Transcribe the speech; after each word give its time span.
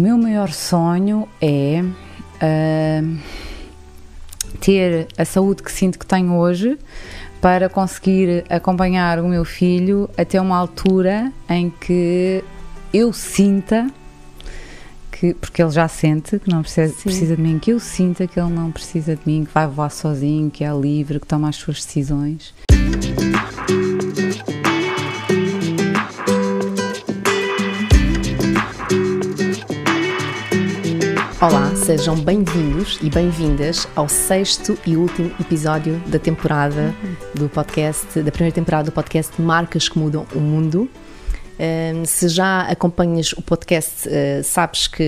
O 0.00 0.02
meu 0.02 0.16
maior 0.16 0.50
sonho 0.50 1.28
é 1.42 1.84
uh, 1.84 3.18
ter 4.58 5.06
a 5.18 5.26
saúde 5.26 5.62
que 5.62 5.70
sinto 5.70 5.98
que 5.98 6.06
tenho 6.06 6.38
hoje 6.38 6.78
para 7.38 7.68
conseguir 7.68 8.46
acompanhar 8.48 9.18
o 9.18 9.28
meu 9.28 9.44
filho 9.44 10.08
até 10.16 10.40
uma 10.40 10.56
altura 10.56 11.30
em 11.50 11.68
que 11.68 12.42
eu 12.94 13.12
sinta 13.12 13.90
que, 15.12 15.34
porque 15.34 15.62
ele 15.62 15.70
já 15.70 15.86
sente 15.86 16.38
que 16.38 16.48
não 16.48 16.62
precisa, 16.62 16.94
precisa 16.94 17.36
de 17.36 17.42
mim, 17.42 17.58
que 17.58 17.70
eu 17.70 17.78
sinta 17.78 18.26
que 18.26 18.40
ele 18.40 18.48
não 18.48 18.72
precisa 18.72 19.14
de 19.14 19.20
mim, 19.26 19.44
que 19.44 19.52
vai 19.52 19.66
voar 19.66 19.90
sozinho, 19.90 20.50
que 20.50 20.64
é 20.64 20.72
livre, 20.72 21.20
que 21.20 21.26
toma 21.26 21.50
as 21.50 21.56
suas 21.56 21.84
decisões. 21.84 22.54
Olá, 31.42 31.74
sejam 31.74 32.16
bem-vindos 32.16 32.98
e 33.00 33.08
bem-vindas 33.08 33.88
ao 33.96 34.06
sexto 34.10 34.78
e 34.86 34.94
último 34.94 35.34
episódio 35.40 35.98
da 36.06 36.18
temporada 36.18 36.94
do 37.34 37.48
podcast, 37.48 38.20
da 38.20 38.30
primeira 38.30 38.54
temporada 38.54 38.90
do 38.90 38.92
podcast 38.92 39.40
Marcas 39.40 39.88
que 39.88 39.98
Mudam 39.98 40.26
o 40.34 40.38
Mundo. 40.38 40.86
Um, 41.58 42.04
se 42.04 42.28
já 42.28 42.62
acompanhas 42.64 43.32
o 43.32 43.40
podcast, 43.40 44.06
uh, 44.06 44.44
sabes 44.44 44.86
que, 44.86 45.02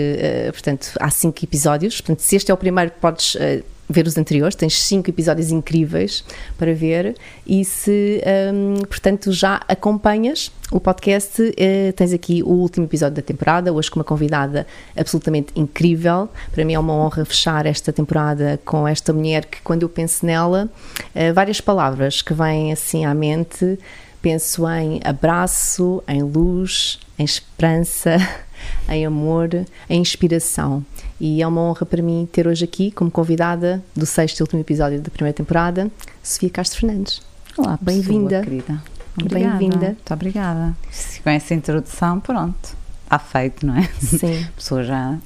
uh, 0.48 0.52
portanto, 0.52 0.92
há 0.98 1.10
cinco 1.10 1.44
episódios. 1.44 2.00
Portanto, 2.00 2.20
se 2.20 2.36
este 2.36 2.50
é 2.50 2.54
o 2.54 2.56
primeiro, 2.56 2.92
podes 2.92 3.34
uh, 3.34 3.62
ver 3.88 4.06
os 4.06 4.16
anteriores, 4.16 4.54
tens 4.54 4.80
cinco 4.80 5.10
episódios 5.10 5.50
incríveis 5.50 6.24
para 6.56 6.74
ver 6.74 7.16
e 7.46 7.64
se, 7.64 8.22
um, 8.54 8.84
portanto, 8.86 9.32
já 9.32 9.60
acompanhas 9.68 10.50
o 10.70 10.80
podcast, 10.80 11.52
eh, 11.56 11.92
tens 11.92 12.14
aqui 12.14 12.42
o 12.42 12.48
último 12.48 12.86
episódio 12.86 13.16
da 13.16 13.22
temporada, 13.22 13.70
hoje 13.72 13.90
com 13.90 13.98
uma 13.98 14.04
convidada 14.04 14.66
absolutamente 14.96 15.52
incrível. 15.54 16.30
Para 16.50 16.64
mim 16.64 16.72
é 16.72 16.78
uma 16.78 16.94
honra 16.94 17.24
fechar 17.26 17.66
esta 17.66 17.92
temporada 17.92 18.58
com 18.64 18.88
esta 18.88 19.12
mulher 19.12 19.44
que, 19.44 19.60
quando 19.60 19.82
eu 19.82 19.88
penso 19.88 20.24
nela, 20.24 20.70
eh, 21.14 21.30
várias 21.32 21.60
palavras 21.60 22.22
que 22.22 22.32
vêm 22.32 22.72
assim 22.72 23.04
à 23.04 23.12
mente. 23.14 23.78
Penso 24.22 24.66
em 24.68 25.00
abraço, 25.04 26.02
em 26.08 26.22
luz, 26.22 26.98
em 27.18 27.24
esperança, 27.24 28.16
em 28.88 29.04
amor, 29.04 29.50
em 29.90 30.00
inspiração. 30.00 30.84
E 31.24 31.40
é 31.40 31.46
uma 31.46 31.60
honra 31.60 31.86
para 31.86 32.02
mim 32.02 32.28
ter 32.32 32.48
hoje 32.48 32.64
aqui 32.64 32.90
como 32.90 33.08
convidada 33.08 33.80
do 33.94 34.04
sexto 34.04 34.40
e 34.40 34.42
último 34.42 34.60
episódio 34.60 35.00
da 35.00 35.08
primeira 35.08 35.32
temporada, 35.32 35.88
Sofia 36.20 36.50
Castro 36.50 36.80
Fernandes. 36.80 37.22
Olá, 37.56 37.78
bem-vinda. 37.80 38.42
querida. 38.42 38.82
Bem-vinda. 39.30 39.86
Muito 39.86 40.12
obrigada. 40.12 40.76
Com 41.22 41.30
essa 41.30 41.54
introdução, 41.54 42.18
pronto, 42.18 42.76
está 43.04 43.20
feito, 43.20 43.64
não 43.64 43.76
é? 43.76 43.88
Sim. 44.00 44.42
A 44.42 44.50
pessoa 44.56 44.82
já 44.82 45.16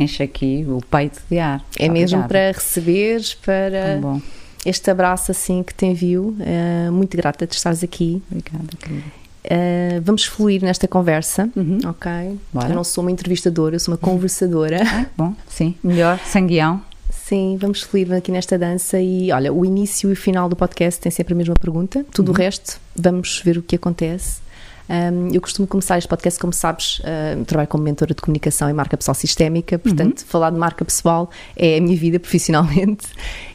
enche 0.00 0.20
aqui 0.20 0.66
o 0.68 0.80
peito 0.90 1.22
de 1.30 1.38
ar. 1.38 1.64
É 1.78 1.84
Muito 1.84 2.00
mesmo 2.00 2.18
obrigada. 2.18 2.28
para 2.50 2.58
receberes, 2.60 3.32
para 3.32 3.70
Tão 3.70 4.00
bom. 4.00 4.22
este 4.66 4.90
abraço 4.90 5.30
assim 5.30 5.62
que 5.62 5.72
te 5.72 5.86
envio. 5.86 6.34
Uh, 6.40 6.90
muito 6.90 7.16
grata 7.16 7.46
de 7.46 7.54
estares 7.54 7.84
aqui. 7.84 8.20
Obrigada, 8.28 8.76
querida. 8.76 9.19
Uh, 9.44 10.00
vamos 10.02 10.24
fluir 10.24 10.62
nesta 10.62 10.86
conversa, 10.86 11.48
Uhum. 11.56 11.78
ok? 11.86 12.38
Bora. 12.52 12.68
Eu 12.68 12.74
não 12.74 12.84
sou 12.84 13.02
uma 13.02 13.10
entrevistadora, 13.10 13.74
eu 13.76 13.80
sou 13.80 13.92
uma 13.94 13.98
conversadora. 13.98 14.80
Ah, 14.84 15.06
bom, 15.16 15.34
sim, 15.48 15.74
melhor, 15.82 16.18
sem 16.26 16.46
guião. 16.46 16.82
Sim, 17.10 17.56
vamos 17.60 17.80
fluir 17.82 18.12
aqui 18.12 18.30
nesta 18.30 18.58
dança 18.58 19.00
e 19.00 19.32
olha, 19.32 19.52
o 19.52 19.64
início 19.64 20.10
e 20.10 20.12
o 20.12 20.16
final 20.16 20.48
do 20.48 20.56
podcast 20.56 21.00
tem 21.00 21.10
sempre 21.10 21.32
a 21.32 21.36
mesma 21.36 21.54
pergunta, 21.54 22.04
tudo 22.12 22.28
Uhum. 22.28 22.34
o 22.34 22.36
resto, 22.38 22.78
vamos 22.94 23.40
ver 23.44 23.56
o 23.56 23.62
que 23.62 23.76
acontece. 23.76 24.40
Um, 24.88 25.32
eu 25.32 25.40
costumo 25.40 25.68
começar 25.68 25.96
este 25.98 26.08
podcast, 26.08 26.38
como 26.40 26.52
sabes, 26.52 26.98
uh, 27.00 27.44
trabalho 27.44 27.68
como 27.68 27.84
mentora 27.84 28.12
de 28.12 28.20
comunicação 28.20 28.68
e 28.68 28.72
marca 28.72 28.96
pessoal 28.96 29.14
sistémica, 29.14 29.78
portanto, 29.78 30.24
falar 30.26 30.50
de 30.50 30.58
marca 30.58 30.84
pessoal 30.84 31.30
é 31.56 31.78
a 31.78 31.80
minha 31.80 31.96
vida 31.96 32.18
profissionalmente. 32.20 33.06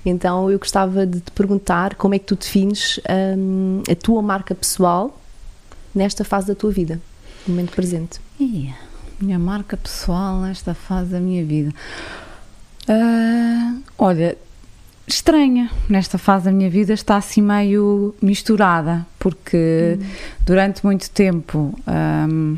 Então, 0.05 0.49
eu 0.49 0.57
gostava 0.57 1.05
de 1.05 1.19
te 1.19 1.31
perguntar 1.31 1.95
como 1.95 2.15
é 2.15 2.19
que 2.19 2.25
tu 2.25 2.37
defines 2.37 3.01
um, 3.37 3.83
a 3.91 3.95
tua 3.95 4.21
marca 4.21 4.55
pessoal 4.55 5.19
nesta 5.95 6.23
fase 6.23 6.47
da 6.47 6.55
tua 6.55 6.71
vida, 6.71 7.01
no 7.47 7.55
momento 7.55 7.71
presente. 7.71 8.19
Ih, 8.39 8.73
minha 9.19 9.39
marca 9.39 9.77
pessoal 9.77 10.41
nesta 10.41 10.73
fase 10.73 11.11
da 11.11 11.19
minha 11.19 11.43
vida. 11.43 11.73
Ah, 12.87 13.75
olha, 13.97 14.37
estranha 15.07 15.71
nesta 15.89 16.17
fase 16.17 16.45
da 16.45 16.51
minha 16.51 16.69
vida, 16.69 16.93
está 16.93 17.15
assim 17.15 17.41
meio 17.41 18.13
misturada, 18.21 19.05
porque 19.17 19.97
durante 20.45 20.85
muito 20.85 21.09
tempo 21.09 21.73
ahm, 21.87 22.57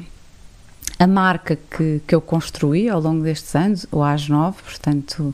a 0.99 1.07
marca 1.07 1.57
que, 1.69 2.01
que 2.07 2.15
eu 2.15 2.21
construí 2.21 2.89
ao 2.89 2.99
longo 2.99 3.23
destes 3.23 3.55
anos, 3.55 3.85
o 3.91 3.97
AS9, 3.97 4.55
portanto, 4.63 5.31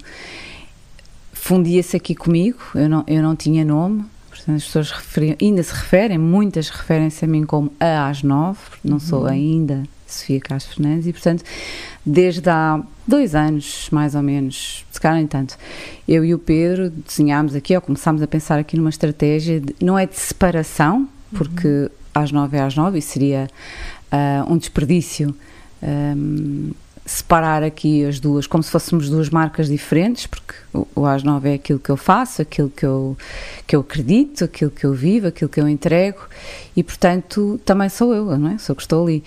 fundia-se 1.32 1.96
aqui 1.96 2.16
comigo, 2.16 2.60
eu 2.76 2.90
não, 2.90 3.04
eu 3.08 3.22
não 3.22 3.36
tinha 3.36 3.64
nome. 3.64 4.06
Portanto, 4.34 4.56
as 4.56 4.66
pessoas 4.66 4.92
referiam, 4.92 5.36
ainda 5.42 5.62
se 5.62 5.74
referem, 5.74 6.18
muitas 6.18 6.70
referem-se 6.70 7.24
a 7.24 7.28
mim 7.28 7.46
como 7.46 7.72
a 7.80 8.12
AS9, 8.12 8.56
porque 8.70 8.88
não 8.88 9.00
sou 9.00 9.26
ainda 9.26 9.84
Sofia 10.08 10.40
Castro 10.40 10.76
Fernandes, 10.76 11.08
e 11.08 11.14
portanto, 11.14 11.44
desde 12.06 12.50
há 12.50 12.82
dois 13.08 13.36
anos, 13.36 13.88
mais 13.92 14.16
ou 14.16 14.22
menos, 14.22 14.86
se 14.92 15.00
calhar 15.00 15.18
nem 15.18 15.28
tanto, 15.28 15.58
eu 16.08 16.26
e 16.26 16.34
o 16.34 16.40
Pedro 16.40 16.90
desenhámos 16.90 17.56
aqui, 17.56 17.76
ou 17.76 17.82
começámos 17.82 18.22
a 18.22 18.28
pensar 18.28 18.60
aqui 18.60 18.76
numa 18.78 18.90
estratégia, 18.90 19.60
de, 19.60 19.76
não 19.82 19.98
é 19.98 20.06
de 20.06 20.16
separação, 20.16 21.08
porque 21.32 21.90
às 22.14 22.32
nove 22.32 22.58
é 22.58 22.62
às 22.62 22.76
nove, 22.76 23.00
e 23.00 23.02
seria 23.02 23.48
ah, 24.12 24.46
um 24.48 24.58
desperdício 24.58 25.36
ahm, 25.82 26.72
separar 27.06 27.64
aqui 27.64 28.06
as 28.06 28.20
duas, 28.20 28.48
como 28.48 28.64
se 28.64 28.72
fôssemos 28.72 29.10
duas 29.10 29.30
marcas 29.30 29.68
diferentes, 29.68 30.26
porque 30.26 30.54
o, 30.96 31.06
às 31.06 31.22
nove 31.22 31.50
é 31.50 31.54
aquilo 31.56 31.80
que 31.80 31.90
eu 31.90 31.98
faço, 31.98 32.42
aquilo 32.42 32.70
que 32.70 32.86
eu, 32.86 33.18
que 33.68 33.76
eu 33.76 33.82
acredito, 33.82 34.46
aquilo 34.46 34.72
que 34.72 34.86
eu 34.86 34.94
vivo, 34.94 35.28
aquilo 35.28 35.50
que 35.50 35.60
eu 35.60 35.68
entrego, 35.68 36.20
e 36.76 36.84
portanto 36.84 37.60
também 37.66 37.90
sou 37.90 38.14
eu, 38.14 38.38
não 38.38 38.52
é? 38.52 38.58
Sou 38.58 38.76
que 38.76 38.82
estou 38.82 39.06
ali. 39.06 39.24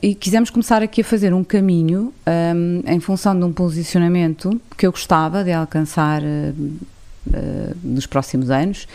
E 0.00 0.14
quisemos 0.14 0.50
começar 0.50 0.82
aqui 0.84 1.00
a 1.00 1.04
fazer 1.04 1.34
um 1.34 1.42
caminho 1.42 2.12
hum, 2.54 2.82
em 2.86 3.00
função 3.00 3.36
de 3.36 3.44
um 3.44 3.52
posicionamento 3.52 4.60
que 4.78 4.86
eu 4.86 4.92
gostava 4.92 5.42
de 5.42 5.50
alcançar 5.50 6.22
hum, 6.22 6.78
hum, 7.26 7.72
nos 7.82 8.06
próximos 8.06 8.50
anos, 8.50 8.86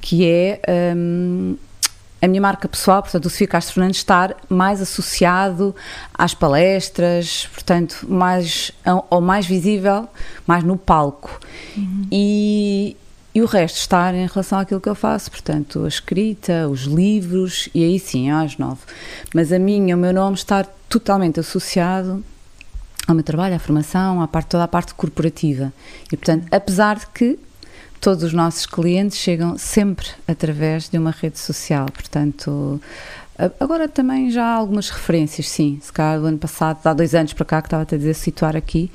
que 0.00 0.24
é 0.24 0.62
hum, 0.96 1.54
a 2.22 2.28
minha 2.28 2.40
marca 2.40 2.68
pessoal, 2.68 3.02
portanto, 3.02 3.26
o 3.26 3.30
Sofia 3.30 3.48
Castro 3.48 3.74
Fernandes 3.74 3.98
estar 3.98 4.36
mais 4.48 4.80
associado 4.80 5.74
às 6.14 6.32
palestras, 6.32 7.48
portanto, 7.52 8.06
mais, 8.08 8.70
ou 9.10 9.20
mais 9.20 9.44
visível, 9.44 10.08
mais 10.46 10.62
no 10.62 10.76
palco. 10.76 11.40
E, 12.12 12.96
e 13.34 13.42
o 13.42 13.44
resto 13.44 13.78
estar 13.78 14.14
em 14.14 14.24
relação 14.24 14.60
àquilo 14.60 14.80
que 14.80 14.88
eu 14.88 14.94
faço, 14.94 15.32
portanto, 15.32 15.84
a 15.84 15.88
escrita, 15.88 16.68
os 16.68 16.82
livros, 16.82 17.68
e 17.74 17.82
aí 17.82 17.98
sim, 17.98 18.30
às 18.30 18.56
nove. 18.56 18.82
Mas 19.34 19.52
a 19.52 19.58
minha, 19.58 19.96
o 19.96 19.98
meu 19.98 20.12
nome 20.12 20.36
estar 20.36 20.64
totalmente 20.88 21.40
associado 21.40 22.22
ao 23.08 23.16
meu 23.16 23.24
trabalho, 23.24 23.56
à 23.56 23.58
formação, 23.58 24.22
à 24.22 24.28
parte, 24.28 24.50
toda 24.50 24.62
a 24.62 24.68
parte 24.68 24.94
corporativa. 24.94 25.72
E, 26.12 26.16
portanto, 26.16 26.46
apesar 26.52 27.00
de 27.00 27.06
que 27.08 27.36
todos 28.02 28.24
os 28.24 28.32
nossos 28.32 28.66
clientes 28.66 29.16
chegam 29.16 29.56
sempre 29.56 30.08
através 30.26 30.88
de 30.88 30.98
uma 30.98 31.12
rede 31.12 31.38
social, 31.38 31.86
portanto... 31.86 32.80
Agora 33.58 33.88
também 33.88 34.30
já 34.30 34.44
há 34.44 34.54
algumas 34.54 34.90
referências, 34.90 35.48
sim. 35.48 35.78
Se 35.80 35.92
calhar 35.92 36.20
do 36.20 36.26
ano 36.26 36.38
passado, 36.38 36.78
há 36.86 36.92
dois 36.92 37.14
anos 37.14 37.32
para 37.32 37.44
cá, 37.44 37.62
que 37.62 37.66
estava 37.66 37.82
a 37.82 37.86
dizer 37.86 38.14
situar 38.14 38.54
aqui, 38.54 38.90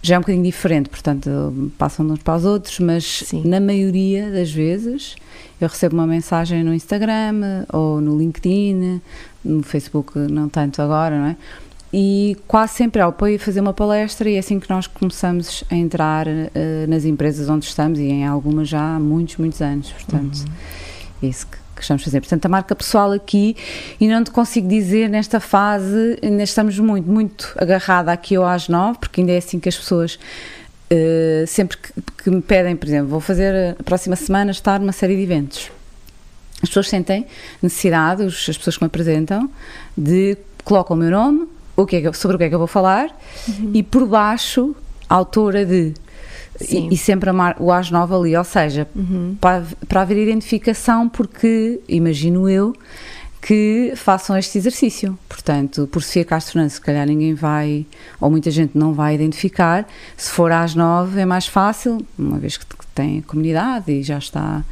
já 0.00 0.14
é 0.14 0.18
um 0.18 0.20
bocadinho 0.20 0.44
diferente, 0.44 0.88
portanto, 0.88 1.72
passam 1.76 2.06
de 2.06 2.12
uns 2.12 2.22
para 2.22 2.36
os 2.36 2.44
outros, 2.44 2.78
mas 2.78 3.24
Sim. 3.26 3.42
na 3.44 3.60
maioria 3.60 4.30
das 4.30 4.50
vezes 4.50 5.16
eu 5.60 5.68
recebo 5.68 5.96
uma 5.96 6.06
mensagem 6.06 6.62
no 6.62 6.72
Instagram 6.72 7.66
ou 7.72 8.00
no 8.00 8.16
LinkedIn, 8.16 9.02
no 9.44 9.62
Facebook 9.62 10.16
não 10.18 10.48
tanto 10.48 10.80
agora, 10.80 11.18
não 11.18 11.26
é? 11.26 11.36
E 11.96 12.36
quase 12.48 12.72
sempre 12.72 13.00
há 13.00 13.06
apoio 13.06 13.36
a 13.36 13.38
fazer 13.38 13.60
uma 13.60 13.72
palestra 13.72 14.28
e 14.28 14.34
é 14.34 14.40
assim 14.40 14.58
que 14.58 14.68
nós 14.68 14.88
começamos 14.88 15.62
a 15.70 15.76
entrar 15.76 16.26
eh, 16.26 16.86
nas 16.88 17.04
empresas 17.04 17.48
onde 17.48 17.66
estamos 17.66 18.00
e 18.00 18.02
em 18.02 18.26
algumas 18.26 18.68
já 18.68 18.96
há 18.96 18.98
muitos, 18.98 19.36
muitos 19.36 19.62
anos, 19.62 19.92
portanto, 19.92 20.44
é 21.22 21.26
isso 21.28 21.46
que, 21.46 21.56
que 21.76 21.82
estamos 21.82 22.02
a 22.02 22.04
fazer. 22.04 22.20
Portanto, 22.20 22.46
a 22.46 22.48
marca 22.48 22.74
pessoal 22.74 23.12
aqui, 23.12 23.56
e 24.00 24.08
não 24.08 24.24
te 24.24 24.32
consigo 24.32 24.66
dizer 24.66 25.08
nesta 25.08 25.38
fase, 25.38 26.18
ainda 26.20 26.42
estamos 26.42 26.76
muito, 26.80 27.08
muito 27.08 27.54
agarrada 27.56 28.10
aqui 28.10 28.34
ao 28.34 28.44
às 28.44 28.68
nove, 28.68 28.98
porque 28.98 29.20
ainda 29.20 29.30
é 29.30 29.36
assim 29.36 29.60
que 29.60 29.68
as 29.68 29.76
pessoas 29.76 30.18
eh, 30.90 31.44
sempre 31.46 31.76
que, 31.76 31.92
que 32.24 32.28
me 32.28 32.42
pedem, 32.42 32.74
por 32.74 32.88
exemplo, 32.88 33.06
vou 33.06 33.20
fazer 33.20 33.76
a 33.78 33.82
próxima 33.84 34.16
semana 34.16 34.50
estar 34.50 34.80
numa 34.80 34.90
série 34.90 35.14
de 35.14 35.22
eventos. 35.22 35.70
As 36.60 36.68
pessoas 36.70 36.88
sentem 36.88 37.24
necessidade, 37.62 38.24
as 38.24 38.56
pessoas 38.56 38.76
que 38.76 38.82
me 38.82 38.86
apresentam, 38.88 39.48
de 39.96 40.36
colocam 40.64 40.96
o 40.96 40.98
meu 40.98 41.10
nome, 41.10 41.53
o 41.76 41.86
que 41.86 41.96
é 41.96 42.00
que 42.00 42.12
sobre 42.16 42.36
o 42.36 42.38
que 42.38 42.44
é 42.44 42.48
que 42.48 42.54
eu 42.54 42.58
vou 42.58 42.68
falar, 42.68 43.16
e 43.72 43.82
por 43.82 44.06
baixo, 44.06 44.74
a 45.08 45.14
autora 45.14 45.64
de. 45.64 45.94
Sim. 46.56 46.88
E, 46.90 46.94
e 46.94 46.96
sempre 46.96 47.32
mar, 47.32 47.56
o 47.58 47.72
AS 47.72 47.90
9 47.90 48.14
ali, 48.14 48.36
ou 48.36 48.44
seja, 48.44 48.86
para, 49.40 49.64
para 49.88 50.02
haver 50.02 50.16
identificação, 50.16 51.08
porque 51.08 51.80
imagino 51.88 52.48
eu 52.48 52.72
que 53.44 53.92
façam 53.94 54.38
este 54.38 54.56
exercício. 54.56 55.18
Portanto, 55.28 55.86
por 55.92 56.02
Sofia 56.02 56.24
Castro 56.24 56.54
Fernandes, 56.54 56.76
se 56.76 56.80
calhar 56.80 57.06
ninguém 57.06 57.34
vai, 57.34 57.84
ou 58.18 58.30
muita 58.30 58.50
gente 58.50 58.78
não 58.78 58.94
vai 58.94 59.14
identificar. 59.14 59.86
Se 60.16 60.30
for 60.30 60.50
às 60.50 60.74
nove 60.74 61.20
é 61.20 61.26
mais 61.26 61.46
fácil, 61.46 61.98
uma 62.18 62.38
vez 62.38 62.56
que 62.56 62.64
tem 62.94 63.18
a 63.18 63.28
comunidade 63.28 63.92
e 63.92 64.02
já 64.02 64.16
está 64.16 64.64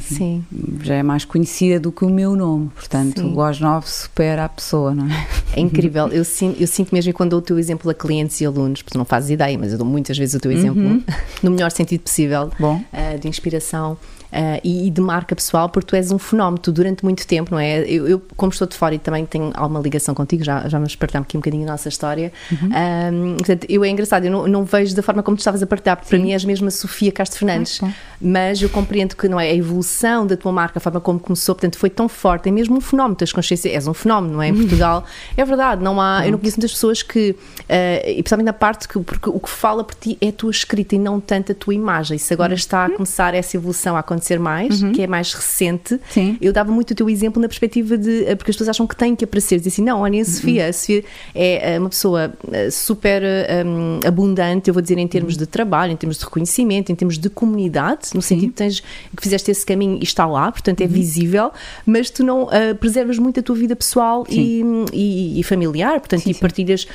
Sim. 0.00 0.44
já 0.82 0.94
é 0.94 1.02
mais 1.02 1.24
conhecida 1.24 1.78
do 1.80 1.92
que 1.92 2.04
o 2.04 2.10
meu 2.10 2.34
nome, 2.36 2.70
portanto 2.74 3.20
Sim. 3.20 3.34
o 3.34 3.40
às 3.40 3.60
9 3.60 3.88
supera 3.88 4.44
a 4.44 4.48
pessoa, 4.48 4.94
não 4.94 5.06
é? 5.06 5.26
É 5.54 5.60
incrível, 5.60 6.08
eu 6.08 6.24
sinto, 6.24 6.60
eu 6.60 6.66
sinto 6.66 6.94
mesmo 6.94 7.12
quando 7.12 7.30
dou 7.30 7.38
o 7.38 7.42
teu 7.42 7.58
exemplo 7.58 7.90
a 7.90 7.94
clientes 7.94 8.40
e 8.40 8.46
alunos, 8.46 8.82
porque 8.82 8.98
não 8.98 9.04
fazes 9.04 9.30
ideia, 9.30 9.56
mas 9.58 9.72
eu 9.72 9.78
dou 9.78 9.86
muitas 9.86 10.16
vezes 10.16 10.34
o 10.34 10.40
teu 10.40 10.52
exemplo, 10.52 10.82
uhum. 10.82 11.02
no 11.42 11.50
melhor 11.50 11.70
sentido 11.70 12.00
possível, 12.00 12.50
Bom. 12.58 12.76
Uh, 12.92 13.18
de 13.18 13.28
inspiração, 13.28 13.96
uh, 14.32 14.60
e, 14.62 14.86
e, 14.86 14.90
de 14.90 15.00
marca 15.00 15.34
pessoal, 15.34 15.68
porque 15.68 15.88
tu 15.88 15.96
és 15.96 16.10
um 16.10 16.18
fenómeno, 16.18 16.58
tu 16.58 16.72
durante 16.72 17.04
muito 17.04 17.26
tempo, 17.26 17.50
não 17.52 17.58
é? 17.58 17.80
Eu, 17.80 18.08
eu 18.08 18.22
como 18.36 18.52
estou 18.52 18.66
de 18.66 18.76
fora 18.76 18.94
e 18.94 18.98
também 18.98 19.24
tenho 19.26 19.50
alguma 19.54 19.80
ligação 19.80 20.14
contigo, 20.14 20.44
já, 20.44 20.68
já 20.68 20.78
vamos 20.78 20.94
partilhar 20.96 21.22
aqui 21.22 21.36
um 21.36 21.40
bocadinho 21.40 21.64
a 21.64 21.72
nossa 21.72 21.88
história. 21.88 22.32
Uhum. 22.50 22.68
Um, 23.12 23.36
portanto, 23.36 23.66
eu 23.68 23.84
é 23.84 23.88
engraçado, 23.88 24.24
eu 24.24 24.30
não, 24.30 24.46
não, 24.46 24.64
vejo 24.64 24.94
da 24.94 25.02
forma 25.02 25.22
como 25.22 25.36
tu 25.36 25.40
estavas 25.40 25.62
a 25.62 25.66
partilhar, 25.66 25.96
porque 25.96 26.10
Sim. 26.10 26.16
para 26.16 26.24
mim 26.24 26.32
és 26.32 26.44
mesmo 26.44 26.68
a 26.68 26.70
Sofia 26.70 27.12
Castro 27.12 27.38
Fernandes, 27.38 27.80
ah, 27.82 27.92
mas 28.20 28.60
eu 28.60 28.68
compreendo 28.68 29.16
que 29.16 29.28
não 29.28 29.38
é 29.38 29.50
a 29.50 29.54
evolução 29.54 30.26
da 30.26 30.36
tua 30.36 30.52
marca, 30.52 30.78
a 30.78 30.80
forma 30.80 31.00
como 31.00 31.18
começou, 31.18 31.54
portanto, 31.54 31.78
foi 31.78 31.90
tão 31.90 32.08
forte, 32.08 32.48
é 32.48 32.52
mesmo 32.52 32.76
um 32.76 32.80
fenómeno, 32.80 33.16
tens 33.16 33.32
consciência, 33.32 33.70
és 33.70 33.86
um 33.86 33.94
fenómeno, 33.94 34.34
não 34.34 34.42
é? 34.42 34.48
Em 34.48 34.52
uhum. 34.52 34.58
Portugal, 34.58 35.04
é 35.36 35.44
verdade, 35.44 35.82
não 35.82 36.00
há, 36.00 36.26
eu 36.26 36.32
não 36.32 36.38
conheço 36.38 36.58
muitas 36.58 36.72
pessoas 36.72 37.02
que, 37.02 37.30
uh, 37.30 38.08
e 38.08 38.14
principalmente 38.14 38.46
na 38.46 38.52
parte 38.52 38.88
que, 38.88 38.98
porque 38.98 39.30
o 39.30 39.38
que 39.38 39.48
fala 39.48 39.84
por 39.84 39.94
ti 39.94 40.18
é 40.20 40.28
a 40.28 40.32
tua 40.32 40.50
escrita 40.50 40.94
e 40.94 40.98
não 40.98 41.20
tanto 41.20 41.52
a 41.52 41.54
tua 41.54 41.74
imagem. 41.74 42.18
Se 42.18 42.32
agora 42.32 42.52
uhum. 42.52 42.56
está 42.56 42.86
a 42.86 42.90
começar 42.90 43.34
essa 43.34 43.56
evolução 43.56 43.96
a 43.96 44.00
acontecer 44.00 44.38
mais, 44.38 44.82
uhum 44.82 44.88
que 44.98 45.02
é 45.02 45.06
mais 45.06 45.32
recente, 45.32 46.00
Sim. 46.10 46.36
eu 46.40 46.52
dava 46.52 46.72
muito 46.72 46.90
o 46.90 46.94
teu 46.94 47.08
exemplo 47.08 47.40
na 47.40 47.48
perspectiva 47.48 47.96
de. 47.96 48.24
Eh, 48.24 48.34
porque 48.34 48.50
as 48.50 48.56
pessoas 48.56 48.70
acham 48.70 48.86
que 48.86 48.96
têm 48.96 49.14
que 49.14 49.24
aparecer. 49.24 49.58
Dizem 49.58 49.70
assim: 49.72 49.82
não, 49.82 50.00
olha, 50.00 50.20
a 50.20 50.24
Sofia, 50.24 50.68
a 50.68 50.72
Sofia 50.72 51.04
é 51.34 51.74
eh, 51.74 51.78
uma 51.78 51.88
pessoa 51.88 52.32
super 52.70 53.22
um, 53.64 54.00
abundante, 54.06 54.68
eu 54.68 54.74
vou 54.74 54.82
dizer, 54.82 54.98
em 54.98 55.06
termos 55.06 55.34
uhum. 55.34 55.40
de 55.40 55.46
trabalho, 55.46 55.92
em 55.92 55.96
termos 55.96 56.18
de 56.18 56.24
reconhecimento, 56.24 56.90
em 56.90 56.94
termos 56.94 57.18
de 57.18 57.30
comunidade, 57.30 58.07
no 58.14 58.22
Sim. 58.22 58.34
sentido 58.34 58.50
que, 58.50 58.56
tens, 58.56 58.80
que 58.80 59.22
fizeste 59.22 59.50
esse 59.50 59.64
caminho 59.64 59.98
e 60.00 60.04
está 60.04 60.26
lá, 60.26 60.50
portanto 60.50 60.80
é 60.80 60.84
uhum. 60.84 60.90
visível, 60.90 61.50
mas 61.86 62.10
tu 62.10 62.24
não 62.24 62.44
uh, 62.44 62.74
preservas 62.78 63.18
muito 63.18 63.40
a 63.40 63.42
tua 63.42 63.56
vida 63.56 63.74
pessoal 63.74 64.26
e, 64.28 64.62
e, 64.92 65.40
e, 65.40 65.42
familiar, 65.42 66.00
portanto, 66.00 66.22
sim, 66.22 66.30
e 66.30 66.34
partilhas 66.34 66.86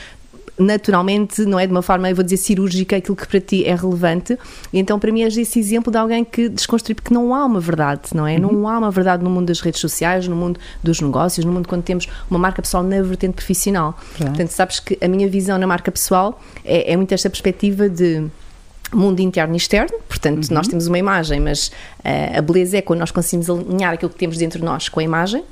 naturalmente, 0.58 1.44
não 1.46 1.60
é 1.60 1.66
de 1.66 1.72
uma 1.72 1.82
forma, 1.82 2.10
eu 2.10 2.16
vou 2.16 2.24
dizer, 2.24 2.38
cirúrgica, 2.38 2.96
aquilo 2.96 3.16
que 3.16 3.28
para 3.28 3.40
ti 3.40 3.66
é 3.66 3.76
relevante. 3.76 4.38
Então, 4.72 5.00
para 5.00 5.12
mim, 5.12 5.24
és 5.24 5.36
esse 5.38 5.60
exemplo 5.60 5.92
de 5.92 5.98
alguém 5.98 6.24
que 6.24 6.50
desconstrui, 6.50 6.96
porque 6.96 7.14
não 7.14 7.34
há 7.34 7.46
uma 7.46 7.60
verdade, 7.60 8.10
não 8.14 8.28
é? 8.28 8.36
Uhum. 8.36 8.52
Não 8.52 8.68
há 8.68 8.78
uma 8.78 8.92
verdade 8.92 9.24
no 9.24 9.30
mundo 9.30 9.48
das 9.48 9.60
redes 9.60 9.82
sociais, 9.82 10.28
no 10.28 10.36
mundo 10.36 10.60
dos 10.84 11.02
negócios, 11.02 11.46
no 11.46 11.52
mundo 11.52 11.68
quando 11.68 11.84
temos 11.84 12.08
uma 12.30 12.40
marca 12.40 12.62
pessoal 12.62 12.84
na 12.84 13.02
vertente 13.02 13.34
profissional. 13.34 13.98
Portanto, 14.18 14.50
sabes 14.50 14.80
que 14.80 14.98
a 15.02 15.08
minha 15.08 15.28
visão 15.28 15.58
na 15.58 15.68
marca 15.68 15.92
pessoal 15.92 16.40
é, 16.64 16.94
é 16.94 16.98
muito 16.98 17.14
esta 17.14 17.30
perspectiva 17.30 17.90
de 17.90 18.30
mundo 18.92 19.20
interno 19.20 19.54
e 19.54 19.58
externo, 19.58 19.98
portanto, 20.08 20.48
uhum. 20.48 20.56
nós 20.56 20.68
temos 20.68 20.88
uma 20.88 20.98
imagem, 20.98 21.40
mas 21.40 21.68
uh, 21.68 22.38
a 22.38 22.42
beleza 22.42 22.78
é 22.78 22.82
quando 22.82 23.00
nós 23.00 23.12
conseguimos 23.12 23.50
alinhar 23.50 23.94
aquilo 23.94 24.12
que 24.12 24.18
temos 24.18 24.38
dentro 24.38 24.60
de 24.60 24.66
nós 24.66 24.90
com 24.90 25.00
a 25.00 25.04
imagem, 25.04 25.44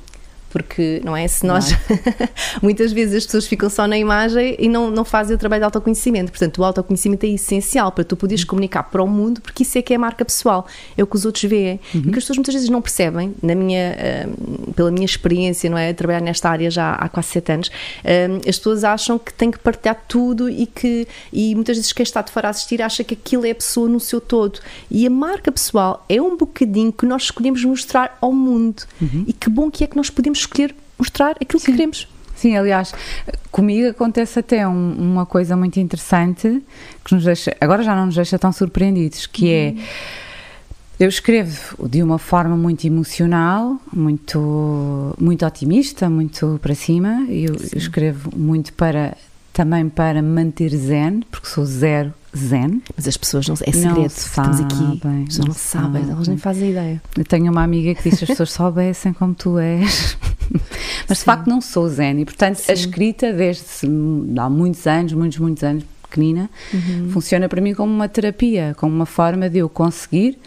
porque 0.52 1.00
não 1.04 1.16
é? 1.16 1.26
Se 1.26 1.46
nós 1.46 1.74
muitas 2.62 2.92
vezes 2.92 3.16
as 3.16 3.24
pessoas 3.24 3.46
ficam 3.46 3.70
só 3.70 3.86
na 3.86 3.96
imagem 3.96 4.54
e 4.58 4.68
não, 4.68 4.90
não 4.90 5.04
fazem 5.04 5.34
o 5.34 5.38
trabalho 5.38 5.60
de 5.60 5.64
autoconhecimento. 5.64 6.30
Portanto, 6.30 6.58
o 6.58 6.64
autoconhecimento 6.64 7.24
é 7.24 7.30
essencial 7.30 7.90
para 7.90 8.04
tu 8.04 8.16
poderes 8.16 8.42
uhum. 8.42 8.48
comunicar 8.48 8.84
para 8.84 9.02
o 9.02 9.08
mundo, 9.08 9.40
porque 9.40 9.62
isso 9.62 9.78
é 9.78 9.82
que 9.82 9.92
é 9.92 9.96
a 9.96 9.98
marca 9.98 10.24
pessoal, 10.24 10.66
é 10.96 11.02
o 11.02 11.06
que 11.06 11.16
os 11.16 11.24
outros 11.24 11.44
veem. 11.44 11.80
Uhum. 11.94 12.00
E 12.00 12.02
que 12.04 12.18
as 12.18 12.24
pessoas 12.24 12.36
muitas 12.36 12.54
vezes 12.54 12.68
não 12.68 12.82
percebem, 12.82 13.34
na 13.42 13.54
minha, 13.54 13.96
uh, 13.96 14.72
pela 14.72 14.90
minha 14.90 15.06
experiência, 15.06 15.70
não 15.70 15.78
é? 15.78 15.90
A 15.90 15.94
trabalhar 15.94 16.20
nesta 16.20 16.50
área 16.50 16.70
já 16.70 16.92
há 16.92 17.08
quase 17.08 17.28
sete 17.28 17.52
anos, 17.52 17.68
uh, 17.68 18.48
as 18.48 18.58
pessoas 18.58 18.84
acham 18.84 19.18
que 19.18 19.32
têm 19.32 19.50
que 19.50 19.58
partilhar 19.58 20.02
tudo 20.06 20.50
e 20.50 20.66
que 20.66 21.06
e 21.32 21.54
muitas 21.54 21.76
vezes 21.76 21.92
quem 21.92 22.04
está 22.04 22.20
de 22.22 22.30
fora 22.30 22.48
a 22.48 22.50
assistir 22.50 22.82
acha 22.82 23.02
que 23.02 23.14
aquilo 23.14 23.46
é 23.46 23.50
a 23.50 23.54
pessoa 23.54 23.88
no 23.88 23.98
seu 23.98 24.20
todo. 24.20 24.60
E 24.90 25.06
a 25.06 25.10
marca 25.10 25.50
pessoal 25.50 26.04
é 26.08 26.20
um 26.20 26.36
bocadinho 26.36 26.92
que 26.92 27.06
nós 27.06 27.24
escolhemos 27.24 27.64
mostrar 27.64 28.18
ao 28.20 28.32
mundo. 28.32 28.82
Uhum. 29.00 29.24
E 29.26 29.32
que 29.32 29.48
bom 29.48 29.70
que 29.70 29.84
é 29.84 29.86
que 29.86 29.96
nós 29.96 30.10
podemos 30.10 30.41
escolher 30.42 30.74
mostrar 30.98 31.36
aquilo 31.40 31.58
Sim. 31.58 31.66
que 31.66 31.72
queremos. 31.72 32.08
Sim, 32.34 32.56
aliás, 32.56 32.92
comigo 33.52 33.88
acontece 33.88 34.38
até 34.38 34.66
um, 34.66 34.94
uma 34.94 35.24
coisa 35.24 35.56
muito 35.56 35.78
interessante 35.78 36.62
que 37.04 37.14
nos 37.14 37.24
deixa, 37.24 37.56
agora 37.60 37.82
já 37.82 37.94
não 37.94 38.06
nos 38.06 38.16
deixa 38.16 38.36
tão 38.38 38.50
surpreendidos, 38.50 39.26
que 39.26 39.52
é 39.52 39.68
uhum. 39.68 39.82
eu 41.00 41.08
escrevo 41.08 41.88
de 41.88 42.02
uma 42.02 42.18
forma 42.18 42.56
muito 42.56 42.84
emocional, 42.84 43.80
muito, 43.92 45.14
muito 45.20 45.46
otimista, 45.46 46.10
muito 46.10 46.58
para 46.60 46.74
cima. 46.74 47.26
Eu, 47.28 47.54
eu 47.54 47.78
escrevo 47.78 48.30
muito 48.36 48.72
para 48.72 49.16
também 49.52 49.88
para 49.88 50.22
manter 50.22 50.70
zen, 50.70 51.20
porque 51.30 51.46
sou 51.46 51.64
zero 51.64 52.12
zen. 52.36 52.82
Mas 52.96 53.06
as 53.06 53.16
pessoas 53.16 53.46
não 53.46 53.54
é 53.54 53.72
segredo, 53.72 53.96
não 53.96 54.06
estamos 54.06 54.60
aqui, 54.60 54.74
as 54.74 55.24
pessoas 55.26 55.38
não, 55.38 55.46
não 55.46 55.54
sabem, 55.54 56.10
elas 56.10 56.28
nem 56.28 56.38
fazem 56.38 56.70
ideia. 56.70 57.02
Eu 57.16 57.24
tenho 57.24 57.52
uma 57.52 57.62
amiga 57.62 57.94
que 57.94 58.08
diz 58.08 58.18
que 58.18 58.24
as 58.24 58.30
pessoas 58.30 58.52
soubessem 58.52 59.12
como 59.14 59.34
tu 59.34 59.58
és. 59.58 60.16
Mas 61.08 61.18
Sim. 61.18 61.22
de 61.22 61.24
facto 61.24 61.46
não 61.48 61.60
sou 61.60 61.88
zen 61.88 62.20
e 62.20 62.24
portanto 62.24 62.56
Sim. 62.56 62.72
a 62.72 62.74
escrita 62.74 63.32
desde 63.32 63.64
há 64.38 64.48
muitos 64.48 64.86
anos, 64.86 65.12
muitos, 65.12 65.38
muitos 65.38 65.62
anos, 65.62 65.84
pequenina, 66.02 66.50
uhum. 66.72 67.10
funciona 67.10 67.48
para 67.48 67.60
mim 67.60 67.74
como 67.74 67.92
uma 67.92 68.08
terapia, 68.08 68.74
como 68.76 68.94
uma 68.94 69.06
forma 69.06 69.48
de 69.48 69.58
eu 69.58 69.68
conseguir 69.68 70.38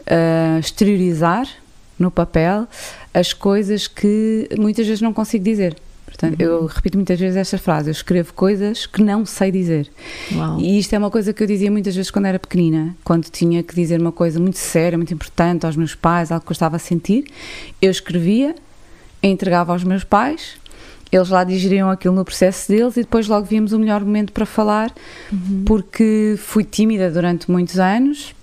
uh, 0.00 0.58
exteriorizar 0.58 1.46
no 1.98 2.10
papel 2.10 2.66
as 3.12 3.32
coisas 3.32 3.86
que 3.86 4.48
muitas 4.58 4.86
vezes 4.86 5.00
não 5.00 5.12
consigo 5.12 5.44
dizer. 5.44 5.76
Portanto, 6.04 6.40
uhum. 6.40 6.46
eu 6.46 6.66
repito 6.66 6.96
muitas 6.96 7.18
vezes 7.18 7.36
esta 7.36 7.58
frase: 7.58 7.88
eu 7.88 7.92
escrevo 7.92 8.32
coisas 8.34 8.86
que 8.86 9.02
não 9.02 9.26
sei 9.26 9.50
dizer. 9.50 9.90
Uau. 10.32 10.60
E 10.60 10.78
isto 10.78 10.94
é 10.94 10.98
uma 10.98 11.10
coisa 11.10 11.32
que 11.32 11.42
eu 11.42 11.46
dizia 11.46 11.70
muitas 11.70 11.94
vezes 11.94 12.10
quando 12.10 12.26
era 12.26 12.38
pequenina, 12.38 12.94
quando 13.02 13.24
tinha 13.24 13.62
que 13.62 13.74
dizer 13.74 14.00
uma 14.00 14.12
coisa 14.12 14.38
muito 14.38 14.58
séria, 14.58 14.96
muito 14.96 15.12
importante 15.12 15.66
aos 15.66 15.76
meus 15.76 15.94
pais, 15.94 16.30
algo 16.30 16.44
que 16.44 16.52
eu 16.52 16.54
estava 16.54 16.76
a 16.76 16.78
sentir. 16.78 17.24
Eu 17.82 17.90
escrevia, 17.90 18.54
entregava 19.28 19.72
aos 19.72 19.84
meus 19.84 20.04
pais, 20.04 20.56
eles 21.10 21.28
lá 21.28 21.44
digeriam 21.44 21.90
aquilo 21.90 22.14
no 22.14 22.24
processo 22.24 22.68
deles 22.68 22.96
e 22.96 23.00
depois 23.00 23.28
logo 23.28 23.46
víamos 23.46 23.72
o 23.72 23.78
melhor 23.78 24.00
momento 24.00 24.32
para 24.32 24.46
falar, 24.46 24.92
uhum. 25.32 25.62
porque 25.64 26.36
fui 26.38 26.64
tímida 26.64 27.10
durante 27.10 27.50
muitos 27.50 27.78
anos. 27.78 28.34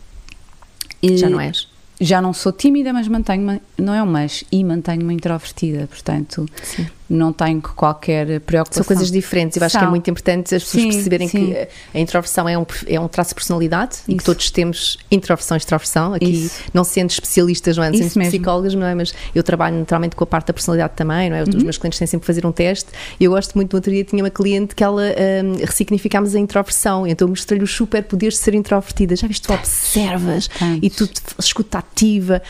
Já 1.03 1.29
não 1.29 1.39
és? 1.39 1.67
Já 1.99 2.21
não 2.21 2.33
sou 2.33 2.51
tímida, 2.51 2.91
mas 2.93 3.07
mantenho-me, 3.07 3.61
não 3.77 3.93
é 3.93 4.01
um 4.01 4.07
mas, 4.07 4.43
e 4.51 4.63
mantenho-me 4.63 5.13
introvertida, 5.13 5.87
portanto, 5.87 6.47
Sim 6.63 6.87
não 7.11 7.33
tenho 7.33 7.61
qualquer 7.61 8.39
preocupação. 8.41 8.83
São 8.83 8.87
coisas 8.87 9.11
diferentes. 9.11 9.57
Eu 9.57 9.65
acho 9.65 9.73
São. 9.73 9.81
que 9.81 9.87
é 9.87 9.89
muito 9.89 10.09
importante 10.09 10.55
as 10.55 10.63
pessoas 10.63 10.83
sim, 10.83 10.91
perceberem 10.91 11.27
sim. 11.27 11.47
que 11.47 11.67
a 11.93 11.99
introversão 11.99 12.47
é 12.47 12.57
um, 12.57 12.65
é 12.87 12.99
um 12.99 13.07
traço 13.07 13.29
de 13.29 13.35
personalidade 13.35 13.95
Isso. 13.95 14.03
e 14.07 14.15
que 14.15 14.23
todos 14.23 14.49
temos 14.49 14.97
introversão 15.11 15.57
e 15.57 15.59
extroversão. 15.59 16.13
Aqui, 16.13 16.45
Isso. 16.45 16.63
não 16.73 16.83
sendo 16.83 17.09
especialistas, 17.09 17.77
não 17.77 17.83
é? 17.83 17.91
sendo 17.93 18.25
psicólogas, 18.25 18.73
não 18.73 18.87
é? 18.87 18.95
Mas 18.95 19.13
eu 19.35 19.43
trabalho 19.43 19.77
naturalmente 19.77 20.15
com 20.15 20.23
a 20.23 20.27
parte 20.27 20.47
da 20.47 20.53
personalidade 20.53 20.93
também, 20.95 21.29
não 21.29 21.37
é? 21.37 21.43
Os 21.43 21.49
uhum. 21.53 21.63
meus 21.63 21.77
clientes 21.77 21.99
têm 21.99 22.07
sempre 22.07 22.21
que 22.21 22.27
fazer 22.27 22.45
um 22.45 22.51
teste. 22.51 22.89
E 23.19 23.25
eu 23.25 23.31
gosto 23.31 23.55
muito, 23.55 23.73
no 23.73 23.77
outro 23.77 23.91
dia 23.91 24.03
tinha 24.03 24.23
uma 24.23 24.29
cliente 24.29 24.73
que 24.73 24.83
ela 24.83 25.03
um, 25.03 25.65
ressignificámos 25.65 26.33
a 26.33 26.39
introversão. 26.39 27.05
Então 27.05 27.27
mostrei-lhe 27.27 27.63
os 27.63 27.71
superpoderes 27.73 28.35
de 28.35 28.39
ser 28.39 28.55
introvertida. 28.55 29.15
Já 29.15 29.27
viste, 29.27 29.47
tu 29.47 29.53
observas 29.53 30.47
Tantos. 30.47 30.79
e 30.81 30.89
tu 30.89 31.09
escuta 31.37 31.79
ativa. 31.79 32.41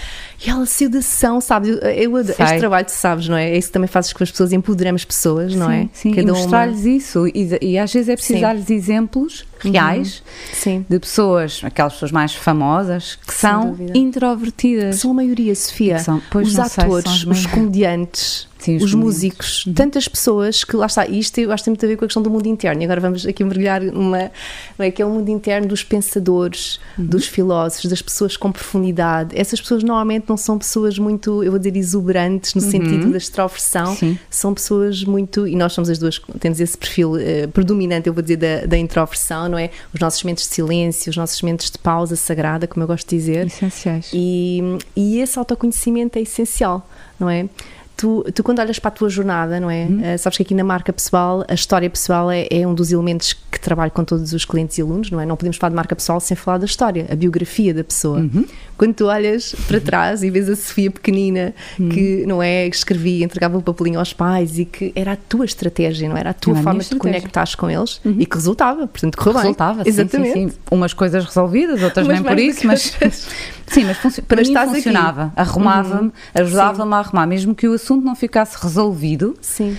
E 0.45 0.49
ela 0.49 0.65
saiu 0.65 0.89
da 0.89 0.99
ação, 0.99 1.39
sabe? 1.39 1.69
Eu, 1.69 1.77
eu, 1.79 2.17
este 2.19 2.57
trabalho, 2.59 2.85
tu 2.85 2.91
sabes, 2.91 3.27
não 3.27 3.37
é? 3.37 3.51
É 3.51 3.57
isso 3.57 3.67
que 3.67 3.73
também 3.73 3.87
fazes 3.87 4.13
com 4.13 4.23
as 4.23 4.31
pessoas, 4.31 4.50
empoderamos 4.53 5.05
pessoas, 5.05 5.55
não 5.55 5.69
é? 5.69 5.89
Sim, 5.93 6.13
Cada 6.13 6.29
e 6.29 6.31
mostrar-lhes 6.31 6.81
uma... 6.81 6.89
isso. 6.89 7.27
E, 7.27 7.57
e, 7.61 7.77
às 7.77 7.91
vezes 7.91 8.09
é 8.09 8.15
preciso 8.15 8.41
dar-lhes 8.41 8.69
exemplos 8.69 9.45
uhum. 9.63 9.71
reais 9.71 10.23
uhum. 10.65 10.85
de 10.87 10.99
pessoas, 10.99 11.61
aquelas 11.63 11.93
pessoas 11.93 12.11
mais 12.11 12.33
famosas, 12.33 13.17
que 13.25 13.33
Sem 13.33 13.49
são 13.49 13.69
dúvida. 13.71 13.97
introvertidas. 13.97 14.95
São 14.97 15.11
a 15.11 15.13
maioria, 15.13 15.55
Sofia. 15.55 15.99
São, 15.99 16.21
os 16.35 16.59
atores, 16.59 17.25
os 17.25 17.45
comediantes 17.45 18.50
Sim, 18.61 18.77
os, 18.77 18.83
os 18.83 18.93
músicos, 18.93 19.65
uhum. 19.65 19.73
tantas 19.73 20.07
pessoas 20.07 20.63
que 20.63 20.75
lá 20.75 20.85
está, 20.85 21.07
isto 21.07 21.39
eu 21.39 21.51
acho 21.51 21.63
que 21.63 21.65
tem 21.65 21.71
muito 21.71 21.85
a 21.85 21.89
ver 21.89 21.97
com 21.97 22.05
a 22.05 22.07
questão 22.07 22.21
do 22.21 22.29
mundo 22.29 22.45
interno. 22.45 22.81
E 22.83 22.85
agora 22.85 23.01
vamos 23.01 23.25
aqui 23.25 23.43
mergulhar 23.43 23.81
numa, 23.81 24.31
não 24.77 24.85
é, 24.85 24.91
que 24.91 25.01
é 25.01 25.05
o 25.05 25.09
mundo 25.09 25.29
interno 25.29 25.67
dos 25.67 25.83
pensadores, 25.83 26.79
uhum. 26.95 27.05
dos 27.05 27.25
filósofos, 27.25 27.89
das 27.89 28.03
pessoas 28.03 28.37
com 28.37 28.51
profundidade. 28.51 29.35
Essas 29.35 29.59
pessoas 29.59 29.83
normalmente 29.83 30.25
não 30.29 30.37
são 30.37 30.59
pessoas 30.59 30.99
muito, 30.99 31.43
eu 31.43 31.49
vou 31.49 31.59
dizer, 31.59 31.75
exuberantes 31.75 32.53
no 32.53 32.61
uhum. 32.61 32.69
sentido 32.69 33.11
da 33.11 33.17
extroversão, 33.17 33.95
Sim. 33.95 34.17
são 34.29 34.53
pessoas 34.53 35.03
muito, 35.03 35.47
e 35.47 35.55
nós 35.55 35.73
somos 35.73 35.89
as 35.89 35.97
duas, 35.97 36.21
temos 36.39 36.59
esse 36.59 36.77
perfil 36.77 37.13
uh, 37.13 37.47
predominante, 37.51 38.07
eu 38.07 38.13
vou 38.13 38.21
dizer, 38.21 38.37
da, 38.37 38.65
da 38.67 38.77
introversão, 38.77 39.49
não 39.49 39.57
é? 39.57 39.71
Os 39.91 39.99
nossos 39.99 40.21
momentos 40.23 40.47
de 40.47 40.53
silêncio, 40.53 41.09
os 41.09 41.17
nossos 41.17 41.41
momentos 41.41 41.71
de 41.71 41.79
pausa 41.79 42.15
sagrada, 42.15 42.67
como 42.67 42.83
eu 42.83 42.87
gosto 42.87 43.09
de 43.09 43.17
dizer. 43.17 43.47
Essenciais. 43.47 44.11
E, 44.13 44.61
e 44.95 45.19
esse 45.19 45.39
autoconhecimento 45.39 46.19
é 46.19 46.21
essencial, 46.21 46.87
não 47.19 47.27
é? 47.27 47.49
Tu, 47.97 48.25
tu, 48.33 48.43
quando 48.43 48.59
olhas 48.59 48.79
para 48.79 48.89
a 48.89 48.91
tua 48.91 49.09
jornada, 49.09 49.59
não 49.59 49.69
é? 49.69 49.83
Uhum. 49.83 50.15
Uh, 50.15 50.17
sabes 50.17 50.37
que 50.37 50.43
aqui 50.43 50.55
na 50.55 50.63
marca 50.63 50.91
pessoal, 50.91 51.45
a 51.47 51.53
história 51.53 51.89
pessoal 51.89 52.31
é, 52.31 52.47
é, 52.49 52.65
um 52.65 52.73
dos 52.73 52.91
elementos 52.91 53.33
que 53.33 53.59
trabalho 53.59 53.91
com 53.91 54.03
todos 54.03 54.33
os 54.33 54.43
clientes 54.43 54.77
e 54.77 54.81
alunos, 54.81 55.11
não 55.11 55.19
é? 55.19 55.25
Não 55.25 55.35
podemos 55.35 55.57
falar 55.57 55.69
de 55.69 55.75
marca 55.75 55.95
pessoal 55.95 56.19
sem 56.19 56.35
falar 56.35 56.57
da 56.57 56.65
história, 56.65 57.05
a 57.11 57.15
biografia 57.15 57.73
da 57.73 57.83
pessoa. 57.83 58.19
Uhum. 58.19 58.45
Quando 58.77 58.95
tu 58.95 59.05
olhas 59.05 59.53
para 59.67 59.79
trás 59.79 60.23
e 60.23 60.31
vês 60.31 60.49
a 60.49 60.55
Sofia 60.55 60.89
pequenina, 60.89 61.53
uhum. 61.79 61.89
que, 61.89 62.25
não 62.25 62.41
é? 62.41 62.65
Escrevia, 62.67 63.23
entregava 63.23 63.57
o 63.57 63.61
papelinho 63.61 63.99
aos 63.99 64.13
pais 64.13 64.57
e 64.57 64.65
que 64.65 64.91
era 64.95 65.11
a 65.13 65.15
tua 65.15 65.45
estratégia, 65.45 66.09
não 66.09 66.17
era? 66.17 66.31
A 66.31 66.33
tua 66.33 66.55
forma 66.55 66.79
de 66.79 66.89
te 66.89 66.95
conectares 66.95 67.53
com 67.53 67.69
eles 67.69 68.01
uhum. 68.03 68.15
e 68.17 68.25
que 68.25 68.35
resultava, 68.35 68.87
portanto, 68.87 69.15
correu 69.15 69.33
bem. 69.33 69.41
Resultava, 69.43 69.83
Exatamente. 69.85 70.33
Sim, 70.33 70.47
sim, 70.47 70.49
sim. 70.49 70.57
Umas 70.71 70.93
coisas 70.93 71.23
resolvidas, 71.23 71.83
outras 71.83 72.07
nem 72.07 72.23
por 72.23 72.39
isso, 72.39 72.65
mas. 72.65 72.97
Sim, 73.71 73.85
mas 73.85 73.97
para 74.19 74.41
mas 74.41 74.49
mim 74.49 74.55
funcionava. 74.55 75.31
Arrumava-me, 75.33 76.07
uhum. 76.07 76.11
ajudava-me 76.33 76.93
a 76.93 76.97
arrumar, 76.97 77.25
mesmo 77.25 77.55
que 77.55 77.69
o 77.69 77.73
assunto 77.81 78.05
não 78.05 78.15
ficasse 78.15 78.57
resolvido. 78.61 79.35
Sim. 79.41 79.75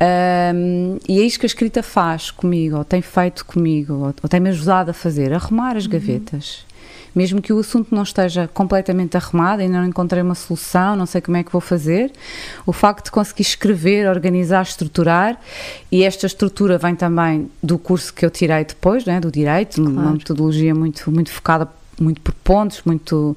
Um, 0.00 0.98
e 1.06 1.20
é 1.20 1.22
isso 1.22 1.38
que 1.38 1.44
a 1.44 1.48
escrita 1.48 1.82
faz 1.82 2.30
comigo, 2.30 2.78
ou 2.78 2.84
tem 2.84 3.02
feito 3.02 3.44
comigo, 3.44 3.94
ou, 3.94 4.14
ou 4.22 4.28
tem-me 4.28 4.48
ajudado 4.48 4.90
a 4.90 4.94
fazer, 4.94 5.32
arrumar 5.32 5.76
as 5.76 5.84
uhum. 5.84 5.90
gavetas. 5.90 6.64
Mesmo 7.14 7.42
que 7.42 7.52
o 7.52 7.58
assunto 7.58 7.92
não 7.94 8.04
esteja 8.04 8.48
completamente 8.54 9.16
arrumado, 9.16 9.60
ainda 9.60 9.78
não 9.78 9.86
encontrei 9.86 10.22
uma 10.22 10.36
solução, 10.36 10.94
não 10.94 11.06
sei 11.06 11.20
como 11.20 11.36
é 11.36 11.42
que 11.42 11.50
vou 11.50 11.60
fazer, 11.60 12.12
o 12.64 12.72
facto 12.72 13.06
de 13.06 13.10
conseguir 13.10 13.42
escrever, 13.42 14.08
organizar, 14.08 14.62
estruturar, 14.62 15.38
e 15.90 16.04
esta 16.04 16.26
estrutura 16.26 16.78
vem 16.78 16.94
também 16.94 17.50
do 17.62 17.76
curso 17.78 18.14
que 18.14 18.24
eu 18.24 18.30
tirei 18.30 18.64
depois, 18.64 19.04
né, 19.04 19.18
do 19.20 19.30
Direito, 19.30 19.82
claro. 19.82 19.90
uma 19.90 20.12
metodologia 20.12 20.74
muito, 20.74 21.10
muito 21.10 21.32
focada 21.32 21.68
muito 22.00 22.20
por 22.20 22.32
pontos, 22.32 22.82
muito, 22.84 23.36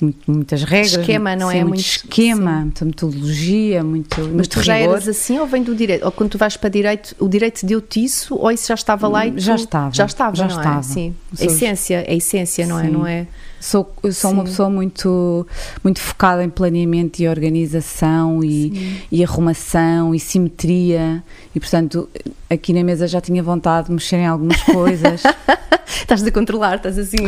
muito 0.00 0.30
muitas 0.30 0.62
regras. 0.62 0.92
Esquema, 0.92 1.34
não 1.34 1.50
sim, 1.50 1.58
é? 1.58 1.64
Muito, 1.64 1.80
esquema, 1.80 2.56
sim. 2.56 2.62
muita 2.62 2.84
metodologia, 2.84 3.82
muito. 3.82 4.20
Mas 4.20 4.30
muito 4.30 4.48
tu 4.50 4.62
já 4.62 4.76
rigor. 4.76 4.92
eras 4.92 5.08
assim 5.08 5.38
ou 5.38 5.46
vem 5.46 5.62
do 5.62 5.74
direito? 5.74 6.04
Ou 6.04 6.12
quando 6.12 6.30
tu 6.30 6.38
vais 6.38 6.56
para 6.56 6.68
direito, 6.68 7.16
o 7.18 7.28
direito 7.28 7.64
deu-te 7.64 8.04
isso 8.04 8.36
ou 8.36 8.50
isso 8.50 8.68
já 8.68 8.74
estava 8.74 9.08
lá 9.08 9.26
e 9.26 9.32
tu... 9.32 9.40
Já 9.40 9.54
estava. 9.54 9.94
Já 9.94 10.06
estava, 10.06 10.36
já 10.36 10.46
não 10.46 10.54
é? 10.54 10.58
estava. 10.58 10.80
é? 10.80 10.82
Sim. 10.82 11.14
A 11.40 11.44
essência, 11.44 12.04
a 12.06 12.14
essência, 12.14 12.66
não 12.66 12.78
é? 12.78 12.90
Não 12.90 13.06
é? 13.06 13.26
Sou, 13.64 13.90
eu 14.02 14.12
sou 14.12 14.30
Sim. 14.30 14.36
uma 14.36 14.44
pessoa 14.44 14.68
muito, 14.68 15.46
muito 15.82 15.98
focada 15.98 16.44
em 16.44 16.50
planeamento 16.50 17.20
e 17.20 17.26
organização 17.26 18.44
e, 18.44 19.00
e, 19.10 19.24
arrumação 19.24 20.14
e 20.14 20.20
simetria 20.20 21.24
e 21.54 21.58
portanto 21.58 22.06
aqui 22.54 22.72
na 22.72 22.82
mesa 22.82 23.06
já 23.06 23.20
tinha 23.20 23.42
vontade 23.42 23.88
de 23.88 23.92
mexer 23.92 24.16
em 24.16 24.26
algumas 24.26 24.62
coisas. 24.62 25.22
estás 25.86 26.22
a 26.22 26.30
controlar, 26.30 26.76
estás 26.76 26.98
assim. 26.98 27.18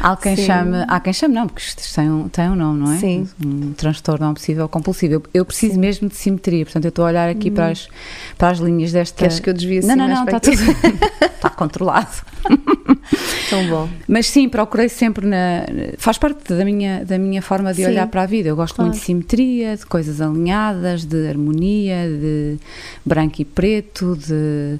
Há 0.00 0.16
quem 0.16 0.36
Sim. 0.36 0.46
chame, 0.46 0.84
há 0.86 1.00
quem 1.00 1.12
chame, 1.12 1.34
não, 1.34 1.46
porque 1.46 1.62
isto 1.62 1.94
tem 1.94 2.10
um, 2.10 2.28
tem 2.28 2.48
um 2.48 2.54
nome, 2.54 2.80
não 2.80 2.92
é? 2.92 2.98
Sim. 2.98 3.28
Um 3.44 3.72
transtorno 3.72 4.30
obsessivo 4.30 4.68
compulsivo. 4.68 5.14
Eu, 5.14 5.22
eu 5.32 5.44
preciso 5.44 5.74
Sim. 5.74 5.80
mesmo 5.80 6.08
de 6.08 6.16
simetria, 6.16 6.64
portanto 6.64 6.84
eu 6.84 6.90
estou 6.90 7.04
a 7.04 7.08
olhar 7.08 7.28
aqui 7.28 7.50
hum. 7.50 7.54
para, 7.54 7.68
as, 7.68 7.88
para 8.36 8.50
as 8.50 8.58
linhas 8.58 8.92
desta. 8.92 9.16
Queres 9.16 9.40
que 9.40 9.48
eu 9.48 9.54
desvie 9.54 9.78
assim? 9.78 9.88
Não, 9.88 9.96
não, 9.96 10.08
não, 10.08 10.24
está 10.24 10.40
tudo. 10.40 10.56
está 10.56 11.50
controlado. 11.50 12.34
Tão 13.50 13.66
bom. 13.68 13.88
Mas 14.08 14.26
sim, 14.26 14.48
procurei 14.48 14.88
sempre 14.88 15.26
na. 15.26 15.64
Faz 15.98 16.18
parte 16.18 16.52
da 16.52 16.64
minha, 16.64 17.04
da 17.04 17.18
minha 17.18 17.42
forma 17.42 17.72
de 17.72 17.82
sim. 17.82 17.86
olhar 17.86 18.06
para 18.08 18.22
a 18.22 18.26
vida. 18.26 18.48
Eu 18.48 18.56
gosto 18.56 18.74
claro. 18.74 18.90
muito 18.90 19.00
de 19.00 19.06
simetria, 19.06 19.76
de 19.76 19.86
coisas 19.86 20.20
alinhadas, 20.20 21.04
de 21.04 21.28
harmonia, 21.28 22.08
de 22.08 22.58
branco 23.04 23.40
e 23.40 23.44
preto, 23.44 24.16
de. 24.16 24.73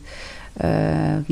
Uh, 0.57 1.25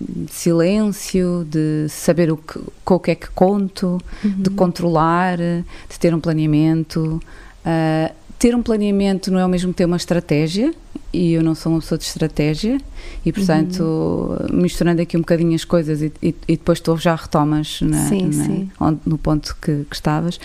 de 0.00 0.32
silêncio, 0.32 1.46
de 1.46 1.86
saber 1.90 2.32
o 2.32 2.36
que, 2.38 2.58
com 2.82 2.94
o 2.94 2.98
que 2.98 3.10
é 3.10 3.14
que 3.14 3.28
conto, 3.28 4.00
uhum. 4.24 4.42
de 4.42 4.48
controlar, 4.50 5.36
de 5.36 5.98
ter 5.98 6.14
um 6.14 6.20
planeamento. 6.20 7.20
Uh, 7.60 8.14
ter 8.38 8.54
um 8.54 8.62
planeamento 8.62 9.30
não 9.30 9.38
é 9.38 9.42
ao 9.42 9.48
mesmo 9.50 9.74
tempo 9.74 9.88
uma 9.88 9.98
estratégia, 9.98 10.72
e 11.12 11.32
eu 11.32 11.42
não 11.42 11.54
sou 11.54 11.72
uma 11.72 11.80
pessoa 11.80 11.98
de 11.98 12.04
estratégia 12.04 12.80
e 13.24 13.32
portanto 13.32 13.80
uhum. 13.80 14.60
misturando 14.62 15.02
aqui 15.02 15.16
um 15.16 15.20
bocadinho 15.20 15.54
as 15.54 15.64
coisas 15.64 16.00
e, 16.02 16.12
e, 16.22 16.34
e 16.46 16.56
depois 16.56 16.80
tu 16.80 16.96
já 16.96 17.14
retomas 17.14 17.80
na, 17.80 18.08
sim, 18.08 18.26
na, 18.26 18.44
sim. 18.44 18.70
Onde, 18.78 19.00
no 19.04 19.18
ponto 19.18 19.56
que, 19.60 19.84
que, 19.88 19.96
estavas 19.96 20.38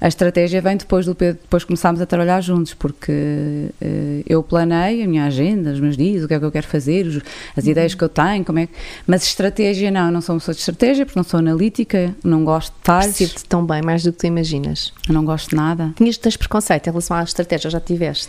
a 0.00 0.08
estratégia 0.08 0.62
vem 0.62 0.76
depois 0.76 1.04
do 1.04 1.14
depois 1.14 1.64
começámos 1.64 2.00
a 2.00 2.06
trabalhar 2.06 2.40
juntos 2.40 2.72
porque 2.72 3.12
uh, 3.12 4.22
eu 4.26 4.42
planei 4.42 5.02
a 5.02 5.06
minha 5.06 5.26
agenda 5.26 5.72
os 5.72 5.80
meus 5.80 5.96
dias 5.96 6.24
o 6.24 6.28
que 6.28 6.34
é 6.34 6.38
que 6.38 6.44
eu 6.44 6.52
quero 6.52 6.66
fazer 6.66 7.06
os, 7.06 7.16
as 7.56 7.64
uhum. 7.64 7.70
ideias 7.70 7.94
que 7.94 8.02
eu 8.02 8.08
tenho 8.08 8.44
como 8.44 8.58
é 8.58 8.66
que, 8.66 8.72
mas 9.06 9.24
estratégia 9.24 9.90
não 9.90 10.06
eu 10.06 10.12
não 10.12 10.20
sou 10.20 10.34
uma 10.34 10.40
pessoa 10.40 10.54
de 10.54 10.60
estratégia 10.60 11.04
porque 11.04 11.18
não 11.18 11.24
sou 11.24 11.38
analítica 11.38 12.14
não 12.24 12.44
gosto 12.44 12.72
de 12.72 12.78
detalhes 12.78 13.16
percebo-te 13.18 13.44
tão 13.44 13.66
bem 13.66 13.82
mais 13.82 14.02
do 14.02 14.12
que 14.12 14.18
tu 14.18 14.26
imaginas 14.26 14.92
eu 15.06 15.14
não 15.14 15.24
gosto 15.24 15.50
de 15.50 15.56
nada 15.56 15.92
tinhas 15.96 16.16
tens 16.16 16.36
preconceito 16.36 16.86
em 16.86 16.90
relação 16.90 17.16
à 17.16 17.22
estratégia 17.22 17.70
já 17.70 17.80
tiveste 17.80 18.28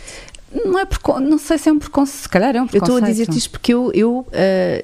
não 0.52 0.78
é 0.78 0.86
por, 0.86 1.20
não 1.20 1.36
sei 1.36 1.58
se 1.58 1.68
é 1.68 1.72
um 1.72 1.78
preconceito, 1.78 2.22
se 2.22 2.28
calhar 2.28 2.56
é 2.56 2.62
um 2.62 2.66
preconceito. 2.66 2.90
Eu 2.90 2.96
estou 2.96 3.06
a 3.06 3.10
dizer-te 3.10 3.38
isto 3.38 3.50
porque 3.50 3.74
eu, 3.74 3.92
eu 3.92 4.18
uh, 4.20 4.26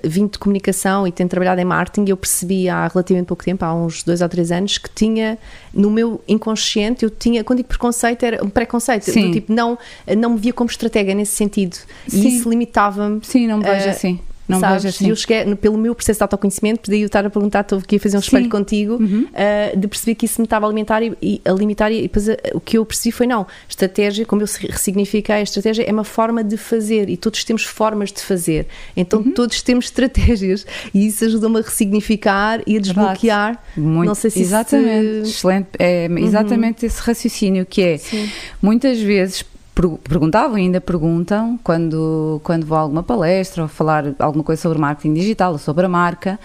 vim 0.02 0.26
de 0.26 0.38
comunicação 0.38 1.06
e 1.06 1.12
tenho 1.12 1.28
trabalhado 1.28 1.61
em 1.61 1.64
marketing 1.64 2.11
eu 2.11 2.16
percebi 2.16 2.68
há 2.68 2.87
relativamente 2.87 3.26
pouco 3.26 3.42
tempo, 3.42 3.64
há 3.64 3.75
uns 3.75 4.02
dois 4.02 4.21
ou 4.21 4.28
três 4.28 4.52
anos, 4.52 4.76
que 4.76 4.90
tinha 4.90 5.38
no 5.73 5.90
meu 5.90 6.21
inconsciente, 6.28 7.04
eu 7.04 7.11
tinha, 7.11 7.42
quando 7.42 7.59
digo 7.59 7.68
preconceito, 7.68 8.23
era 8.25 8.44
um 8.44 8.50
preconceito, 8.50 9.04
Sim. 9.04 9.28
do 9.28 9.33
tipo, 9.33 9.52
não, 9.52 9.78
não 10.18 10.30
me 10.30 10.38
via 10.38 10.52
como 10.52 10.68
estratega 10.68 11.14
nesse 11.14 11.33
sentido. 11.33 11.76
Sim. 12.06 12.21
E 12.21 12.37
isso 12.37 12.49
limitava-me. 12.49 13.21
Sim, 13.23 13.47
não 13.47 13.59
me 13.59 13.64
vejo 13.64 13.87
uh, 13.87 13.90
assim. 13.90 14.21
Não 14.46 14.60
sabes? 14.60 14.84
Assim. 14.84 15.08
Eu 15.08 15.16
cheguei, 15.16 15.54
pelo 15.56 15.78
meu 15.78 15.94
processo 15.94 16.18
de 16.18 16.22
autoconhecimento, 16.22 16.82
podia 16.82 17.00
eu 17.00 17.06
estar 17.06 17.24
a 17.24 17.30
perguntar, 17.30 17.60
estou 17.60 17.78
aqui 17.78 17.96
a 17.96 18.00
fazer 18.00 18.16
um 18.16 18.20
Sim. 18.20 18.26
espelho 18.26 18.48
contigo, 18.48 18.94
uhum. 18.94 19.26
uh, 19.26 19.78
de 19.78 19.88
perceber 19.88 20.14
que 20.14 20.26
isso 20.26 20.40
me 20.40 20.44
estava 20.44 20.66
a 20.66 20.68
alimentar 20.68 21.02
e, 21.02 21.16
e 21.22 21.40
a 21.44 21.52
limitar, 21.52 21.90
e 21.90 22.02
depois 22.02 22.28
uh, 22.28 22.36
o 22.52 22.60
que 22.60 22.76
eu 22.76 22.84
percebi 22.84 23.12
foi: 23.12 23.26
não, 23.26 23.46
estratégia, 23.68 24.26
como 24.26 24.42
eu 24.42 24.46
ressignifiquei, 24.68 25.36
a 25.36 25.42
estratégia 25.42 25.82
é 25.82 25.92
uma 25.92 26.04
forma 26.04 26.44
de 26.44 26.56
fazer 26.56 27.08
e 27.08 27.16
todos 27.16 27.42
temos 27.44 27.64
formas 27.64 28.12
de 28.12 28.20
fazer, 28.20 28.66
então 28.96 29.20
uhum. 29.20 29.32
todos 29.32 29.62
temos 29.62 29.86
estratégias 29.86 30.66
e 30.92 31.06
isso 31.06 31.24
ajuda-me 31.24 31.58
a 31.58 31.62
ressignificar 31.62 32.60
e 32.66 32.76
a 32.76 32.80
desbloquear. 32.80 33.62
Muito, 33.76 34.08
não 34.08 34.14
sei 34.14 34.30
se 34.30 34.40
exatamente, 34.40 35.22
isso... 35.22 35.38
excelente, 35.38 35.68
é 35.78 36.06
exatamente 36.18 36.82
uhum. 36.82 36.86
esse 36.88 37.00
raciocínio 37.00 37.64
que 37.64 37.82
é 37.82 37.98
Sim. 37.98 38.28
muitas 38.60 39.00
vezes 39.00 39.44
perguntavam 39.74 40.56
e 40.56 40.62
ainda 40.62 40.80
perguntam 40.80 41.58
quando, 41.62 42.40
quando 42.44 42.64
vou 42.64 42.78
a 42.78 42.80
alguma 42.80 43.02
palestra 43.02 43.62
ou 43.64 43.68
falar 43.68 44.14
alguma 44.18 44.44
coisa 44.44 44.62
sobre 44.62 44.78
marketing 44.78 45.14
digital 45.14 45.52
ou 45.52 45.58
sobre 45.58 45.86
a 45.86 45.88
marca, 45.88 46.38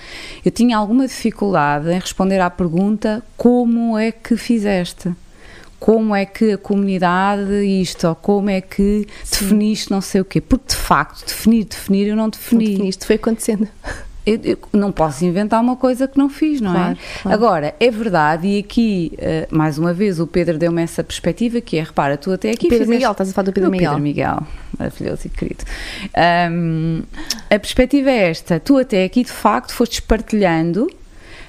eu 0.44 0.52
tinha 0.52 0.76
alguma 0.78 1.08
dificuldade 1.08 1.90
em 1.90 2.00
responder 2.00 2.40
à 2.40 2.50
pergunta 2.50 3.24
como 3.38 3.98
é 3.98 4.12
que 4.12 4.36
fizeste? 4.36 5.14
Como 5.80 6.14
é 6.14 6.26
que 6.26 6.54
a 6.54 6.58
comunidade 6.58 7.64
isto, 7.64 8.08
ou 8.08 8.16
como 8.16 8.50
é 8.50 8.60
que 8.60 9.08
Sim. 9.24 9.46
definiste 9.46 9.92
não 9.92 10.02
sei 10.02 10.20
o 10.22 10.26
quê? 10.26 10.42
Porque 10.42 10.70
de 10.70 10.76
facto, 10.76 11.26
definir, 11.26 11.64
definir, 11.64 12.08
eu 12.08 12.16
não 12.16 12.30
defini. 12.30 12.66
Não 12.66 12.72
definiste, 12.72 13.06
foi 13.06 13.16
acontecendo 13.16 13.68
eu, 14.30 14.40
eu, 14.44 14.58
não 14.74 14.92
posso 14.92 15.26
inventar 15.26 15.62
uma 15.62 15.76
coisa 15.76 16.08
que 16.08 16.18
não 16.18 16.30
fiz, 16.30 16.62
não 16.62 16.72
é? 16.72 16.74
claro, 16.74 16.92
é? 16.92 17.22
Claro. 17.22 17.36
Agora, 17.36 17.76
é 17.80 17.92
verdade, 17.92 18.48
e 18.48 18.60
aqui, 18.60 19.12
uh, 19.18 19.56
mais 19.56 19.78
uma 19.78 19.94
vez, 19.94 20.20
o 20.20 20.28
Pedro 20.28 20.58
deu-me 20.58 20.82
essa 20.82 21.04
perspectiva 21.04 21.60
que 21.62 21.78
é, 21.78 21.84
repara, 21.84 22.18
tu 22.18 22.32
até 22.32 22.50
aqui 22.50 22.70
Pedro 22.70 22.86
fizeste... 22.86 22.90
Miguel, 22.90 23.12
estás 23.12 23.30
a 23.30 23.34
falar 23.34 23.46
do 23.46 23.54
Pedro 23.54 23.72
Miguel. 23.72 23.90
Pedro 23.90 24.04
Miguel, 24.04 24.48
maravilhoso 24.78 25.22
e 25.26 25.30
querido. 25.30 25.64
Um, 26.52 27.02
a 27.50 27.60
perspectiva 27.60 28.10
é 28.12 28.30
esta, 28.30 28.60
tu 28.60 28.78
até 28.78 29.04
aqui, 29.04 29.24
de 29.24 29.32
facto, 29.32 29.74
foste 29.74 30.02
partilhando 30.02 30.88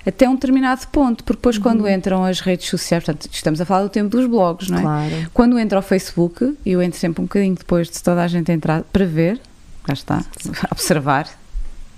até 0.07 0.29
um 0.29 0.35
determinado 0.35 0.87
ponto, 0.89 1.23
porque 1.23 1.37
depois 1.37 1.57
uhum. 1.57 1.63
quando 1.63 1.89
entram 1.89 2.25
as 2.25 2.41
redes 2.41 2.69
sociais, 2.69 3.05
portanto, 3.05 3.29
estamos 3.31 3.61
a 3.61 3.65
falar 3.65 3.83
do 3.83 3.91
tempo 3.91 4.09
dos 4.09 4.27
blogs, 4.27 4.71
não 4.71 4.79
é? 4.79 4.83
Claro. 4.83 5.31
Quando 5.35 5.59
entra 5.59 5.79
o 5.79 5.83
Facebook, 5.83 6.57
e 6.65 6.73
eu 6.73 6.81
entro 6.81 6.99
sempre 6.99 7.21
um 7.21 7.25
bocadinho 7.25 7.55
depois 7.55 7.89
de 7.91 8.03
toda 8.03 8.23
a 8.23 8.27
gente 8.27 8.51
entrar 8.51 8.83
para 8.85 9.05
ver, 9.05 9.39
cá 9.85 9.93
está, 9.93 10.25
observar, 10.73 11.27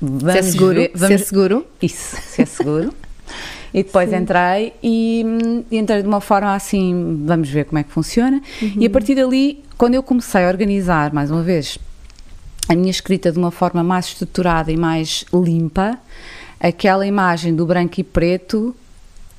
Vamos 0.02 0.32
se 0.32 0.38
é 0.38 0.42
seguro, 0.42 0.74
ver, 0.74 0.90
vamos, 0.94 1.06
se 1.06 1.14
é 1.14 1.18
seguro. 1.18 1.66
Isso, 1.80 2.16
se 2.20 2.42
é 2.42 2.44
seguro. 2.44 2.92
e 3.72 3.84
depois 3.84 4.10
Sim. 4.10 4.16
entrei 4.16 4.72
e, 4.82 5.24
e, 5.70 5.78
entrei 5.78 6.02
de 6.02 6.08
uma 6.08 6.20
forma 6.20 6.52
assim, 6.54 7.22
vamos 7.24 7.48
ver 7.48 7.66
como 7.66 7.78
é 7.78 7.84
que 7.84 7.92
funciona. 7.92 8.42
Uhum. 8.60 8.74
E 8.80 8.86
a 8.86 8.90
partir 8.90 9.14
dali, 9.14 9.62
quando 9.78 9.94
eu 9.94 10.02
comecei 10.02 10.44
a 10.44 10.48
organizar, 10.48 11.12
mais 11.12 11.30
uma 11.30 11.42
vez, 11.42 11.78
a 12.68 12.74
minha 12.74 12.90
escrita 12.90 13.30
de 13.30 13.38
uma 13.38 13.52
forma 13.52 13.84
mais 13.84 14.06
estruturada 14.06 14.72
e 14.72 14.76
mais 14.76 15.24
limpa, 15.32 15.96
aquela 16.58 17.06
imagem 17.06 17.54
do 17.54 17.64
branco 17.64 18.00
e 18.00 18.04
preto 18.04 18.74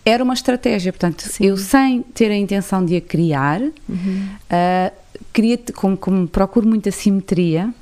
era 0.06 0.24
uma 0.24 0.34
estratégia. 0.34 0.94
Portanto, 0.94 1.24
Sim. 1.24 1.46
eu 1.46 1.58
sem 1.58 2.02
ter 2.02 2.32
a 2.32 2.36
intenção 2.36 2.86
de 2.86 2.96
a 2.96 3.02
criar, 3.02 3.62
uhum. 3.62 4.28
uh, 4.50 4.92
queria, 5.34 5.60
como, 5.74 5.98
como 5.98 6.28
procuro 6.28 6.68
muita 6.68 6.90
simetria, 6.90 7.74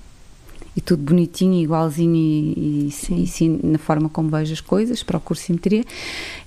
e 0.76 0.80
tudo 0.80 1.04
bonitinho, 1.04 1.62
igualzinho 1.62 2.16
e, 2.16 2.88
e, 2.88 2.92
sim. 2.92 3.24
e 3.24 3.28
sim, 3.28 3.60
na 3.62 3.78
forma 3.78 4.08
como 4.08 4.30
vejo 4.30 4.54
as 4.54 4.62
coisas, 4.62 5.04
procuro 5.04 5.38
simetria. 5.38 5.84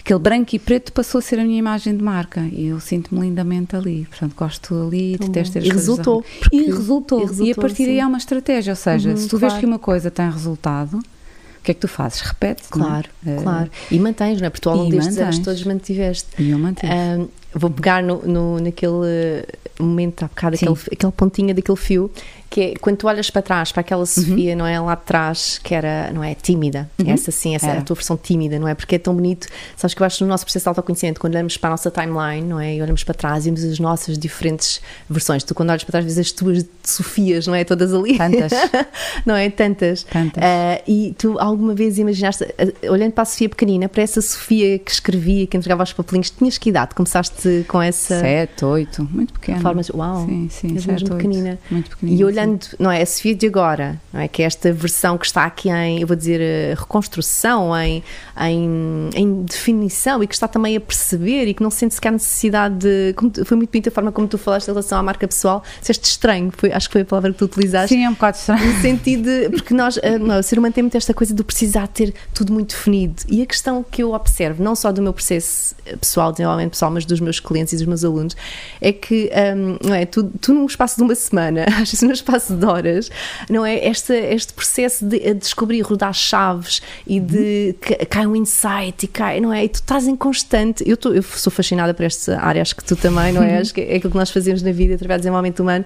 Aquele 0.00 0.18
branco 0.18 0.54
e 0.54 0.58
preto 0.58 0.92
passou 0.92 1.18
a 1.18 1.22
ser 1.22 1.38
a 1.38 1.44
minha 1.44 1.58
imagem 1.58 1.96
de 1.96 2.02
marca 2.02 2.40
e 2.40 2.66
eu 2.66 2.80
sinto-me 2.80 3.20
lindamente 3.20 3.76
ali. 3.76 4.06
Portanto, 4.08 4.34
gosto 4.34 4.86
ali, 4.86 5.18
de 5.18 5.30
ter 5.30 5.46
e 5.62 5.68
resultou, 5.68 6.24
e 6.50 6.64
resultou. 6.64 7.20
E 7.20 7.24
resultou. 7.24 7.46
E 7.46 7.52
a 7.52 7.54
partir 7.54 7.86
daí 7.86 8.00
há 8.00 8.06
uma 8.06 8.18
estratégia, 8.18 8.72
ou 8.72 8.76
seja, 8.76 9.10
uhum, 9.10 9.16
se 9.16 9.28
tu 9.28 9.38
claro. 9.38 9.52
vês 9.52 9.60
que 9.60 9.66
uma 9.66 9.78
coisa 9.78 10.10
tem 10.10 10.30
resultado, 10.30 10.98
o 10.98 11.62
que 11.64 11.70
é 11.70 11.74
que 11.74 11.80
tu 11.80 11.88
fazes? 11.88 12.20
Repete, 12.20 12.64
Claro, 12.68 13.08
é? 13.26 13.36
claro. 13.36 13.70
E 13.90 13.98
mantens, 13.98 14.40
não 14.40 14.46
é? 14.46 14.50
Porque 14.50 14.62
tu 14.62 14.70
ao 14.70 14.76
longo 14.76 14.90
destes 14.90 15.18
anos 15.18 15.38
todos 15.38 15.64
mantiveste. 15.64 16.28
E 16.38 16.50
eu 16.50 16.58
mantive. 16.58 16.92
Um, 16.92 17.28
vou 17.54 17.70
pegar 17.70 18.02
no, 18.02 18.22
no, 18.26 18.60
naquele 18.60 19.46
momento 19.78 20.24
há 20.24 20.28
bocado, 20.28 20.56
aquele, 20.56 20.76
aquele 20.92 21.12
pontinho 21.12 21.54
daquele 21.54 21.78
fio, 21.78 22.10
que 22.54 22.60
é 22.60 22.74
quando 22.80 22.98
tu 22.98 23.08
olhas 23.08 23.30
para 23.30 23.42
trás, 23.42 23.72
para 23.72 23.80
aquela 23.80 24.06
Sofia, 24.06 24.52
uhum. 24.52 24.58
não 24.58 24.66
é? 24.66 24.78
Lá 24.78 24.92
atrás, 24.92 25.58
que 25.58 25.74
era, 25.74 26.12
não 26.12 26.22
é? 26.22 26.36
Tímida. 26.36 26.88
Uhum. 27.00 27.10
Essa 27.10 27.32
sim, 27.32 27.56
essa 27.56 27.66
é. 27.66 27.78
a 27.78 27.82
tua 27.82 27.96
versão 27.96 28.16
tímida, 28.16 28.60
não 28.60 28.68
é? 28.68 28.76
Porque 28.76 28.94
é 28.94 28.98
tão 28.98 29.12
bonito. 29.12 29.48
Sabes 29.76 29.92
que 29.92 30.00
eu 30.00 30.06
acho 30.06 30.22
no 30.22 30.30
nosso 30.30 30.44
processo 30.44 30.62
de 30.62 30.68
autoconhecimento, 30.68 31.20
quando 31.20 31.34
olhamos 31.34 31.56
para 31.56 31.70
a 31.70 31.72
nossa 31.72 31.90
timeline, 31.90 32.46
não 32.46 32.60
é? 32.60 32.76
E 32.76 32.80
olhamos 32.80 33.02
para 33.02 33.12
trás 33.14 33.44
e 33.44 33.50
vemos 33.50 33.64
as 33.64 33.80
nossas 33.80 34.16
diferentes 34.16 34.80
versões. 35.10 35.42
Tu, 35.42 35.52
quando 35.52 35.70
olhas 35.70 35.82
para 35.82 35.92
trás, 35.92 36.04
vês 36.04 36.16
as 36.16 36.30
tuas 36.30 36.64
Sofias, 36.84 37.48
não 37.48 37.56
é? 37.56 37.64
Todas 37.64 37.92
ali. 37.92 38.16
Tantas. 38.16 38.52
não 39.26 39.34
é? 39.34 39.50
Tantas. 39.50 40.04
Tantas. 40.04 40.44
Uh, 40.44 40.82
e 40.86 41.14
tu 41.18 41.36
alguma 41.40 41.74
vez 41.74 41.98
imaginaste, 41.98 42.44
uh, 42.44 42.92
olhando 42.92 43.12
para 43.12 43.22
a 43.22 43.26
Sofia 43.26 43.48
pequenina, 43.48 43.88
para 43.88 44.02
essa 44.02 44.20
Sofia 44.20 44.78
que 44.78 44.92
escrevia, 44.92 45.44
que 45.48 45.56
entregava 45.56 45.82
os 45.82 45.92
papelinhos, 45.92 46.30
tinhas 46.30 46.56
que 46.56 46.68
idade? 46.68 46.94
Começaste 46.94 47.64
com 47.66 47.82
essa. 47.82 48.20
Sete, 48.20 48.64
oito, 48.64 49.08
muito 49.10 49.32
pequena. 49.32 49.58
Formas, 49.60 49.90
uau. 49.90 50.24
Sim, 50.24 50.48
sim, 50.48 50.78
sete, 50.78 50.88
muito 50.88 51.16
pequenina. 51.16 51.58
Muito 51.68 51.90
pequenina. 51.90 52.20
E 52.20 52.24
olhando, 52.24 52.43
não 52.78 52.90
é? 52.90 53.02
A 53.02 53.06
Sofia 53.06 53.34
de 53.34 53.46
agora, 53.46 54.00
não 54.12 54.20
é? 54.20 54.28
Que 54.28 54.42
é 54.42 54.46
esta 54.46 54.72
versão 54.72 55.16
que 55.18 55.26
está 55.26 55.44
aqui 55.44 55.70
em, 55.70 56.00
eu 56.00 56.06
vou 56.06 56.16
dizer, 56.16 56.40
eh, 56.40 56.74
reconstrução, 56.76 57.76
em, 57.76 58.02
em, 58.40 59.10
em 59.14 59.42
definição 59.42 60.22
e 60.22 60.26
que 60.26 60.34
está 60.34 60.48
também 60.48 60.76
a 60.76 60.80
perceber 60.80 61.46
e 61.46 61.54
que 61.54 61.62
não 61.62 61.70
sente 61.70 61.94
sequer 61.94 62.12
necessidade 62.12 62.76
de. 62.76 63.12
Como, 63.14 63.32
foi 63.44 63.56
muito 63.56 63.70
bonita 63.70 63.88
a 63.88 63.92
forma 63.92 64.12
como 64.12 64.26
tu 64.26 64.38
falaste 64.38 64.68
em 64.68 64.70
relação 64.70 64.98
à 64.98 65.02
marca 65.02 65.26
pessoal, 65.26 65.62
disseste 65.80 66.08
estranho, 66.08 66.52
foi, 66.56 66.72
acho 66.72 66.88
que 66.88 66.92
foi 66.92 67.02
a 67.02 67.04
palavra 67.04 67.32
que 67.32 67.38
tu 67.38 67.44
utilizaste. 67.44 67.94
Sim, 67.94 68.04
é 68.04 68.08
um 68.08 68.14
bocado 68.14 68.36
estranho. 68.36 68.66
No 68.66 68.80
sentido 68.80 69.22
de. 69.24 69.50
Porque 69.50 69.74
nós, 69.74 69.98
eh, 70.02 70.18
não, 70.18 70.38
o 70.38 70.42
ser 70.42 70.58
humano 70.58 70.74
tem 70.74 70.82
muito 70.82 70.96
esta 70.96 71.14
coisa 71.14 71.34
de 71.34 71.42
precisar 71.44 71.88
ter 71.88 72.14
tudo 72.32 72.52
muito 72.52 72.70
definido. 72.70 73.22
E 73.28 73.42
a 73.42 73.46
questão 73.46 73.82
que 73.82 74.02
eu 74.02 74.12
observo, 74.12 74.62
não 74.62 74.74
só 74.74 74.92
do 74.92 75.02
meu 75.02 75.12
processo 75.12 75.74
pessoal, 76.00 76.32
desenvolvimento 76.32 76.70
pessoal, 76.70 76.90
mas 76.90 77.04
dos 77.04 77.20
meus 77.20 77.40
clientes 77.40 77.72
e 77.72 77.76
dos 77.76 77.86
meus 77.86 78.04
alunos, 78.04 78.36
é 78.80 78.92
que, 78.92 79.30
um, 79.56 79.88
não 79.88 79.94
é? 79.94 80.06
Tu, 80.06 80.24
tu 80.40 80.52
num 80.52 80.66
espaço 80.66 80.96
de 80.96 81.02
uma 81.02 81.14
semana, 81.14 81.64
às 81.80 81.90
vezes 81.90 82.02
num 82.02 82.12
espaço 82.12 82.33
de 82.38 82.64
horas, 82.64 83.10
não 83.48 83.64
é? 83.64 83.86
Este, 83.86 84.12
este 84.12 84.52
processo 84.52 85.04
de 85.04 85.34
descobrir, 85.34 85.82
rodar 85.82 86.12
chaves 86.12 86.82
e 87.06 87.20
de 87.20 87.74
que, 87.80 87.94
cai 88.06 88.26
um 88.26 88.36
insight 88.36 89.04
e 89.04 89.08
cai, 89.08 89.40
não 89.40 89.52
é? 89.52 89.64
E 89.64 89.68
tu 89.68 89.76
estás 89.76 90.06
em 90.06 90.16
constante. 90.16 90.84
Eu, 90.86 90.96
tô, 90.96 91.12
eu 91.12 91.22
sou 91.22 91.52
fascinada 91.52 91.94
por 91.94 92.04
esta 92.04 92.40
área, 92.40 92.62
acho 92.62 92.76
que 92.76 92.84
tu 92.84 92.96
também, 92.96 93.32
não 93.32 93.42
é? 93.42 93.58
Acho 93.64 93.72
que 93.72 93.80
é 93.80 93.96
aquilo 93.96 94.10
que 94.10 94.18
nós 94.18 94.30
fazemos 94.30 94.62
na 94.62 94.72
vida 94.72 94.94
através 94.94 95.18
do 95.18 95.22
desenvolvimento 95.22 95.60
humano. 95.60 95.84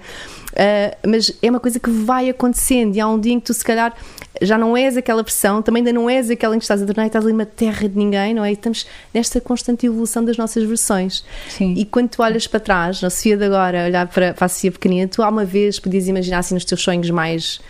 Uh, 0.58 1.08
mas 1.08 1.32
é 1.40 1.48
uma 1.48 1.60
coisa 1.60 1.78
que 1.78 1.88
vai 1.88 2.28
acontecendo 2.28 2.96
e 2.96 3.00
há 3.00 3.06
um 3.06 3.20
dia 3.20 3.32
em 3.32 3.38
que 3.38 3.46
tu 3.46 3.54
se 3.54 3.64
calhar 3.64 3.94
já 4.42 4.58
não 4.58 4.76
és 4.76 4.96
aquela 4.96 5.22
versão, 5.22 5.62
também 5.62 5.82
ainda 5.82 5.92
não 5.92 6.10
és 6.10 6.30
aquela 6.30 6.56
em 6.56 6.58
que 6.58 6.64
estás 6.64 6.82
a 6.82 6.86
tornar 6.86 7.04
e 7.04 7.06
estás 7.06 7.24
ali 7.24 7.32
numa 7.32 7.46
terra 7.46 7.88
de 7.88 7.96
ninguém, 7.96 8.34
não 8.34 8.44
é? 8.44 8.50
E 8.50 8.54
estamos 8.54 8.84
nesta 9.14 9.40
constante 9.40 9.86
evolução 9.86 10.24
das 10.24 10.36
nossas 10.36 10.64
versões. 10.64 11.24
Sim. 11.48 11.74
E 11.76 11.84
quando 11.84 12.08
tu 12.08 12.22
olhas 12.22 12.48
para 12.48 12.58
trás, 12.58 13.00
na 13.00 13.08
Sofia 13.08 13.36
de 13.36 13.44
agora, 13.44 13.84
olhar 13.84 14.08
para, 14.08 14.34
para 14.34 14.46
a 14.46 14.48
Sofia 14.48 14.72
pequenina, 14.72 15.06
tu 15.06 15.22
alguma 15.22 15.44
vez 15.44 15.78
podias 15.78 16.08
imaginar 16.08 16.38
assim 16.38 16.54
nos 16.54 16.64
teus 16.64 16.82
sonhos 16.82 17.08
mais, 17.10 17.60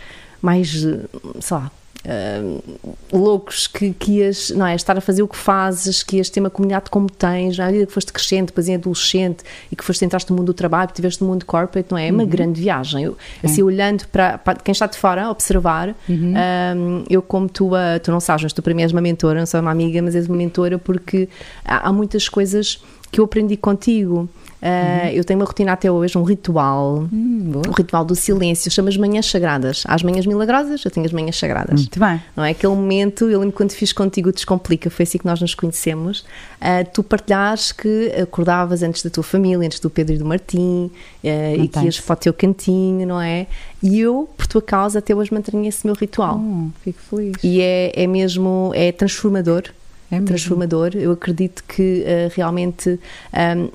mais 0.41 0.71
sei 0.71 1.57
lá, 1.57 1.71
Uh, 1.99 2.63
loucos 3.11 3.67
que, 3.67 3.91
que 3.91 4.19
ias 4.19 4.51
não 4.51 4.65
é, 4.65 4.73
estar 4.73 4.97
a 4.97 5.01
fazer 5.01 5.21
o 5.21 5.27
que 5.27 5.35
fazes, 5.35 6.01
que 6.01 6.15
ias 6.15 6.29
ter 6.29 6.39
uma 6.39 6.49
comunidade 6.49 6.89
como 6.89 7.09
tens, 7.09 7.57
na 7.57 7.65
medida 7.65 7.85
que 7.85 7.91
foste 7.91 8.13
crescendo, 8.13 8.47
depois 8.47 8.69
em 8.69 8.75
adolescente 8.75 9.43
e 9.69 9.75
que 9.75 9.83
foste 9.83 10.05
entraste 10.05 10.31
no 10.31 10.37
mundo 10.37 10.47
do 10.47 10.53
trabalho, 10.53 10.89
tiveste 10.93 11.21
no 11.21 11.29
mundo 11.29 11.45
corporate, 11.45 11.91
não 11.91 11.97
é? 11.97 12.07
É 12.07 12.11
uma 12.11 12.23
uhum. 12.23 12.29
grande 12.29 12.61
viagem. 12.61 13.03
Eu, 13.03 13.17
assim, 13.43 13.61
olhando 13.61 14.07
para, 14.07 14.37
para, 14.37 14.59
quem 14.59 14.71
está 14.71 14.87
de 14.87 14.97
fora 14.97 15.25
a 15.25 15.31
observar, 15.31 15.93
uhum. 16.07 16.33
um, 16.77 17.03
eu, 17.09 17.21
como 17.21 17.49
tua, 17.49 17.99
tu 18.01 18.11
não 18.11 18.21
sabes, 18.21 18.43
mas 18.43 18.53
tu 18.53 18.61
para 18.61 18.73
mim 18.73 18.83
és 18.83 18.93
uma 18.93 19.01
mentora, 19.01 19.37
não 19.37 19.45
sou 19.45 19.59
uma 19.59 19.71
amiga, 19.71 20.01
mas 20.01 20.15
és 20.15 20.25
uma 20.25 20.37
mentora 20.37 20.79
porque 20.79 21.27
há, 21.65 21.89
há 21.89 21.91
muitas 21.91 22.29
coisas 22.29 22.81
que 23.11 23.19
eu 23.19 23.25
aprendi 23.25 23.57
contigo. 23.57 24.29
Uh, 24.61 25.09
Eu 25.13 25.23
tenho 25.23 25.39
uma 25.39 25.45
rotina 25.45 25.71
até 25.71 25.89
hoje, 25.89 26.17
um 26.17 26.23
ritual, 26.23 27.07
hum, 27.11 27.61
um 27.67 27.71
ritual 27.71 28.03
do 28.03 28.15
silêncio, 28.15 28.69
chama 28.69 28.89
as 28.89 28.97
manhãs 28.97 29.25
sagradas. 29.25 29.83
Há 29.87 29.95
as 29.95 30.03
manhãs 30.03 30.25
milagrosas, 30.25 30.83
eu 30.83 30.91
tenho 30.91 31.05
as 31.05 31.13
manhãs 31.13 31.37
sagradas. 31.37 31.79
Muito 31.79 31.99
bem. 31.99 32.21
Não 32.35 32.43
é? 32.43 32.51
Aquele 32.51 32.73
momento, 32.73 33.29
eu 33.29 33.39
lembro 33.39 33.55
quando 33.55 33.71
fiz 33.71 33.93
contigo 33.93 34.31
Descomplica, 34.31 34.89
foi 34.89 35.03
assim 35.03 35.17
que 35.17 35.25
nós 35.25 35.39
nos 35.39 35.55
conhecemos, 35.55 36.19
uh, 36.61 36.87
tu 36.93 37.01
partilhares 37.03 37.71
que 37.71 38.11
acordavas 38.21 38.83
antes 38.83 39.01
da 39.01 39.09
tua 39.09 39.23
família, 39.23 39.65
antes 39.65 39.79
do 39.79 39.89
Pedro 39.89 40.15
e 40.15 40.17
do 40.17 40.25
Martim, 40.25 40.91
uh, 41.23 41.61
e 41.63 41.67
que 41.67 41.79
ias 41.79 41.99
para 41.99 42.13
o 42.13 42.17
teu 42.17 42.33
cantinho, 42.33 43.07
não 43.07 43.21
é? 43.21 43.47
E 43.81 43.99
eu, 43.99 44.29
por 44.35 44.45
tua 44.45 44.61
causa, 44.61 44.99
até 44.99 45.15
hoje 45.15 45.33
mantenho 45.33 45.65
esse 45.65 45.85
meu 45.85 45.95
ritual. 45.95 46.37
Hum, 46.37 46.69
fico 46.83 46.99
feliz. 47.09 47.35
E 47.43 47.61
é, 47.61 47.93
é 47.95 48.07
mesmo, 48.07 48.71
é 48.75 48.91
transformador 48.91 49.63
é 50.11 50.19
transformador. 50.21 50.91
Eu 50.93 51.11
acredito 51.11 51.63
que 51.63 52.03
uh, 52.03 52.31
realmente 52.35 52.99
um, 53.33 53.69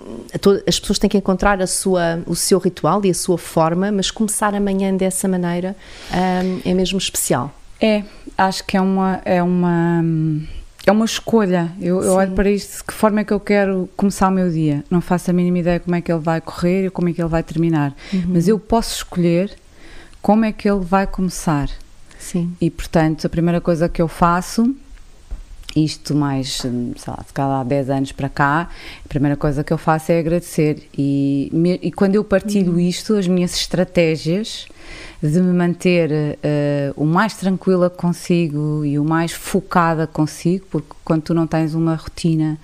as 0.66 0.80
pessoas 0.80 0.98
têm 0.98 1.08
que 1.08 1.16
encontrar 1.16 1.60
a 1.62 1.66
sua, 1.66 2.22
o 2.26 2.34
seu 2.34 2.58
ritual 2.58 3.04
e 3.04 3.10
a 3.10 3.14
sua 3.14 3.38
forma, 3.38 3.92
mas 3.92 4.10
começar 4.10 4.54
amanhã 4.54 4.94
dessa 4.96 5.28
maneira 5.28 5.76
um, 6.12 6.60
é 6.68 6.74
mesmo 6.74 6.98
especial. 6.98 7.54
É, 7.80 8.02
acho 8.36 8.64
que 8.64 8.76
é 8.76 8.80
uma. 8.80 9.20
É 9.24 9.42
uma 9.42 10.02
é 10.86 10.92
uma 10.92 11.04
escolha. 11.06 11.72
Eu, 11.80 12.02
eu, 12.02 12.12
olho 12.12 12.32
para 12.32 12.50
isto 12.50 12.78
de 12.78 12.84
que 12.84 12.92
forma 12.92 13.20
é 13.20 13.24
que 13.24 13.32
eu 13.32 13.40
quero 13.40 13.88
começar 13.96 14.28
o 14.28 14.30
meu 14.30 14.50
dia. 14.50 14.84
Não 14.90 15.00
faço 15.00 15.30
a 15.30 15.32
mínima 15.32 15.58
ideia 15.58 15.80
como 15.80 15.96
é 15.96 16.00
que 16.02 16.12
ele 16.12 16.20
vai 16.20 16.42
correr 16.42 16.86
e 16.86 16.90
como 16.90 17.08
é 17.08 17.12
que 17.12 17.22
ele 17.22 17.28
vai 17.28 17.42
terminar. 17.42 17.94
Uhum. 18.12 18.24
Mas 18.28 18.48
eu 18.48 18.58
posso 18.58 18.96
escolher 18.96 19.56
como 20.20 20.44
é 20.44 20.52
que 20.52 20.68
ele 20.68 20.80
vai 20.80 21.06
começar. 21.06 21.70
Sim. 22.18 22.54
E 22.60 22.70
portanto, 22.70 23.26
a 23.26 23.30
primeira 23.30 23.62
coisa 23.62 23.88
que 23.88 24.00
eu 24.00 24.08
faço 24.08 24.74
isto 25.76 26.14
mais, 26.14 26.58
sei 26.58 26.70
lá, 27.06 27.22
de 27.26 27.32
cada 27.32 27.60
há 27.60 27.64
10 27.64 27.90
anos 27.90 28.12
para 28.12 28.28
cá, 28.28 28.68
a 29.04 29.08
primeira 29.08 29.36
coisa 29.36 29.64
que 29.64 29.72
eu 29.72 29.78
faço 29.78 30.12
é 30.12 30.18
agradecer. 30.18 30.88
E, 30.96 31.50
e 31.82 31.90
quando 31.92 32.14
eu 32.14 32.24
partilho 32.24 32.72
uhum. 32.72 32.78
isto, 32.80 33.14
as 33.14 33.26
minhas 33.26 33.54
estratégias 33.54 34.66
de 35.22 35.40
me 35.40 35.52
manter 35.52 36.10
uh, 36.10 37.02
o 37.02 37.06
mais 37.06 37.34
tranquila 37.34 37.88
consigo 37.88 38.84
e 38.84 38.98
o 38.98 39.04
mais 39.04 39.32
focada 39.32 40.06
consigo, 40.06 40.66
porque 40.70 40.88
quando 41.04 41.22
tu 41.22 41.34
não 41.34 41.46
tens 41.46 41.74
uma 41.74 41.94
rotina 41.94 42.58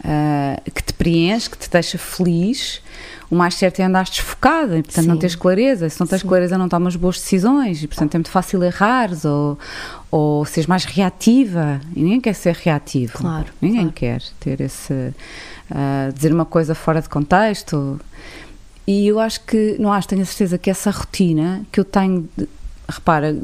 uh, 0.00 0.70
que 0.70 0.82
te 0.82 0.92
preenche, 0.92 1.50
que 1.50 1.58
te 1.58 1.70
deixa 1.70 1.98
feliz, 1.98 2.82
o 3.30 3.36
mais 3.36 3.54
certo 3.54 3.80
é 3.80 3.84
andar 3.84 4.04
desfocada 4.04 4.78
e, 4.78 4.82
portanto, 4.82 5.04
Sim. 5.04 5.08
não 5.10 5.18
tens 5.18 5.34
clareza. 5.34 5.88
Se 5.88 6.00
não 6.00 6.06
tens 6.06 6.22
Sim. 6.22 6.28
clareza, 6.28 6.56
não 6.56 6.68
tomas 6.68 6.96
boas 6.96 7.16
decisões 7.16 7.82
e, 7.82 7.86
portanto, 7.86 8.14
é 8.14 8.18
muito 8.18 8.30
fácil 8.30 8.62
errares 8.62 9.24
ou, 9.24 9.58
ou 10.10 10.44
seres 10.46 10.66
mais 10.66 10.84
reativa. 10.84 11.80
E 11.94 12.02
ninguém 12.02 12.20
quer 12.20 12.34
ser 12.34 12.54
reativo. 12.54 13.18
Claro. 13.18 13.46
Ninguém 13.60 13.80
claro. 13.80 13.92
quer 13.94 14.22
ter 14.40 14.60
esse. 14.60 14.92
Uh, 14.92 16.10
dizer 16.14 16.32
uma 16.32 16.46
coisa 16.46 16.74
fora 16.74 17.02
de 17.02 17.08
contexto. 17.10 18.00
E 18.86 19.06
eu 19.06 19.20
acho 19.20 19.42
que, 19.42 19.76
não 19.78 19.92
acho, 19.92 20.08
tenho 20.08 20.22
a 20.22 20.24
certeza 20.24 20.56
que 20.56 20.70
essa 20.70 20.90
rotina 20.90 21.60
que 21.70 21.78
eu 21.78 21.84
tenho 21.84 22.26
repara, 22.88 23.36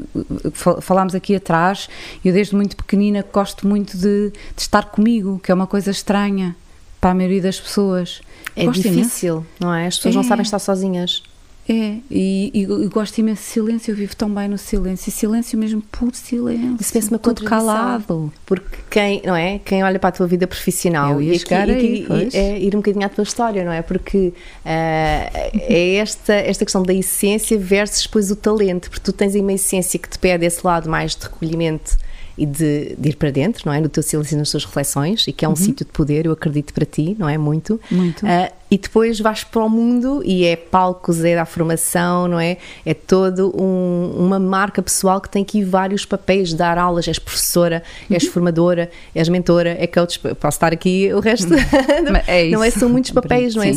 falámos 0.81 1.13
aqui 1.13 1.35
atrás, 1.35 1.87
eu 2.23 2.33
desde 2.33 2.55
muito 2.55 2.75
pequenina 2.75 3.23
gosto 3.31 3.67
muito 3.67 3.97
de, 3.97 4.31
de, 4.31 4.61
estar 4.61 4.85
comigo, 4.85 5.39
que 5.43 5.51
é 5.51 5.55
uma 5.55 5.67
coisa 5.67 5.91
estranha 5.91 6.55
para 6.99 7.11
a 7.11 7.13
maioria 7.13 7.41
das 7.41 7.59
pessoas. 7.59 8.21
É 8.55 8.65
gosto 8.65 8.81
difícil, 8.81 9.35
imenso. 9.35 9.47
não 9.59 9.73
é? 9.73 9.87
As 9.87 9.97
pessoas 9.97 10.15
é. 10.15 10.17
não 10.17 10.23
sabem 10.23 10.43
estar 10.43 10.59
sozinhas. 10.59 11.23
É, 11.67 11.97
e, 12.11 12.51
e, 12.53 12.61
e, 12.61 12.87
gosto 12.87 13.17
imenso 13.17 13.41
de 13.41 13.47
silêncio, 13.47 13.91
eu 13.91 13.95
vivo 13.95 14.15
tão 14.15 14.29
bem 14.29 14.47
no 14.47 14.57
silêncio, 14.57 15.09
e 15.09 15.11
silêncio 15.11 15.57
mesmo, 15.57 15.81
puro 15.81 16.15
silêncio. 16.15 16.77
Isso 16.79 16.93
parece 16.93 17.09
uma 17.09 17.17
tudo 17.17 17.43
calado. 17.43 18.31
Porque 18.45 18.77
quem, 18.87 19.21
não 19.25 19.35
é? 19.35 19.59
Quem 19.59 19.83
olha 19.83 19.97
para 19.97 20.09
a 20.09 20.11
tua 20.11 20.27
vida 20.27 20.45
profissional 20.45 21.19
e, 21.19 21.39
chegar 21.39 21.67
aí, 21.67 22.05
e, 22.07 22.37
é 22.37 22.59
ir 22.59 22.75
um 22.75 22.79
bocadinho 22.79 23.03
à 23.03 23.09
tua 23.09 23.23
história, 23.23 23.65
não 23.65 23.71
é? 23.71 23.81
Porque 23.81 24.27
uh, 24.27 24.31
é 24.63 25.95
esta, 25.95 26.33
esta 26.33 26.63
questão 26.63 26.83
da 26.83 26.93
essência 26.93 27.57
versus 27.57 28.03
depois 28.03 28.29
o 28.29 28.35
talento, 28.35 28.87
porque 28.87 29.03
tu 29.03 29.11
tens 29.11 29.33
aí 29.33 29.41
uma 29.41 29.53
essência 29.53 29.97
que 29.97 30.07
te 30.07 30.19
pede 30.19 30.45
esse 30.45 30.65
lado 30.65 30.87
mais 30.87 31.15
de 31.15 31.23
recolhimento 31.23 31.97
e 32.37 32.45
de, 32.45 32.95
de, 32.97 33.09
ir 33.09 33.15
para 33.15 33.31
dentro, 33.31 33.63
não 33.65 33.73
é? 33.73 33.79
No 33.79 33.89
teu 33.89 34.03
silêncio 34.03 34.35
e 34.35 34.37
nas 34.37 34.51
tuas 34.51 34.65
reflexões, 34.65 35.25
e 35.27 35.33
que 35.33 35.45
é 35.45 35.47
um 35.47 35.51
uhum. 35.51 35.55
sítio 35.55 35.85
de 35.85 35.91
poder, 35.91 36.25
eu 36.25 36.31
acredito 36.31 36.73
para 36.73 36.85
ti, 36.85 37.15
não 37.17 37.29
é? 37.29 37.37
Muito. 37.37 37.79
Muito. 37.89 38.25
Uh, 38.25 38.51
e 38.75 38.77
depois 38.77 39.21
vais 39.21 39.41
para 39.41 39.63
o 39.63 39.69
mundo 39.69 40.21
e 40.25 40.43
é 40.43 40.57
palcos, 40.57 41.23
é 41.23 41.33
da 41.33 41.45
formação, 41.45 42.27
não 42.27 42.37
é? 42.37 42.57
É 42.85 42.93
todo 42.93 43.55
um, 43.57 44.13
uma 44.17 44.37
marca 44.37 44.81
pessoal 44.81 45.21
que 45.21 45.29
tem 45.29 45.43
aqui 45.43 45.63
vários 45.63 46.05
papéis, 46.05 46.53
dar 46.53 46.77
aulas, 46.77 47.07
és 47.07 47.17
professora, 47.17 47.81
és 48.11 48.23
uhum. 48.23 48.31
formadora, 48.31 48.91
és 49.15 49.29
mentora, 49.29 49.77
é 49.79 49.87
coach, 49.87 50.19
posso 50.19 50.57
estar 50.57 50.73
aqui 50.73 51.09
o 51.13 51.21
resto, 51.21 51.53
é 52.27 52.49
não 52.49 52.61
é? 52.61 52.69
São 52.69 52.89
muitos 52.89 53.11
papéis, 53.11 53.55
não 53.55 53.63
é? 53.63 53.71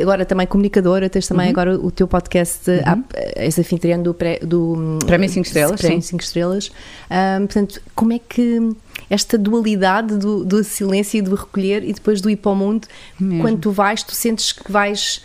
Agora 0.00 0.24
também 0.24 0.46
comunicadora, 0.46 1.10
tens 1.10 1.26
também 1.26 1.46
uhum. 1.46 1.50
agora 1.50 1.76
o 1.76 1.90
teu 1.90 2.06
podcast, 2.06 2.70
uhum. 2.70 3.02
és 3.34 3.58
anfitriã 3.58 3.98
do, 3.98 4.14
pré, 4.14 4.38
do 4.38 5.00
Prémio 5.04 5.28
5 5.28 5.46
Estrelas, 5.48 5.80
Prémio 5.80 6.00
5 6.00 6.22
Estrelas, 6.22 6.70
um, 7.10 7.46
portanto, 7.46 7.82
como 7.92 8.12
é 8.12 8.20
que 8.20 8.72
esta 9.08 9.36
dualidade 9.36 10.16
do, 10.16 10.44
do 10.44 10.64
silêncio 10.64 11.18
e 11.18 11.22
do 11.22 11.34
recolher 11.34 11.84
e 11.84 11.92
depois 11.92 12.20
do 12.20 12.30
ir 12.30 12.36
para 12.36 12.52
o 12.52 12.56
mundo. 12.56 12.86
Mesmo. 13.18 13.42
Quando 13.42 13.58
tu 13.58 13.70
vais, 13.70 14.02
tu 14.02 14.14
sentes 14.14 14.52
que 14.52 14.70
vais. 14.70 15.22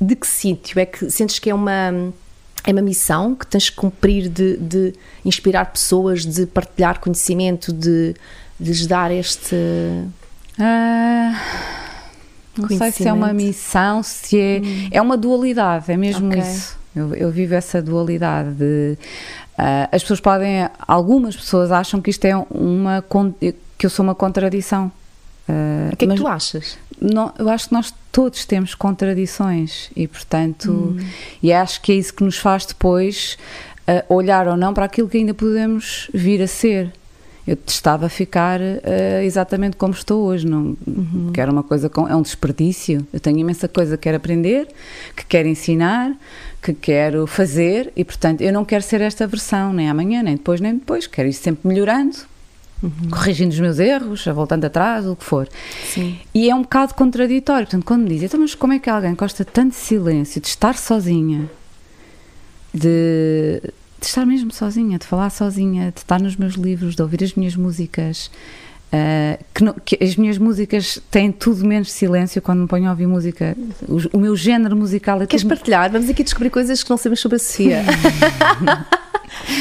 De 0.00 0.16
que 0.16 0.26
sítio? 0.26 0.78
É 0.78 0.86
que 0.86 1.10
sentes 1.10 1.38
que 1.38 1.50
é 1.50 1.54
uma. 1.54 2.12
É 2.64 2.72
uma 2.72 2.82
missão 2.82 3.34
que 3.34 3.46
tens 3.46 3.70
que 3.70 3.76
cumprir 3.76 4.28
de, 4.28 4.58
de 4.58 4.92
inspirar 5.24 5.64
pessoas, 5.72 6.26
de 6.26 6.44
partilhar 6.44 7.00
conhecimento, 7.00 7.72
de, 7.72 8.14
de 8.58 8.70
lhes 8.70 8.86
dar 8.86 9.10
este. 9.10 9.54
Uh, 10.58 11.34
Não 12.58 12.68
sei 12.68 12.92
se 12.92 13.08
é 13.08 13.12
uma 13.12 13.32
missão, 13.32 14.02
se 14.02 14.38
é. 14.38 14.60
Hum. 14.62 14.88
É 14.90 15.00
uma 15.00 15.16
dualidade, 15.16 15.90
é 15.90 15.96
mesmo 15.96 16.28
okay. 16.28 16.40
isso. 16.40 16.78
Eu, 16.94 17.14
eu, 17.14 17.30
vivo 17.30 17.54
essa 17.54 17.80
dualidade 17.80 18.52
de. 18.54 18.98
Uh, 19.60 19.88
as 19.92 20.00
pessoas 20.02 20.20
podem. 20.20 20.66
Algumas 20.88 21.36
pessoas 21.36 21.70
acham 21.70 22.00
que 22.00 22.08
isto 22.08 22.24
é 22.24 22.34
uma. 22.50 23.04
que 23.76 23.84
eu 23.84 23.90
sou 23.90 24.02
uma 24.02 24.14
contradição. 24.14 24.90
Uh, 25.46 25.92
o 25.92 25.96
que 25.96 26.06
é 26.06 26.08
que 26.08 26.14
tu 26.14 26.26
achas? 26.26 26.78
Não, 26.98 27.32
eu 27.38 27.48
acho 27.48 27.68
que 27.68 27.74
nós 27.74 27.92
todos 28.10 28.44
temos 28.46 28.74
contradições 28.74 29.90
e, 29.94 30.06
portanto, 30.06 30.70
hum. 30.70 31.06
e 31.42 31.52
acho 31.52 31.80
que 31.80 31.92
é 31.92 31.94
isso 31.94 32.12
que 32.12 32.22
nos 32.22 32.38
faz 32.38 32.64
depois 32.64 33.36
uh, 33.88 34.14
olhar 34.14 34.48
ou 34.48 34.56
não 34.56 34.72
para 34.72 34.86
aquilo 34.86 35.08
que 35.08 35.18
ainda 35.18 35.34
podemos 35.34 36.10
vir 36.14 36.42
a 36.42 36.46
ser. 36.46 36.92
Eu 37.50 37.56
testava 37.56 38.08
ficar 38.08 38.60
uh, 38.60 39.24
exatamente 39.24 39.76
como 39.76 39.92
estou 39.92 40.22
hoje, 40.22 40.46
não, 40.46 40.76
uhum. 40.86 41.32
que 41.34 41.40
era 41.40 41.50
uma 41.50 41.64
coisa 41.64 41.88
com, 41.88 42.06
é 42.06 42.14
um 42.14 42.22
desperdício. 42.22 43.04
Eu 43.12 43.18
tenho 43.18 43.38
imensa 43.38 43.66
coisa 43.66 43.96
que 43.96 44.04
quero 44.04 44.18
aprender, 44.18 44.68
que 45.16 45.26
quero 45.26 45.48
ensinar, 45.48 46.16
que 46.62 46.72
quero 46.72 47.26
fazer 47.26 47.92
e, 47.96 48.04
portanto, 48.04 48.40
eu 48.40 48.52
não 48.52 48.64
quero 48.64 48.84
ser 48.84 49.00
esta 49.00 49.26
versão, 49.26 49.72
nem 49.72 49.90
amanhã, 49.90 50.22
nem 50.22 50.36
depois, 50.36 50.60
nem 50.60 50.74
depois. 50.74 51.08
Quero 51.08 51.28
ir 51.28 51.32
sempre 51.32 51.66
melhorando, 51.66 52.18
uhum. 52.80 53.10
corrigindo 53.10 53.52
os 53.52 53.58
meus 53.58 53.80
erros, 53.80 54.24
voltando 54.26 54.66
atrás, 54.66 55.04
o 55.04 55.16
que 55.16 55.24
for. 55.24 55.48
Sim. 55.86 56.20
E 56.32 56.48
é 56.48 56.54
um 56.54 56.62
bocado 56.62 56.94
contraditório. 56.94 57.66
Portanto, 57.66 57.84
quando 57.84 58.02
me 58.02 58.10
dizem, 58.10 58.26
então, 58.26 58.38
mas 58.38 58.54
como 58.54 58.74
é 58.74 58.78
que 58.78 58.88
alguém 58.88 59.16
gosta 59.16 59.44
tanto 59.44 59.70
de 59.70 59.80
silêncio, 59.80 60.40
de 60.40 60.46
estar 60.46 60.78
sozinha, 60.78 61.50
de, 62.72 63.60
de 64.00 64.06
estar 64.06 64.24
mesmo 64.24 64.50
sozinha, 64.50 64.98
de 64.98 65.06
falar 65.06 65.28
sozinha, 65.30 65.92
de 65.92 66.00
estar 66.00 66.20
nos 66.20 66.34
meus 66.34 66.54
livros, 66.54 66.96
de 66.96 67.02
ouvir 67.02 67.22
as 67.22 67.34
minhas 67.34 67.54
músicas. 67.54 68.30
Uh, 68.92 69.38
que, 69.54 69.62
não, 69.62 69.74
que, 69.84 70.02
as 70.02 70.16
minhas 70.16 70.36
músicas 70.36 71.00
têm 71.12 71.30
tudo 71.30 71.64
menos 71.64 71.92
silêncio 71.92 72.42
quando 72.42 72.62
me 72.62 72.66
ponho 72.66 72.88
a 72.88 72.90
ouvir 72.90 73.06
música. 73.06 73.56
O, 73.86 74.16
o 74.16 74.20
meu 74.20 74.34
género 74.34 74.74
musical 74.74 75.22
é 75.22 75.26
Queres 75.26 75.42
tudo... 75.42 75.50
partilhar? 75.50 75.92
Vamos 75.92 76.08
aqui 76.08 76.24
descobrir 76.24 76.50
coisas 76.50 76.82
que 76.82 76.90
não 76.90 76.96
sabemos 76.96 77.20
sobre 77.20 77.36
a 77.36 77.38
Sofia. 77.38 77.84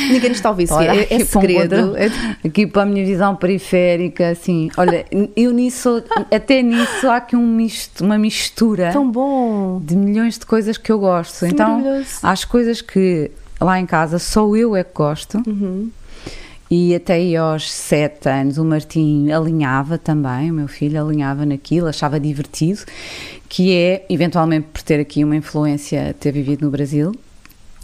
Ninguém 0.09 0.29
nos 0.29 0.39
está 0.39 0.49
a 0.49 0.51
ouvir, 0.51 0.67
Sofia. 0.67 0.91
Olha, 0.91 1.01
é, 1.01 1.13
é 1.13 1.25
segredo. 1.25 1.95
aqui 2.43 2.65
para 2.65 2.83
a 2.83 2.85
minha 2.85 3.05
visão 3.05 3.35
periférica, 3.35 4.29
assim. 4.29 4.71
Olha, 4.77 5.05
eu 5.35 5.51
nisso, 5.51 6.01
até 6.33 6.63
nisso 6.63 7.07
há 7.07 7.17
aqui 7.17 7.35
um 7.35 7.45
misto, 7.45 8.03
uma 8.03 8.17
mistura. 8.17 8.91
Tão 8.91 9.11
bom! 9.11 9.79
De 9.83 9.95
milhões 9.95 10.39
de 10.39 10.45
coisas 10.45 10.77
que 10.77 10.91
eu 10.91 10.97
gosto. 10.97 11.45
então, 11.45 11.83
há 12.23 12.31
as 12.31 12.45
coisas 12.45 12.81
que 12.81 13.29
lá 13.59 13.79
em 13.79 13.85
casa 13.85 14.19
só 14.19 14.55
eu 14.55 14.75
é 14.75 14.83
que 14.83 14.93
gosto. 14.93 15.41
Uhum 15.45 15.91
e 16.71 16.93
até 16.93 17.13
aí 17.13 17.35
aos 17.35 17.71
sete 17.71 18.29
anos 18.29 18.59
o 18.59 18.63
Martim 18.63 19.31
alinhava 19.31 19.97
também, 19.97 20.51
o 20.51 20.53
meu 20.53 20.67
filho 20.67 21.03
alinhava 21.03 21.43
naquilo, 21.45 21.87
achava 21.87 22.19
divertido, 22.19 22.81
que 23.47 23.73
é, 23.73 24.05
eventualmente 24.07 24.67
por 24.71 24.83
ter 24.83 24.99
aqui 24.99 25.23
uma 25.23 25.35
influência, 25.35 26.15
ter 26.19 26.31
vivido 26.31 26.65
no 26.65 26.71
Brasil, 26.71 27.11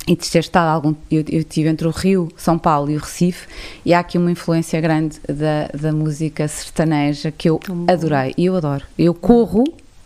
e 0.07 0.15
de 0.15 0.29
ter 0.29 0.37
estado 0.37 0.67
algum 0.67 0.93
eu, 1.09 1.25
eu 1.29 1.43
tive 1.43 1.67
entre 1.67 1.87
o 1.87 1.89
Rio, 1.89 2.31
São 2.37 2.59
Paulo 2.59 2.91
e 2.91 2.95
o 2.95 2.99
Recife 2.99 3.47
e 3.83 3.91
há 3.91 3.99
aqui 3.99 4.19
uma 4.19 4.29
influência 4.29 4.79
grande 4.79 5.19
da, 5.27 5.67
da 5.73 5.91
música 5.91 6.47
sertaneja 6.47 7.31
que 7.31 7.49
eu 7.49 7.59
adorei 7.87 8.31
e 8.37 8.45
eu 8.45 8.55
adoro. 8.55 8.85
Eu 8.99 9.15
corro 9.15 9.63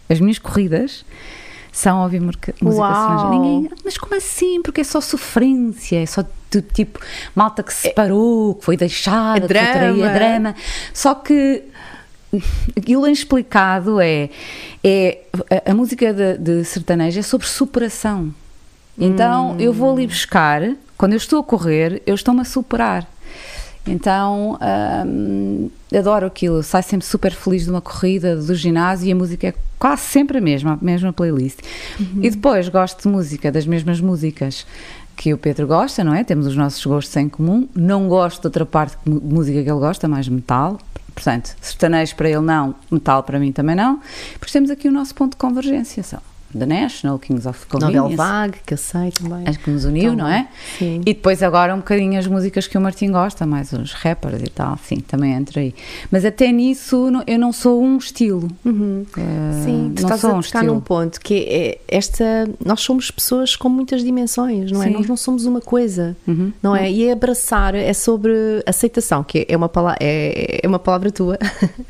as 0.08 0.22
minhas 0.22 0.40
corridas 0.40 1.04
são 1.72 2.04
ouvir 2.04 2.20
música 2.20 2.52
estrangeira. 2.52 3.30
Ninguém, 3.30 3.72
mas 3.84 3.98
como 3.98 4.16
assim? 4.16 4.62
Porque 4.62 4.82
é 4.82 4.84
só 4.84 5.00
sofrência, 5.02 6.02
é 6.02 6.06
só 6.06 6.24
do 6.52 6.62
tipo 6.62 7.00
malta 7.36 7.62
que 7.62 7.74
se 7.74 7.88
é 7.88 7.90
separou, 7.90 8.56
que 8.56 8.66
foi 8.66 8.78
deixada, 8.78 9.46
é 9.46 9.48
que 9.48 9.54
foi 9.54 9.72
traída, 9.74 10.06
é 10.06 10.14
drama. 10.14 10.56
Só 10.94 11.14
que 11.16 11.64
aquilo 12.78 13.06
inexplicado 13.06 14.00
é, 14.00 14.30
é 14.84 15.20
a, 15.66 15.72
a 15.72 15.74
música 15.74 16.14
de, 16.14 16.38
de 16.38 16.64
sertanejo 16.64 17.20
é 17.20 17.24
sobre 17.24 17.48
superação. 17.48 18.34
Então 18.98 19.52
hum. 19.52 19.60
eu 19.60 19.72
vou 19.72 19.94
ali 19.94 20.08
buscar, 20.08 20.62
quando 20.98 21.14
eu 21.14 21.18
estou 21.18 21.40
a 21.40 21.44
correr, 21.44 22.02
eu 22.06 22.16
estou-me 22.16 22.42
a 22.42 22.46
superar. 22.46 23.08
Então 23.92 24.58
hum, 25.06 25.70
adoro 25.94 26.26
aquilo, 26.26 26.62
saio 26.64 26.84
sempre 26.84 27.06
super 27.06 27.34
feliz 27.34 27.64
de 27.64 27.70
uma 27.70 27.82
corrida 27.82 28.36
do 28.36 28.56
ginásio 28.56 29.08
e 29.08 29.12
a 29.12 29.16
música 29.16 29.48
é 29.48 29.54
quase 29.78 30.02
sempre 30.04 30.38
a 30.38 30.42
mesma, 30.42 30.74
a 30.74 30.86
mesma 30.86 31.14
playlist. 31.14 31.60
Uhum. 32.00 32.24
E 32.24 32.30
depois 32.30 32.68
gosto 32.70 33.04
de 33.04 33.08
música, 33.08 33.52
das 33.52 33.66
mesmas 33.66 34.00
músicas 34.00 34.66
que 35.16 35.34
o 35.34 35.38
Pedro 35.38 35.68
gosta, 35.68 36.02
não 36.04 36.14
é? 36.14 36.24
Temos 36.24 36.48
os 36.48 36.56
nossos 36.56 36.86
gostos 36.86 37.16
em 37.18 37.28
comum. 37.28 37.68
Não 37.76 38.08
gosto 38.08 38.42
de 38.42 38.48
outra 38.48 38.66
parte 38.66 38.98
de 39.06 39.12
música 39.12 39.62
que 39.62 39.70
ele 39.70 39.80
gosta, 39.80 40.08
mais 40.08 40.30
metal. 40.30 40.80
Portanto, 41.14 41.56
sertanejo 41.60 42.16
para 42.16 42.30
ele 42.30 42.40
não, 42.40 42.74
metal 42.90 43.24
para 43.24 43.38
mim 43.38 43.52
também 43.52 43.76
não. 43.76 44.00
Porque 44.40 44.54
temos 44.54 44.70
aqui 44.70 44.88
o 44.88 44.92
nosso 44.92 45.14
ponto 45.14 45.32
de 45.32 45.38
convergência. 45.38 46.02
The 46.58 46.66
National, 46.66 47.20
Kings 47.20 47.48
of 47.48 47.66
Convenience. 47.68 48.02
Nobel 48.02 48.18
Vague, 48.18 48.58
que 48.66 48.74
eu 48.74 48.78
sei 48.78 49.12
também. 49.12 49.44
Acho 49.46 49.60
que 49.60 49.70
nos 49.70 49.86
uniu, 49.86 50.16
não 50.16 50.28
é? 50.28 50.48
Sim. 50.78 51.02
E 51.02 51.14
depois 51.14 51.44
agora 51.44 51.74
um 51.74 51.78
bocadinho 51.78 52.18
as 52.18 52.26
músicas 52.26 52.68
que 52.68 52.78
o 52.78 52.82
Martim 52.82 53.12
gosta, 53.12 53.46
mais 53.46 53.72
os 53.72 53.94
rappers 53.94 54.42
e 54.42 54.50
tal, 54.50 54.78
sim, 54.84 54.98
também 54.98 55.34
entra 55.34 55.62
aí. 55.62 55.76
Mas 56.12 56.26
até 56.26 56.52
nisso 56.52 57.12
eu 57.28 57.38
não 57.38 57.52
sou 57.52 57.84
um 57.84 57.98
estilo. 57.98 58.48
Uhum. 58.66 59.06
Uh, 59.16 59.64
sim, 59.64 59.92
tu 59.96 60.02
não 60.02 60.10
estás 60.10 60.22
sou 60.22 60.32
a 60.32 60.34
um 60.34 60.40
estilo. 60.40 60.66
num 60.66 60.80
ponto 60.80 61.20
que 61.22 61.36
é 61.36 61.78
esta, 61.88 62.24
nós 62.64 62.82
somos 62.82 63.12
pessoas 63.12 63.56
com 63.56 63.70
muitas 63.70 64.04
dimensões, 64.04 64.72
não 64.72 64.82
é? 64.82 64.88
Sim. 64.88 64.94
Nós 64.94 65.08
não 65.08 65.18
somos 65.18 65.46
uma 65.46 65.62
coisa, 65.62 66.18
uhum. 66.28 66.52
não 66.64 66.76
é? 66.76 66.84
Uhum. 66.84 66.88
E 66.88 67.12
abraçar 67.12 67.76
é 67.76 67.94
sobre 67.94 68.34
aceitação, 68.66 69.24
que 69.24 69.46
é 69.48 69.56
uma 69.56 69.70
palavra, 69.70 69.98
é, 70.02 70.62
é 70.64 70.68
uma 70.68 70.80
palavra 70.80 71.12
tua, 71.12 71.38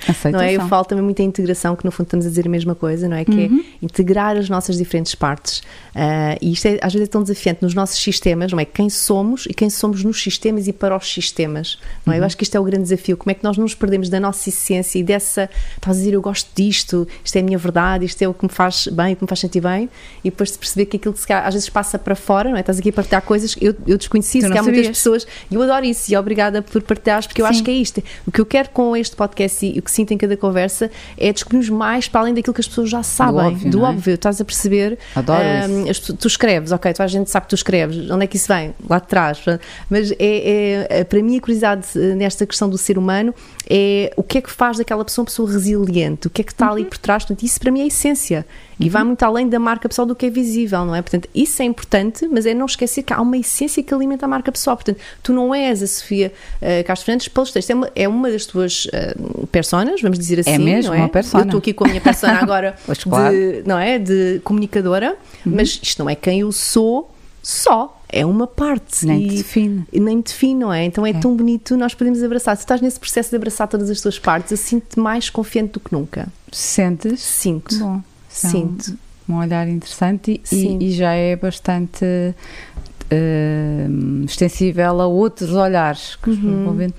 aceitação. 0.08 0.32
não 0.34 0.42
é? 0.42 0.56
Eu 0.56 0.68
falo 0.68 0.84
também 0.84 1.04
muito 1.04 1.20
em 1.22 1.26
integração, 1.26 1.76
que 1.76 1.86
no 1.86 1.92
fundo 1.92 2.08
estamos 2.08 2.26
a 2.26 2.30
dizer 2.30 2.46
a 2.46 2.50
mesma 2.50 2.76
coisa, 2.76 3.08
não 3.08 3.16
é? 3.16 3.24
Que 3.24 3.46
é 3.46 3.48
uhum. 3.48 3.64
integrar 3.82 4.36
as 4.36 4.49
nossas 4.50 4.78
diferentes 4.78 5.16
partes. 5.16 5.60
Uh, 5.90 6.38
e 6.42 6.52
isto 6.54 6.68
é, 6.68 6.80
às 6.82 6.94
vezes 6.94 7.08
é 7.08 7.12
tão 7.12 7.22
desafiante 7.22 7.62
nos 7.62 7.74
nossos 7.74 8.02
sistemas, 8.02 8.52
não 8.52 8.60
é? 8.60 8.66
Quem 8.66 8.90
somos 8.90 9.46
e 9.46 9.54
quem 9.54 9.70
somos 9.70 10.04
nos 10.04 10.22
sistemas 10.22 10.68
e 10.68 10.74
para 10.74 10.96
os 10.96 11.12
sistemas, 11.12 11.78
não 12.06 12.14
é? 12.14 12.18
Uhum. 12.18 12.22
Eu 12.22 12.26
acho 12.26 12.38
que 12.38 12.44
isto 12.44 12.56
é 12.56 12.60
o 12.60 12.64
grande 12.64 12.84
desafio. 12.84 13.18
Como 13.18 13.32
é 13.32 13.34
que 13.34 13.44
nós 13.44 13.58
nos 13.58 13.76
perdemos 13.76 14.10
da 14.10 14.20
nossa 14.20 14.50
essência 14.50 15.00
e 15.00 15.04
dessa. 15.04 15.50
Estás 15.76 15.98
a 15.98 16.00
dizer, 16.00 16.14
eu 16.14 16.22
gosto 16.22 16.50
disto, 16.56 17.08
isto 17.24 17.36
é 17.36 17.40
a 17.40 17.44
minha 17.44 17.58
verdade, 17.58 18.06
isto 18.06 18.22
é 18.22 18.28
o 18.28 18.34
que 18.34 18.46
me 18.46 18.52
faz 18.52 18.88
bem, 18.88 19.14
o 19.14 19.16
que 19.16 19.24
me 19.24 19.28
faz 19.28 19.40
sentir 19.40 19.62
bem, 19.62 19.90
e 20.24 20.30
depois 20.30 20.52
de 20.52 20.58
perceber 20.58 20.86
que 20.86 20.98
aquilo 20.98 21.14
que 21.14 21.20
se, 21.20 21.32
às 21.32 21.54
vezes 21.54 21.70
passa 21.70 21.98
para 22.00 22.16
fora, 22.16 22.50
não 22.50 22.58
é? 22.58 22.62
Estás 22.62 22.80
aqui 22.80 22.90
a 22.90 22.94
partilhar 22.94 23.22
coisas 23.22 23.56
eu, 23.60 23.76
eu 23.88 23.98
desconheci, 23.98 24.40
que 24.40 24.58
há 24.58 24.64
muitas 24.64 24.88
pessoas, 24.88 25.28
e 25.50 25.56
eu 25.56 25.62
adoro 25.62 25.86
isso, 25.86 26.12
e 26.12 26.16
obrigada 26.16 26.62
por 26.62 26.82
partilhares, 26.82 27.28
porque 27.28 27.42
eu 27.42 27.46
Sim. 27.46 27.52
acho 27.52 27.64
que 27.64 27.72
é 27.72 27.74
isto. 27.74 28.04
O 28.26 28.32
que 28.32 28.42
eu 28.42 28.46
quero 28.46 28.70
com 28.70 28.96
este 28.96 29.16
podcast 29.16 29.66
e 29.66 29.80
o 29.80 29.82
que 29.82 29.92
sinto 29.92 30.14
em 30.14 30.18
cada 30.18 30.36
conversa 30.38 30.90
é 31.18 31.32
descobrirmos 31.32 31.70
mais 31.70 32.08
para 32.08 32.22
além 32.22 32.34
daquilo 32.34 32.54
que 32.54 32.62
as 32.62 32.68
pessoas 32.68 32.90
já 32.90 33.04
sabem, 33.04 33.34
do 33.34 33.48
óbvio, 33.48 33.72
do 33.72 33.86
é? 33.86 33.90
óbvio 33.90 34.14
estás 34.16 34.39
a 34.42 34.46
perceber 34.46 34.98
Adoro 35.16 35.44
um, 35.70 35.88
isso. 35.88 36.16
Tu 36.16 36.28
escreves, 36.28 36.72
ok, 36.72 36.94
tu 36.94 37.02
a 37.02 37.08
gente 37.08 37.30
sabe 37.30 37.46
que 37.46 37.50
tu 37.50 37.56
escreves, 37.56 38.10
onde 38.10 38.24
é 38.24 38.28
que 38.28 38.38
isso 38.38 38.48
vem? 38.48 38.74
Lá 38.88 39.00
de 39.00 39.08
trás. 39.08 39.44
Mas 39.90 40.12
é, 40.12 40.16
é, 40.20 40.88
é, 41.00 41.04
para 41.04 41.22
mim 41.22 41.38
a 41.38 41.42
curiosidade 41.42 41.88
eh, 41.96 42.16
nesta 42.16 42.46
questão 42.46 42.70
do 42.70 42.78
ser 42.78 42.98
humano 42.98 43.34
é 43.70 44.12
o 44.16 44.24
que 44.24 44.38
é 44.38 44.42
que 44.42 44.52
faz 44.52 44.78
daquela 44.78 45.04
pessoa 45.06 45.24
uma 45.24 45.26
pessoa 45.26 45.50
resiliente, 45.50 46.28
o 46.28 46.30
que 46.30 46.42
é 46.42 46.44
que 46.44 46.52
está 46.52 46.68
uhum. 46.68 46.74
ali 46.74 46.86
por 46.86 46.98
trás. 46.98 47.24
Portanto, 47.24 47.44
isso 47.44 47.60
para 47.60 47.72
mim 47.72 47.82
é 47.82 47.84
a 47.84 47.88
essência. 47.88 48.46
E 48.80 48.86
uhum. 48.86 48.90
vai 48.90 49.04
muito 49.04 49.24
além 49.24 49.50
da 49.50 49.60
marca 49.60 49.90
pessoal 49.90 50.06
do 50.06 50.16
que 50.16 50.26
é 50.26 50.30
visível, 50.30 50.86
não 50.86 50.96
é? 50.96 51.02
Portanto, 51.02 51.28
isso 51.36 51.62
é 51.62 51.66
importante, 51.66 52.28
mas 52.28 52.46
é 52.46 52.54
não 52.54 52.66
esquecer 52.66 53.04
que 53.04 53.12
há 53.12 53.22
uma 53.22 53.38
essência 53.38 53.84
que 53.84 53.94
alimenta 53.94 54.26
a 54.26 54.30
marca 54.30 54.52
pessoal. 54.52 54.78
Portanto, 54.78 55.00
tu 55.22 55.34
não 55.34 55.54
és 55.54 55.84
a 55.84 55.88
Sofia 55.88 56.32
uh, 56.62 56.84
Castro 56.86 57.06
Fernandes 57.06 57.28
pelos 57.28 57.52
textos, 57.52 57.70
é 57.70 57.76
uma, 57.76 57.92
é 57.96 58.08
uma 58.08 58.32
das 58.32 58.46
tuas 58.46 58.86
uh, 58.86 59.48
personas, 59.48 60.02
vamos 60.02 60.18
dizer 60.18 60.38
é 60.38 60.42
assim. 60.42 60.54
É 60.54 60.58
mesmo, 60.58 60.92
não 60.92 60.98
é? 60.98 61.02
uma 61.02 61.10
persona. 61.10 61.44
Eu 61.44 61.48
estou 61.48 61.58
aqui 61.60 61.74
com 61.74 61.86
a 61.86 61.88
minha 61.88 62.02
persona 62.02 62.40
agora, 62.42 62.76
claro. 63.04 63.36
de, 63.36 63.64
não 63.66 63.78
é? 63.78 64.00
De 64.00 64.40
comunicadora, 64.44 65.18
uhum. 65.46 65.54
mas 65.56 65.80
isto 65.82 66.00
não 66.00 66.10
é 66.10 66.16
quem 66.16 66.40
eu 66.42 66.52
sou 66.52 67.12
só 67.42 68.02
é 68.08 68.26
uma 68.26 68.48
parte. 68.48 69.06
Nem 69.06 69.28
te 69.28 69.36
define. 69.36 69.86
Nem 69.94 70.22
define, 70.22 70.60
não 70.60 70.74
é? 70.74 70.84
Então 70.84 71.06
é, 71.06 71.12
é, 71.12 71.14
tão 71.14 71.36
bonito, 71.36 71.78
nós 71.78 71.94
podemos 71.94 72.24
abraçar. 72.24 72.56
Se 72.58 72.64
estás 72.64 72.82
nesse 72.82 73.00
processo 73.00 73.30
de 73.30 73.36
abraçar 73.36 73.68
todas 73.68 73.90
as 73.90 74.02
tuas 74.02 74.18
partes, 74.18 74.52
eu 74.52 74.58
sinto-te 74.58 75.00
mais 75.00 75.30
confiante 75.30 75.74
do 75.74 75.80
que 75.80 75.94
nunca. 75.94 76.28
Sentes? 76.52 77.22
Sinto. 77.22 77.78
Bom. 77.78 78.02
Sinto. 78.48 78.98
Um 79.28 79.38
olhar 79.38 79.68
interessante 79.68 80.42
e, 80.52 80.86
e 80.86 80.92
já 80.92 81.14
é 81.14 81.36
bastante 81.36 82.06
uh, 82.06 84.26
extensível 84.26 85.02
a 85.02 85.06
outros 85.06 85.54
olhares 85.54 86.16
que 86.16 86.32
uhum. 86.32 86.66
vão 86.66 86.74
vendo. 86.74 86.96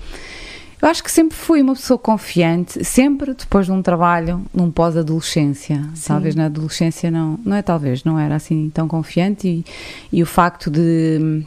Eu 0.81 0.89
acho 0.89 1.03
que 1.03 1.11
sempre 1.11 1.37
fui 1.37 1.61
uma 1.61 1.75
pessoa 1.75 1.97
confiante, 1.97 2.83
sempre 2.83 3.35
depois 3.35 3.67
de 3.67 3.71
um 3.71 3.83
trabalho, 3.83 4.43
num 4.51 4.71
pós-adolescência. 4.71 5.87
Talvez 6.07 6.33
na 6.33 6.45
adolescência 6.45 7.11
não, 7.11 7.39
não 7.45 7.55
é 7.55 7.61
talvez, 7.61 8.03
não 8.03 8.17
era 8.17 8.35
assim 8.35 8.71
tão 8.73 8.87
confiante 8.87 9.47
e, 9.47 9.65
e 10.11 10.23
o 10.23 10.25
facto 10.25 10.71
de 10.71 11.45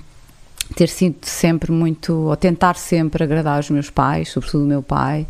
ter 0.77 0.89
sido 0.89 1.17
sempre 1.23 1.73
muito, 1.73 2.15
ou 2.15 2.37
tentar 2.37 2.77
sempre 2.77 3.25
agradar 3.25 3.59
os 3.59 3.69
meus 3.71 3.91
pais, 3.91 4.29
sobretudo 4.29 4.65
o 4.65 4.69
meu 4.69 4.83
pai, 4.83 5.27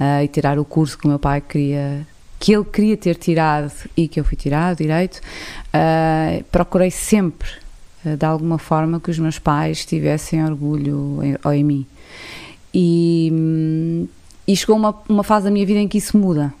uh, 0.00 0.24
e 0.24 0.28
tirar 0.28 0.58
o 0.58 0.64
curso 0.64 0.96
que 0.96 1.04
o 1.04 1.08
meu 1.08 1.18
pai 1.18 1.42
queria 1.42 2.06
que 2.42 2.52
ele 2.52 2.64
queria 2.64 2.96
ter 2.96 3.14
tirado 3.14 3.72
e 3.96 4.08
que 4.08 4.18
eu 4.18 4.24
fui 4.24 4.36
tirado, 4.36 4.78
direito, 4.78 5.18
uh, 5.18 6.42
procurei 6.50 6.90
sempre, 6.90 7.48
uh, 8.04 8.16
de 8.16 8.26
alguma 8.26 8.58
forma, 8.58 8.98
que 8.98 9.12
os 9.12 9.18
meus 9.20 9.38
pais 9.38 9.86
tivessem 9.86 10.44
orgulho 10.44 11.20
em, 11.22 11.36
em 11.54 11.62
mim. 11.62 11.86
E, 12.74 14.08
e 14.44 14.56
chegou 14.56 14.74
uma, 14.74 14.92
uma 15.08 15.22
fase 15.22 15.44
da 15.44 15.52
minha 15.52 15.64
vida 15.64 15.78
em 15.78 15.86
que 15.86 15.98
isso 15.98 16.18
muda. 16.18 16.52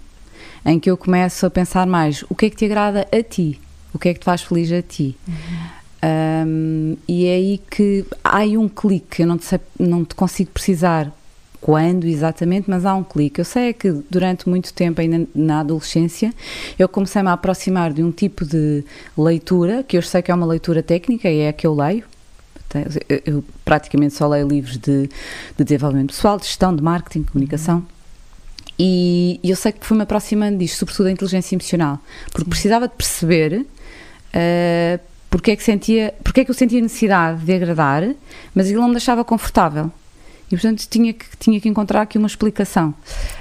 em 0.64 0.78
que 0.78 0.88
eu 0.88 0.96
começo 0.96 1.44
a 1.46 1.50
pensar 1.50 1.84
mais 1.84 2.24
o 2.30 2.34
que 2.36 2.46
é 2.46 2.50
que 2.50 2.54
te 2.54 2.64
agrada 2.64 3.08
a 3.10 3.20
ti, 3.20 3.60
o 3.92 3.98
que 3.98 4.10
é 4.10 4.14
que 4.14 4.20
te 4.20 4.24
faz 4.24 4.40
feliz 4.40 4.70
a 4.70 4.82
ti. 4.82 5.16
Um, 6.04 6.96
e 7.08 7.26
é 7.26 7.34
aí 7.34 7.60
que 7.68 8.04
há 8.22 8.36
aí 8.36 8.56
um 8.56 8.68
clique, 8.68 9.22
eu 9.22 9.26
não 9.26 9.36
te, 9.36 9.46
sei, 9.46 9.58
não 9.80 10.04
te 10.04 10.14
consigo 10.14 10.52
precisar 10.52 11.12
quando 11.62 12.06
exatamente, 12.06 12.68
mas 12.68 12.84
há 12.84 12.92
um 12.92 13.04
clique. 13.04 13.40
Eu 13.40 13.44
sei 13.44 13.68
é 13.68 13.72
que 13.72 13.90
durante 14.10 14.48
muito 14.48 14.74
tempo, 14.74 15.00
ainda 15.00 15.28
na 15.32 15.60
adolescência, 15.60 16.34
eu 16.76 16.88
comecei-me 16.88 17.28
a 17.28 17.34
aproximar 17.34 17.92
de 17.92 18.02
um 18.02 18.10
tipo 18.10 18.44
de 18.44 18.84
leitura, 19.16 19.84
que 19.84 19.96
eu 19.96 20.02
sei 20.02 20.20
que 20.22 20.32
é 20.32 20.34
uma 20.34 20.44
leitura 20.44 20.82
técnica 20.82 21.30
e 21.30 21.38
é 21.38 21.48
a 21.48 21.52
que 21.52 21.64
eu 21.64 21.72
leio. 21.72 22.04
Eu, 23.08 23.22
eu 23.34 23.44
praticamente 23.64 24.14
só 24.14 24.26
leio 24.26 24.48
livros 24.48 24.76
de, 24.76 25.08
de, 25.56 25.64
desenvolvimento 25.64 26.08
pessoal, 26.08 26.36
de 26.36 26.46
gestão, 26.46 26.74
de 26.74 26.82
marketing, 26.82 27.22
de 27.22 27.30
comunicação. 27.30 27.76
Uhum. 27.76 27.84
E, 28.78 29.38
e, 29.40 29.50
eu 29.50 29.56
sei 29.56 29.70
que 29.70 29.86
fui-me 29.86 30.02
aproximando 30.02 30.58
disto, 30.58 30.78
sobretudo 30.78 31.04
da 31.04 31.12
inteligência 31.12 31.54
emocional, 31.54 32.00
porque 32.24 32.44
Sim. 32.44 32.50
precisava 32.50 32.88
de 32.88 32.94
perceber 32.94 33.60
uh, 33.60 35.00
porque 35.30 35.52
é 35.52 35.56
que 35.56 35.62
sentia, 35.62 36.12
porque 36.24 36.40
é 36.40 36.44
que 36.44 36.50
eu 36.50 36.54
sentia 36.54 36.80
necessidade 36.80 37.44
de 37.44 37.52
agradar, 37.52 38.02
mas 38.52 38.66
ele 38.66 38.78
não 38.78 38.88
me 38.88 38.94
deixava 38.94 39.22
confortável. 39.24 39.92
E 40.52 40.56
portanto 40.56 40.86
tinha 40.86 41.14
que, 41.14 41.24
tinha 41.38 41.58
que 41.58 41.68
encontrar 41.68 42.02
aqui 42.02 42.18
uma 42.18 42.26
explicação. 42.26 42.94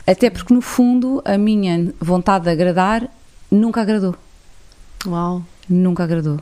Até 0.08 0.30
porque 0.30 0.54
no 0.54 0.62
fundo 0.62 1.22
a 1.26 1.38
minha 1.38 1.94
vontade 2.00 2.46
de 2.46 2.52
agradar 2.52 3.06
nunca 3.52 3.82
agradou. 3.82 4.16
Uau! 5.06 5.44
Nunca 5.70 6.06
agradou. 6.06 6.40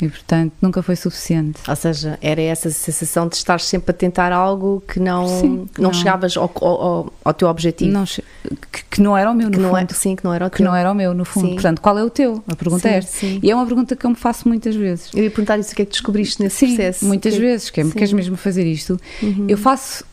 E 0.00 0.08
portanto 0.08 0.52
nunca 0.60 0.82
foi 0.82 0.94
suficiente. 0.96 1.60
Ou 1.66 1.76
seja, 1.76 2.18
era 2.20 2.40
essa 2.40 2.70
sensação 2.70 3.28
de 3.28 3.36
estar 3.36 3.60
sempre 3.60 3.90
a 3.90 3.94
tentar 3.94 4.32
algo 4.32 4.82
que 4.86 5.00
não, 5.00 5.26
sim, 5.26 5.66
não, 5.78 5.84
não, 5.84 5.92
chegavas 5.92 6.36
ao, 6.36 6.50
ao, 6.60 7.12
ao, 7.24 7.34
teu 7.34 7.48
objetivo. 7.48 7.92
Não, 7.92 8.04
que, 8.04 8.84
que, 8.90 9.00
não 9.00 9.16
era 9.16 9.30
o 9.30 9.34
meu, 9.34 9.46
no 9.46 9.52
que 9.52 9.56
fundo. 9.56 9.68
Não 9.68 9.78
é, 9.78 9.86
sim, 9.90 10.16
que 10.16 10.24
não 10.24 10.34
era 10.34 10.46
o 10.46 10.50
teu. 10.50 10.56
Que 10.56 10.62
não 10.62 10.76
era 10.76 10.92
o 10.92 10.94
meu, 10.94 11.14
no 11.14 11.24
fundo. 11.24 11.46
Sim. 11.46 11.54
Portanto, 11.54 11.80
qual 11.80 11.98
é 11.98 12.04
o 12.04 12.10
teu? 12.10 12.44
A 12.46 12.54
pergunta 12.54 12.88
sim, 12.88 12.94
é 12.94 12.98
esta. 12.98 13.26
E 13.26 13.50
é 13.50 13.54
uma 13.54 13.66
pergunta 13.66 13.96
que 13.96 14.04
eu 14.04 14.10
me 14.10 14.16
faço 14.16 14.46
muitas 14.46 14.74
vezes. 14.74 15.10
Eu 15.14 15.24
ia 15.24 15.30
perguntar 15.30 15.58
isso, 15.58 15.72
o 15.72 15.76
que 15.76 15.82
é 15.82 15.84
que 15.84 15.92
descobriste 15.92 16.42
nesse 16.42 16.56
sim, 16.56 16.66
processo? 16.74 17.04
muitas 17.04 17.34
que... 17.34 17.40
vezes. 17.40 17.70
Que 17.70 17.80
é, 17.80 17.90
queres 17.90 18.12
mesmo 18.12 18.36
fazer 18.36 18.66
isto? 18.66 19.00
Uhum. 19.22 19.46
Eu 19.48 19.56
faço 19.56 20.04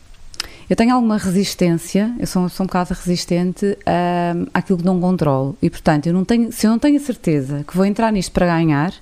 eu 0.68 0.76
tenho 0.76 0.94
alguma 0.94 1.18
resistência, 1.18 2.14
eu 2.18 2.26
sou, 2.26 2.48
sou 2.48 2.64
um 2.64 2.66
bocado 2.66 2.94
resistente 2.94 3.66
um, 3.66 4.46
àquilo 4.54 4.78
que 4.78 4.84
não 4.84 4.98
controlo. 4.98 5.56
E, 5.60 5.68
portanto, 5.68 6.06
eu 6.06 6.12
não 6.12 6.24
tenho, 6.24 6.50
se 6.50 6.66
eu 6.66 6.70
não 6.70 6.78
tenho 6.78 6.96
a 6.96 7.00
certeza 7.00 7.64
que 7.68 7.76
vou 7.76 7.84
entrar 7.84 8.10
nisto 8.10 8.32
para 8.32 8.46
ganhar, 8.46 8.92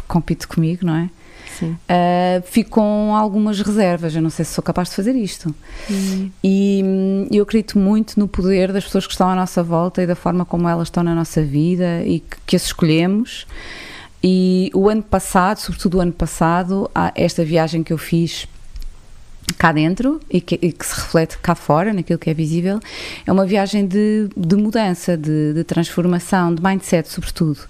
porque 0.00 0.12
compite 0.12 0.46
comigo, 0.46 0.84
não 0.84 0.96
é? 0.96 1.10
Sim. 1.58 1.70
Uh, 1.72 2.42
fico 2.44 2.70
com 2.70 3.14
algumas 3.14 3.60
reservas. 3.60 4.14
Eu 4.14 4.22
não 4.22 4.30
sei 4.30 4.44
se 4.44 4.52
sou 4.52 4.62
capaz 4.62 4.90
de 4.90 4.96
fazer 4.96 5.14
isto. 5.14 5.54
Uhum. 5.88 6.30
E 6.42 6.82
hum, 6.84 7.28
eu 7.30 7.42
acredito 7.44 7.78
muito 7.78 8.18
no 8.18 8.26
poder 8.26 8.72
das 8.72 8.84
pessoas 8.84 9.06
que 9.06 9.12
estão 9.12 9.28
à 9.28 9.34
nossa 9.34 9.62
volta 9.62 10.02
e 10.02 10.06
da 10.06 10.16
forma 10.16 10.44
como 10.44 10.68
elas 10.68 10.88
estão 10.88 11.02
na 11.02 11.14
nossa 11.14 11.42
vida 11.42 12.02
e 12.04 12.20
que, 12.20 12.36
que 12.46 12.56
as 12.56 12.64
escolhemos. 12.64 13.46
E 14.22 14.70
o 14.74 14.88
ano 14.88 15.02
passado, 15.02 15.58
sobretudo 15.58 15.98
o 15.98 16.00
ano 16.00 16.12
passado, 16.12 16.90
esta 17.14 17.44
viagem 17.44 17.82
que 17.82 17.92
eu 17.92 17.98
fiz 17.98 18.48
cá 19.58 19.72
dentro 19.72 20.20
e 20.30 20.40
que, 20.40 20.58
e 20.60 20.72
que, 20.72 20.86
se 20.86 20.94
reflete 20.94 21.38
cá 21.38 21.54
fora, 21.54 21.92
naquilo 21.92 22.18
que 22.18 22.30
é 22.30 22.34
visível, 22.34 22.80
é 23.26 23.32
uma 23.32 23.46
viagem 23.46 23.86
de, 23.86 24.28
de 24.36 24.56
mudança, 24.56 25.16
de, 25.16 25.52
de, 25.52 25.64
transformação, 25.64 26.54
de 26.54 26.62
mindset, 26.62 27.08
sobretudo. 27.08 27.60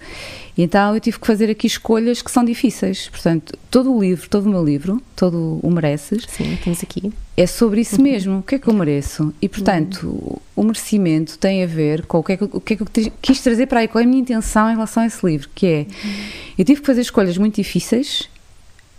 E 0.57 0.63
então 0.63 0.95
eu 0.95 1.01
tive 1.01 1.19
que 1.19 1.27
fazer 1.27 1.51
aqui 1.51 1.67
escolhas 1.67 2.23
que 2.23 2.31
são 2.31 2.45
difíceis. 2.45 3.09
Portanto, 3.09 3.59
todo 3.71 3.93
o 3.93 4.01
livro, 4.01 4.29
todo 4.29 4.47
o 4.47 4.49
meu 4.49 4.65
livro, 4.65 5.03
todo 5.17 5.59
o 5.61 5.71
Mereces, 5.71 6.25
Sim, 6.29 6.57
tens 6.63 6.83
aqui. 6.83 7.13
é 7.37 7.47
sobre 7.47 7.81
isso 7.81 7.97
uhum. 7.97 8.03
mesmo. 8.03 8.39
O 8.39 8.43
que 8.43 8.55
é 8.55 8.59
que 8.59 8.69
eu 8.69 8.75
mereço? 8.75 9.35
E, 9.43 9.49
portanto, 9.49 10.07
uhum. 10.07 10.39
o 10.55 10.63
merecimento 10.63 11.37
tem 11.39 11.65
a 11.65 11.67
ver 11.67 12.07
com 12.07 12.19
o 12.19 12.23
que, 12.23 12.33
é 12.33 12.37
que, 12.37 12.45
o 12.45 12.61
que 12.61 12.75
é 12.75 12.77
que 12.77 12.83
eu 12.83 13.13
quis 13.21 13.41
trazer 13.41 13.67
para 13.67 13.81
aí, 13.81 13.89
qual 13.89 14.01
é 14.01 14.05
a 14.05 14.09
minha 14.09 14.21
intenção 14.21 14.71
em 14.71 14.75
relação 14.75 15.03
a 15.03 15.07
esse 15.07 15.27
livro, 15.27 15.49
que 15.53 15.67
é, 15.67 15.79
uhum. 15.81 16.11
eu 16.59 16.65
tive 16.65 16.81
que 16.81 16.87
fazer 16.87 17.01
escolhas 17.01 17.37
muito 17.37 17.57
difíceis 17.57 18.29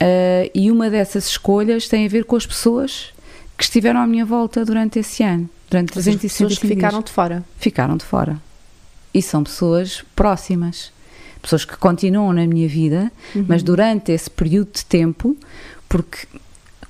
Uh, 0.02 0.52
e 0.54 0.70
uma 0.70 0.90
dessas 0.90 1.28
escolhas 1.28 1.88
tem 1.88 2.06
a 2.06 2.10
ver 2.10 2.26
com 2.26 2.36
as 2.36 2.46
pessoas 2.46 3.14
que 3.58 3.64
estiveram 3.64 4.02
à 4.02 4.08
minha 4.08 4.26
volta 4.26 4.66
durante 4.66 5.00
esse 5.00 5.24
ano, 5.24 5.50
durante 5.70 5.94
365 5.94 6.50
pessoas 6.50 6.60
que 6.60 6.68
ficaram 6.68 7.02
de 7.02 7.12
fora. 7.12 7.44
Ficaram 7.58 7.98
de 7.98 8.04
fora. 8.04 8.38
E 9.14 9.22
são 9.22 9.44
pessoas 9.44 10.04
próximas, 10.14 10.92
pessoas 11.42 11.64
que 11.64 11.78
continuam 11.78 12.34
na 12.34 12.46
minha 12.46 12.68
vida, 12.68 13.10
uhum. 13.34 13.46
mas 13.48 13.64
durante 13.64 14.12
esse 14.12 14.30
período 14.30 14.72
de 14.74 14.86
tempo, 14.86 15.38
porque 15.88 16.28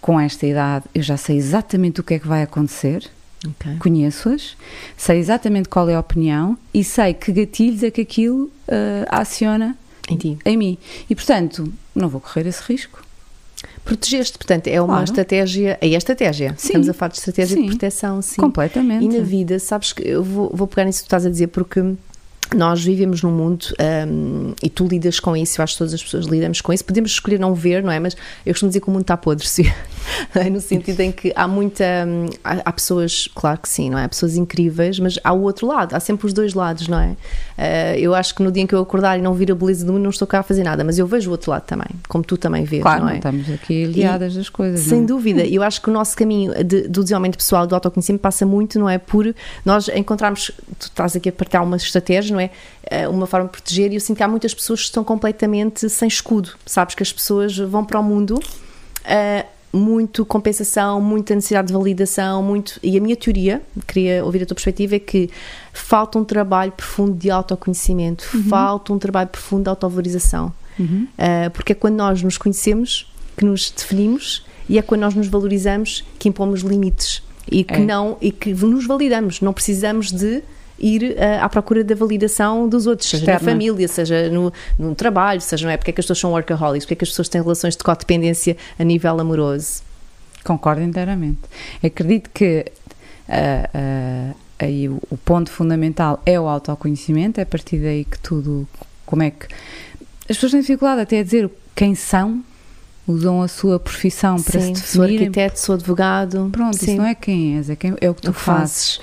com 0.02 0.20
esta 0.20 0.46
idade 0.48 0.86
eu 0.94 1.04
já 1.04 1.18
sei 1.18 1.38
exatamente 1.38 2.00
o 2.00 2.04
que 2.04 2.15
é 2.15 2.20
que 2.20 2.28
vai 2.28 2.41
acontecer. 2.41 3.08
Okay. 3.48 3.76
Conheço-as, 3.78 4.58
sei 4.98 5.20
exatamente 5.20 5.70
qual 5.70 5.88
é 5.88 5.94
a 5.94 6.00
opinião 6.00 6.58
e 6.74 6.84
sei 6.84 7.13
que 7.13 7.32
gatilhos 7.32 7.84
é 7.84 7.91
que 7.91 8.02
aquilo 8.02 8.46
uh, 8.46 9.06
aciona 9.08 9.78
em, 10.10 10.18
ti. 10.18 10.38
em 10.46 10.58
mim. 10.58 10.78
E 11.10 11.15
portanto, 11.15 11.72
não 11.94 12.10
vou 12.10 12.22
correr 12.22 12.48
esse 12.48 12.62
risco. 12.63 13.04
Protegeste, 13.84 14.38
portanto, 14.38 14.68
é 14.68 14.80
uma 14.82 14.88
claro. 14.88 15.04
estratégia. 15.04 15.78
É 15.82 15.88
a 15.88 15.98
estratégia. 15.98 16.56
Sim. 16.58 16.68
Estamos 16.68 16.89
a 16.89 16.94
falar 16.94 17.10
de 17.10 17.18
estratégia 17.18 17.56
sim. 17.56 17.63
de 17.63 17.70
proteção, 17.70 18.22
sim. 18.22 18.41
Completamente. 18.41 19.06
E 19.06 19.18
na 19.18 19.24
vida, 19.24 19.60
sabes 19.60 19.94
que 19.94 20.08
eu 20.08 20.24
vou, 20.24 20.52
vou 20.54 20.68
pegar 20.68 20.86
nisso 20.86 21.00
que 21.00 21.04
tu 21.04 21.08
estás 21.08 21.26
a 21.26 21.30
dizer, 21.30 21.48
porque 21.48 21.82
nós 22.54 22.84
vivemos 22.84 23.22
num 23.22 23.32
mundo 23.32 23.65
um, 24.08 24.54
e 24.62 24.70
tu 24.70 24.86
lidas 24.86 25.20
com 25.20 25.36
isso, 25.36 25.60
eu 25.60 25.63
acho 25.63 25.74
que 25.74 25.78
todas 25.80 25.94
as 25.94 26.04
pessoas 26.04 26.26
lidamos 26.26 26.62
com 26.62 26.74
isso. 26.74 26.86
Podemos 26.86 27.12
escolher 27.12 27.39
não 27.39 27.54
ver, 27.54 27.84
não 27.84 27.91
é? 27.91 28.00
Mas 28.00 28.15
eu 28.46 28.54
costumo 28.54 28.70
dizer 28.70 28.82
que 28.82 28.88
o 28.88 28.91
mundo 28.91 29.02
está 29.02 29.18
podre, 29.18 29.48
sim. 29.48 29.72
no 30.52 30.62
sentido 30.62 31.00
em 31.02 31.12
que 31.12 31.32
há 31.36 31.48
muita. 31.48 31.84
Um, 32.08 32.28
há, 32.44 32.62
há, 32.65 32.72
pessoas, 32.72 33.28
claro 33.34 33.60
que 33.60 33.70
sim, 33.70 33.89
não 33.89 33.98
é? 33.98 34.06
Há 34.06 34.10
pessoas 34.10 34.36
incríveis, 34.36 35.00
mas 35.00 35.20
há 35.24 35.34
o 35.34 35.41
outro 35.41 35.68
lado, 35.68 35.96
há 35.96 36.00
sempre 36.00 36.26
os 36.28 36.34
dois 36.34 36.54
lados, 36.54 36.88
não 36.88 37.00
é? 37.00 37.10
Uh, 37.58 37.98
eu 37.98 38.13
acho 38.13 38.36
que 38.36 38.44
no 38.44 38.52
dia 38.52 38.63
em 38.63 38.68
que 38.68 38.76
eu 38.76 38.80
acordar 38.80 39.18
e 39.18 39.22
não 39.22 39.34
vir 39.34 39.52
a 39.52 39.56
beleza 39.56 39.86
do 39.86 39.94
mundo, 39.94 40.04
não 40.04 40.10
estou 40.10 40.28
cá 40.28 40.39
a 40.39 40.44
fazer 40.44 40.63
nada, 40.63 40.84
mas 40.84 41.00
eu 41.00 41.08
vejo 41.08 41.30
o 41.30 41.32
outro 41.32 41.52
lado 41.52 41.63
também, 41.63 41.88
como 42.08 42.24
tu 42.24 42.38
também 42.38 42.63
vês, 42.63 42.82
claro, 42.82 43.06
não 43.06 43.10
é? 43.10 43.18
estamos 43.18 43.50
aqui 43.50 43.86
liadas 43.86 44.36
das 44.36 44.50
coisas. 44.50 44.82
Sem 44.82 45.04
é? 45.04 45.06
dúvida, 45.06 45.46
eu 45.46 45.63
acho 45.63 45.82
que 45.82 45.89
o 45.89 45.94
nosso 45.94 46.15
caminho 46.15 46.54
de, 46.63 46.88
do 46.88 47.04
desenvolvimento 47.04 47.38
pessoal, 47.38 47.65
do 47.65 47.76
autoconhecimento, 47.76 48.22
passa 48.22 48.46
muito, 48.46 48.80
não 48.80 48.89
é? 48.89 48.98
Por 48.98 49.34
nós 49.63 49.88
encontrarmos, 49.89 50.52
tu 50.80 50.88
estás 50.88 51.15
aqui 51.15 51.30
a 51.30 51.32
partilhar 51.32 51.63
uma 51.63 51.78
estratégia, 51.78 52.34
não 52.34 52.39
é? 52.39 52.50
Uh, 53.06 53.10
uma 53.10 53.26
forma 53.26 53.48
de 53.48 53.52
proteger, 53.52 53.91
e 53.91 53.96
eu 53.96 54.02
sinto 54.02 54.18
que 54.18 54.24
há 54.24 54.28
muitas 54.28 54.54
pessoas 54.54 54.82
que 54.82 54.86
estão 54.86 55.04
completamente 55.04 55.89
sem 55.89 56.08
escudo, 56.08 56.52
sabes? 56.65 56.96
Que 56.96 57.04
as 57.04 57.12
pessoas 57.12 57.58
vão 57.58 57.84
para 57.86 58.00
o 58.00 58.04
mundo. 58.04 58.36
Uh, 58.36 59.55
muito 59.76 60.26
compensação, 60.26 61.02
muita 61.02 61.36
necessidade 61.36 61.68
de 61.68 61.74
validação, 61.74 62.42
muito. 62.42 62.80
E 62.82 62.98
a 62.98 63.02
minha 63.02 63.16
teoria, 63.16 63.62
queria 63.86 64.24
ouvir 64.24 64.44
a 64.44 64.46
tua 64.46 64.56
perspectiva, 64.56 64.96
é 64.96 65.00
que 65.00 65.30
falta 65.74 66.18
um 66.18 66.24
trabalho 66.24 66.72
profundo 66.72 67.14
de 67.14 67.30
autoconhecimento, 67.30 68.26
uhum. 68.34 68.44
falta 68.44 68.94
um 68.94 68.98
trabalho 68.98 69.30
profundo 69.30 69.64
de 69.64 69.70
autovalorização. 69.70 70.54
Uhum. 70.80 71.08
Uh, 71.18 71.50
porque 71.52 71.74
é 71.74 71.76
quando 71.76 71.96
nós 71.96 72.22
nos 72.22 72.38
conhecemos 72.38 73.12
que 73.36 73.46
nos 73.46 73.70
definimos 73.70 74.46
e 74.68 74.78
é 74.78 74.82
quando 74.82 75.02
nós 75.02 75.14
nos 75.14 75.28
valorizamos 75.28 76.04
que 76.18 76.30
impomos 76.30 76.62
limites 76.62 77.22
e 77.50 77.64
que 77.64 77.76
é. 77.76 77.80
não 77.80 78.18
e 78.22 78.32
que 78.32 78.54
nos 78.54 78.86
validamos. 78.86 79.42
Não 79.42 79.54
precisamos 79.54 80.12
de 80.12 80.42
ir 80.80 81.14
uh, 81.14 81.44
à 81.44 81.50
procura 81.50 81.84
da 81.84 81.96
validação 81.96 82.68
dos 82.68 82.86
outros, 82.88 83.10
seja 83.10 83.24
Externa. 83.24 83.40
na 83.40 83.52
família, 83.52 83.88
seja 83.88 84.30
no, 84.30 84.52
no 84.78 84.94
trabalho, 84.94 85.42
seja 85.42 85.66
não 85.66 85.72
é 85.72 85.78
porque 85.78 85.92
é 85.92 85.94
que 85.94 86.02
as 86.02 86.06
pessoas 86.06 86.20
são 86.20 86.32
workaholics, 86.32 86.86
porque 86.86 86.94
é 86.94 86.98
que 86.98 87.04
as 87.04 87.10
pessoas 87.10 87.30
têm 87.30 87.42
relações 87.42 87.76
de 87.76 87.84
codependência 87.84 88.58
a 88.78 88.84
nível 88.84 89.20
amoroso. 89.20 89.84
Concordo 90.44 90.82
inteiramente. 90.82 91.40
Acredito 91.84 92.30
que 92.34 92.66
uh, 93.28 94.32
uh, 94.32 94.36
aí 94.60 94.88
o, 94.90 95.02
o, 95.10 95.18
ponto 95.18 95.50
fundamental 95.50 96.22
é 96.26 96.40
o 96.40 96.48
autoconhecimento, 96.48 97.40
é 97.40 97.44
a 97.44 97.46
partir 97.48 97.80
daí 97.80 98.06
que 98.06 98.20
tudo, 98.20 98.68
como 99.06 99.24
é 99.24 99.32
que 99.32 99.48
as 100.30 100.38
pessoas 100.38 100.52
têm 100.52 100.62
dificuldade 100.62 101.02
até 101.02 101.20
a 101.20 101.24
dizer 101.24 101.50
quem 101.76 101.96
são, 101.96 102.44
usam 103.08 103.42
a 103.42 103.48
sua 103.48 103.80
profissão 103.80 104.42
para 104.42 104.60
Sim, 104.60 104.76
se 104.76 104.82
definir. 104.82 104.88
Sou 104.88 105.04
arquiteto, 105.04 105.60
sou 105.60 105.76
advogado. 105.76 106.50
Pronto, 106.52 106.78
Sim. 106.78 106.86
isso 106.86 106.98
não 106.98 107.06
é 107.06 107.16
quem 107.16 107.58
és, 107.58 107.70
é, 107.70 107.76
quem, 107.76 107.94
é 108.02 108.10
o 108.10 108.14
que 108.14 108.22
tu 108.22 108.34
fazes. 108.34 108.98
fazes. 108.98 109.02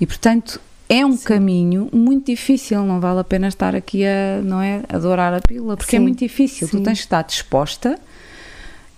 E 0.00 0.06
portanto 0.06 0.60
é 0.92 1.06
um 1.06 1.16
Sim. 1.16 1.24
caminho 1.24 1.88
muito 1.90 2.26
difícil, 2.26 2.84
não 2.84 3.00
vale 3.00 3.20
a 3.20 3.24
pena 3.24 3.48
estar 3.48 3.74
aqui 3.74 4.04
a, 4.04 4.42
não 4.44 4.60
é, 4.60 4.82
adorar 4.90 5.32
a 5.32 5.40
pílula, 5.40 5.74
porque 5.74 5.96
é 5.96 5.98
Sim. 5.98 6.04
é 6.04 6.06
muito 6.06 6.18
difícil. 6.18 6.68
Sim. 6.68 6.78
Tu 6.78 6.82
tens 6.82 6.98
de 6.98 7.04
estar 7.04 7.22
disposta 7.22 7.98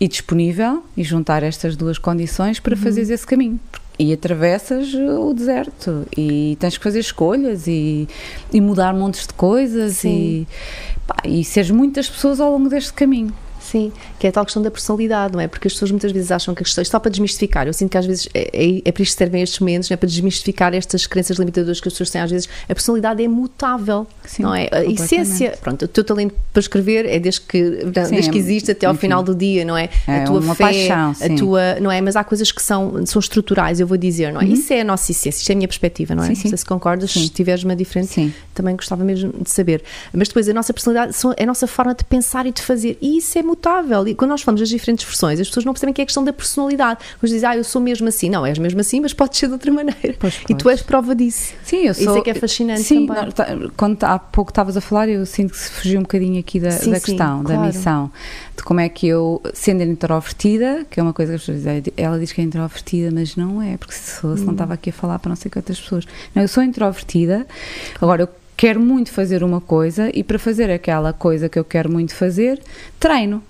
e 0.00 0.08
disponível 0.08 0.82
e 0.96 1.04
juntar 1.04 1.44
estas 1.44 1.76
duas 1.76 1.96
condições 1.96 2.58
para 2.58 2.74
uhum. 2.74 2.82
fazeres 2.82 3.10
esse 3.10 3.24
caminho. 3.24 3.60
E 3.96 4.12
atravessas 4.12 4.92
o 4.92 5.32
deserto 5.32 6.04
e 6.18 6.56
tens 6.58 6.76
que 6.76 6.82
fazer 6.82 6.98
escolhas 6.98 7.68
e, 7.68 8.08
e 8.52 8.60
mudar 8.60 8.92
montes 8.92 9.24
de 9.24 9.34
coisas 9.34 10.02
e, 10.02 10.48
pá, 11.06 11.14
e 11.24 11.44
seres 11.44 11.70
muitas 11.70 12.10
pessoas 12.10 12.40
ao 12.40 12.50
longo 12.50 12.68
deste 12.68 12.92
caminho. 12.92 13.32
Sim, 13.74 13.90
que 14.20 14.26
é 14.28 14.30
a 14.30 14.32
tal 14.32 14.44
questão 14.44 14.62
da 14.62 14.70
personalidade, 14.70 15.32
não 15.32 15.40
é? 15.40 15.48
Porque 15.48 15.66
as 15.66 15.74
pessoas 15.74 15.90
muitas 15.90 16.12
vezes 16.12 16.30
acham 16.30 16.54
que 16.54 16.62
a 16.62 16.64
questão, 16.64 16.84
só 16.84 17.00
para 17.00 17.10
desmistificar, 17.10 17.66
eu 17.66 17.72
sinto 17.72 17.90
que 17.90 17.98
às 17.98 18.06
vezes 18.06 18.28
é, 18.32 18.48
é, 18.52 18.82
é 18.84 18.92
para 18.92 19.02
isto 19.02 19.14
que 19.14 19.18
servem 19.18 19.42
estes 19.42 19.58
momentos, 19.58 19.90
não 19.90 19.94
é? 19.94 19.96
para 19.96 20.08
desmistificar 20.08 20.72
estas 20.72 21.08
crenças 21.08 21.38
limitadoras 21.38 21.80
que 21.80 21.88
as 21.88 21.94
pessoas 21.94 22.08
têm, 22.08 22.20
às 22.20 22.30
vezes 22.30 22.48
a 22.68 22.72
personalidade 22.72 23.24
é 23.24 23.26
mutável, 23.26 24.06
Sim, 24.24 24.44
não 24.44 24.54
é? 24.54 24.68
A 24.70 24.84
essência, 24.84 25.58
pronto, 25.60 25.86
o 25.86 25.88
teu 25.88 26.04
talento 26.04 26.36
para 26.52 26.60
escrever 26.60 27.04
é 27.04 27.18
desde 27.18 27.40
que, 27.40 27.80
Sim, 27.80 27.90
desde 27.90 28.30
que 28.30 28.38
existe 28.38 28.70
até 28.70 28.86
ao 28.86 28.92
enfim, 28.92 29.00
final 29.00 29.24
do 29.24 29.34
dia, 29.34 29.64
não 29.64 29.76
é? 29.76 29.90
é 30.06 30.22
a 30.22 30.24
tua 30.24 30.40
fé, 30.54 30.54
paixão, 30.54 31.16
a 31.20 31.36
tua, 31.36 31.80
não 31.80 31.90
é? 31.90 32.00
Mas 32.00 32.14
há 32.14 32.22
coisas 32.22 32.52
que 32.52 32.62
são, 32.62 33.04
são 33.04 33.18
estruturais, 33.18 33.80
eu 33.80 33.88
vou 33.88 33.96
dizer, 33.96 34.32
não 34.32 34.40
é? 34.40 34.44
Uhum. 34.44 34.52
Isso 34.52 34.72
é 34.72 34.82
a 34.82 34.84
nossa 34.84 35.10
essência, 35.10 35.40
isto 35.40 35.50
é 35.50 35.52
a 35.52 35.56
minha 35.56 35.68
perspectiva, 35.68 36.14
não 36.14 36.22
é? 36.22 36.28
Sim, 36.28 36.34
sim. 36.36 36.42
Não 36.44 36.50
sei 36.50 36.58
se 36.58 36.64
concordas, 36.64 37.10
se 37.10 37.28
tiveres 37.28 37.64
uma 37.64 37.74
diferente, 37.74 38.12
sim. 38.12 38.32
também 38.54 38.76
gostava 38.76 39.02
mesmo 39.02 39.32
de 39.42 39.50
saber. 39.50 39.82
Mas 40.12 40.28
depois 40.28 40.48
a 40.48 40.54
nossa 40.54 40.72
personalidade 40.72 41.16
é 41.36 41.42
a 41.42 41.46
nossa 41.46 41.66
forma 41.66 41.92
de 41.92 42.04
pensar 42.04 42.46
e 42.46 42.52
de 42.52 42.62
fazer, 42.62 42.96
e 43.02 43.18
isso 43.18 43.36
é 43.36 43.42
mutável. 43.42 43.63
E 44.06 44.14
quando 44.14 44.30
nós 44.30 44.42
falamos 44.42 44.60
das 44.60 44.68
diferentes 44.68 45.04
versões, 45.04 45.40
as 45.40 45.48
pessoas 45.48 45.64
não 45.64 45.72
percebem 45.72 45.92
que 45.92 46.00
é 46.00 46.04
a 46.04 46.06
questão 46.06 46.22
da 46.22 46.32
personalidade. 46.32 47.00
Mas 47.20 47.30
dizem, 47.30 47.48
ah, 47.48 47.56
eu 47.56 47.64
sou 47.64 47.80
mesmo 47.80 48.08
assim. 48.08 48.28
Não, 48.28 48.44
és 48.44 48.58
mesmo 48.58 48.80
assim, 48.80 49.00
mas 49.00 49.12
pode 49.12 49.36
ser 49.36 49.46
de 49.46 49.52
outra 49.54 49.72
maneira. 49.72 50.14
Pois, 50.18 50.40
e 50.48 50.54
tu 50.54 50.68
és 50.68 50.82
prova 50.82 51.14
disso. 51.14 51.54
Sim, 51.64 51.86
eu 51.86 51.94
sou. 51.94 52.04
Isso 52.04 52.18
é 52.18 52.20
que 52.20 52.30
é 52.30 52.34
fascinante 52.34 52.82
sim, 52.82 53.06
também. 53.06 53.24
Não, 53.24 53.32
tá, 53.32 53.46
quando 53.76 54.04
há 54.04 54.18
pouco 54.18 54.50
estavas 54.50 54.76
a 54.76 54.80
falar, 54.80 55.08
eu 55.08 55.24
sinto 55.24 55.52
que 55.52 55.58
se 55.58 55.70
fugiu 55.70 55.98
um 55.98 56.02
bocadinho 56.02 56.38
aqui 56.38 56.60
da, 56.60 56.70
sim, 56.70 56.90
da 56.90 57.00
questão, 57.00 57.38
sim, 57.38 57.44
claro. 57.44 57.60
da 57.60 57.66
missão. 57.66 58.12
De 58.56 58.62
como 58.62 58.80
é 58.80 58.88
que 58.88 59.06
eu, 59.06 59.42
sendo 59.52 59.82
introvertida, 59.82 60.86
que 60.90 61.00
é 61.00 61.02
uma 61.02 61.12
coisa 61.12 61.32
que 61.32 61.36
as 61.36 61.42
pessoas 61.42 61.58
dizem, 61.58 61.82
ela 61.96 62.18
diz 62.18 62.32
que 62.32 62.40
é 62.40 62.44
introvertida, 62.44 63.10
mas 63.10 63.36
não 63.36 63.60
é, 63.62 63.76
porque 63.76 63.94
se, 63.94 64.20
se 64.20 64.26
hum. 64.26 64.36
não 64.44 64.52
estava 64.52 64.74
aqui 64.74 64.90
a 64.90 64.92
falar 64.92 65.18
para 65.18 65.30
não 65.30 65.36
sei 65.36 65.50
quantas 65.50 65.80
pessoas. 65.80 66.04
Não, 66.34 66.42
eu 66.42 66.48
sou 66.48 66.62
introvertida, 66.62 67.46
agora 68.00 68.22
eu 68.22 68.28
quero 68.56 68.80
muito 68.80 69.10
fazer 69.10 69.42
uma 69.42 69.60
coisa 69.60 70.10
e 70.14 70.22
para 70.22 70.38
fazer 70.38 70.70
aquela 70.70 71.12
coisa 71.12 71.48
que 71.48 71.58
eu 71.58 71.64
quero 71.64 71.90
muito 71.90 72.14
fazer, 72.14 72.60
treino. 73.00 73.42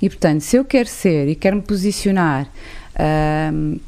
E 0.00 0.08
portanto, 0.08 0.40
se 0.42 0.56
eu 0.56 0.64
quero 0.64 0.88
ser 0.88 1.28
e 1.28 1.34
quero 1.34 1.56
me 1.56 1.62
posicionar 1.62 2.48
um, 3.52 3.78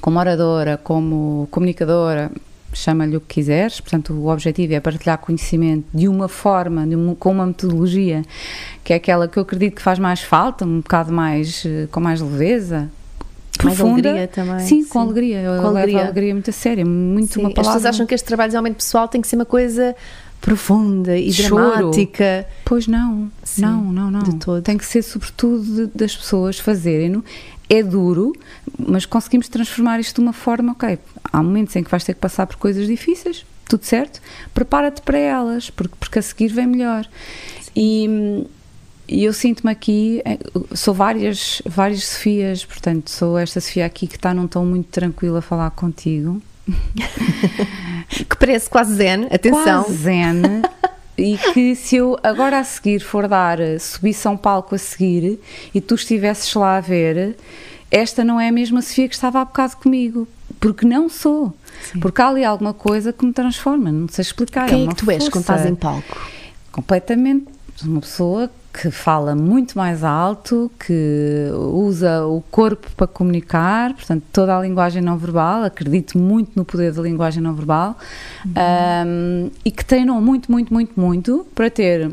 como 0.00 0.18
oradora, 0.18 0.76
como 0.76 1.46
comunicadora, 1.50 2.30
chama-lhe 2.72 3.16
o 3.16 3.20
que 3.20 3.34
quiseres, 3.34 3.80
portanto, 3.80 4.14
o 4.14 4.28
objetivo 4.28 4.74
é 4.74 4.80
partilhar 4.80 5.18
conhecimento 5.18 5.86
de 5.92 6.08
uma 6.08 6.26
forma, 6.28 6.86
de 6.86 6.96
uma, 6.96 7.14
com 7.14 7.30
uma 7.30 7.46
metodologia 7.46 8.22
que 8.82 8.92
é 8.92 8.96
aquela 8.96 9.28
que 9.28 9.38
eu 9.38 9.42
acredito 9.42 9.76
que 9.76 9.82
faz 9.82 9.98
mais 9.98 10.22
falta, 10.22 10.64
um 10.64 10.80
bocado 10.80 11.12
mais, 11.12 11.64
eh, 11.66 11.86
com 11.92 12.00
mais 12.00 12.20
leveza, 12.20 12.90
profunda. 13.58 14.10
alegria 14.10 14.28
também. 14.28 14.60
Sim, 14.60 14.84
com 14.84 14.98
alegria. 14.98 15.40
Eu 15.40 15.60
com 15.60 15.68
alegria. 15.68 15.86
levo 15.86 15.98
a 15.98 16.02
alegria 16.04 16.34
muito 16.34 16.50
a 16.50 16.52
sério, 16.52 16.86
muito 16.86 17.34
sim, 17.34 17.40
uma 17.40 17.50
palavra. 17.50 17.60
As 17.60 17.76
pessoas 17.76 17.94
acham 17.94 18.06
que 18.06 18.14
este 18.14 18.24
trabalho 18.26 18.50
de 18.50 18.56
aumento 18.56 18.76
pessoal 18.76 19.06
tem 19.06 19.20
que 19.20 19.28
ser 19.28 19.36
uma 19.36 19.44
coisa 19.44 19.94
profunda 20.42 21.16
e 21.16 21.32
Choro. 21.32 21.72
dramática. 21.72 22.46
Pois 22.64 22.86
não, 22.86 23.30
sim, 23.42 23.62
não, 23.62 23.92
não, 23.92 24.10
não. 24.10 24.20
De 24.20 24.36
todo. 24.36 24.60
Tem 24.60 24.76
que 24.76 24.84
ser 24.84 25.00
sobretudo 25.02 25.62
de, 25.62 25.86
das 25.96 26.14
pessoas 26.14 26.58
fazerem-no. 26.58 27.24
É 27.70 27.82
duro, 27.82 28.34
mas 28.78 29.06
conseguimos 29.06 29.48
transformar 29.48 29.98
isto 29.98 30.16
de 30.16 30.20
uma 30.20 30.34
forma, 30.34 30.72
ok, 30.72 30.98
há 31.32 31.42
momentos 31.42 31.74
em 31.74 31.82
que 31.82 31.90
vais 31.90 32.04
ter 32.04 32.12
que 32.12 32.20
passar 32.20 32.46
por 32.46 32.56
coisas 32.56 32.86
difíceis, 32.86 33.46
tudo 33.66 33.84
certo, 33.84 34.20
prepara-te 34.52 35.00
para 35.00 35.16
elas, 35.16 35.70
porque, 35.70 35.94
porque 35.98 36.18
a 36.18 36.22
seguir 36.22 36.48
vem 36.48 36.66
melhor. 36.66 37.08
Sim. 37.62 37.70
E 37.74 38.46
e 39.08 39.24
eu 39.24 39.32
sinto-me 39.32 39.70
aqui, 39.70 40.22
eh, 40.24 40.38
sou 40.74 40.94
várias, 40.94 41.60
várias 41.66 42.04
Sofias, 42.04 42.64
portanto, 42.64 43.10
sou 43.10 43.36
esta 43.36 43.60
Sofia 43.60 43.84
aqui 43.84 44.06
que 44.06 44.16
está 44.16 44.32
num 44.32 44.46
tom 44.46 44.64
muito 44.64 44.88
tranquilo 44.88 45.36
a 45.36 45.42
falar 45.42 45.70
contigo. 45.72 46.40
que 48.28 48.36
parece 48.38 48.70
quase 48.70 48.94
zen, 48.94 49.26
atenção. 49.30 49.84
Quase 49.84 49.98
zen. 49.98 50.42
e 51.18 51.36
que 51.52 51.74
se 51.74 51.96
eu 51.96 52.18
agora 52.22 52.58
a 52.58 52.64
seguir 52.64 53.00
for 53.00 53.28
dar, 53.28 53.60
eh, 53.60 53.78
subisse 53.78 54.26
a 54.26 54.30
um 54.30 54.36
palco 54.36 54.74
a 54.74 54.78
seguir 54.78 55.38
e 55.74 55.80
tu 55.80 55.94
estivesses 55.94 56.52
lá 56.54 56.76
a 56.76 56.80
ver, 56.80 57.36
esta 57.90 58.24
não 58.24 58.40
é 58.40 58.48
a 58.48 58.52
mesma 58.52 58.80
Sofia 58.80 59.08
que 59.08 59.14
estava 59.14 59.40
há 59.40 59.44
bocado 59.44 59.76
comigo, 59.76 60.26
porque 60.58 60.86
não 60.86 61.08
sou. 61.08 61.54
Sim. 61.82 62.00
Porque 62.00 62.22
há 62.22 62.28
ali 62.28 62.44
alguma 62.44 62.72
coisa 62.72 63.12
que 63.12 63.24
me 63.24 63.32
transforma, 63.32 63.90
não 63.90 64.08
sei 64.08 64.22
explicar. 64.22 64.68
Quem 64.68 64.82
é, 64.82 64.84
é 64.84 64.88
que 64.88 64.94
tu 64.94 65.10
és 65.10 65.28
quando 65.28 65.42
estás 65.42 65.66
em 65.66 65.74
palco? 65.74 66.30
Completamente 66.70 67.46
uma 67.84 68.00
pessoa 68.00 68.50
que 68.72 68.90
fala 68.90 69.34
muito 69.34 69.76
mais 69.76 70.02
alto, 70.02 70.70
que 70.78 71.48
usa 71.72 72.24
o 72.24 72.42
corpo 72.50 72.88
para 72.96 73.06
comunicar, 73.06 73.92
portanto, 73.92 74.24
toda 74.32 74.56
a 74.56 74.60
linguagem 74.60 75.02
não 75.02 75.18
verbal, 75.18 75.64
acredito 75.64 76.16
muito 76.16 76.52
no 76.56 76.64
poder 76.64 76.92
da 76.92 77.02
linguagem 77.02 77.42
não 77.42 77.54
verbal, 77.54 77.98
uhum. 78.44 78.52
um, 79.06 79.50
e 79.64 79.70
que 79.70 79.84
treinou 79.84 80.20
muito, 80.20 80.50
muito, 80.50 80.72
muito, 80.72 80.98
muito 80.98 81.46
para 81.54 81.68
ter 81.68 82.10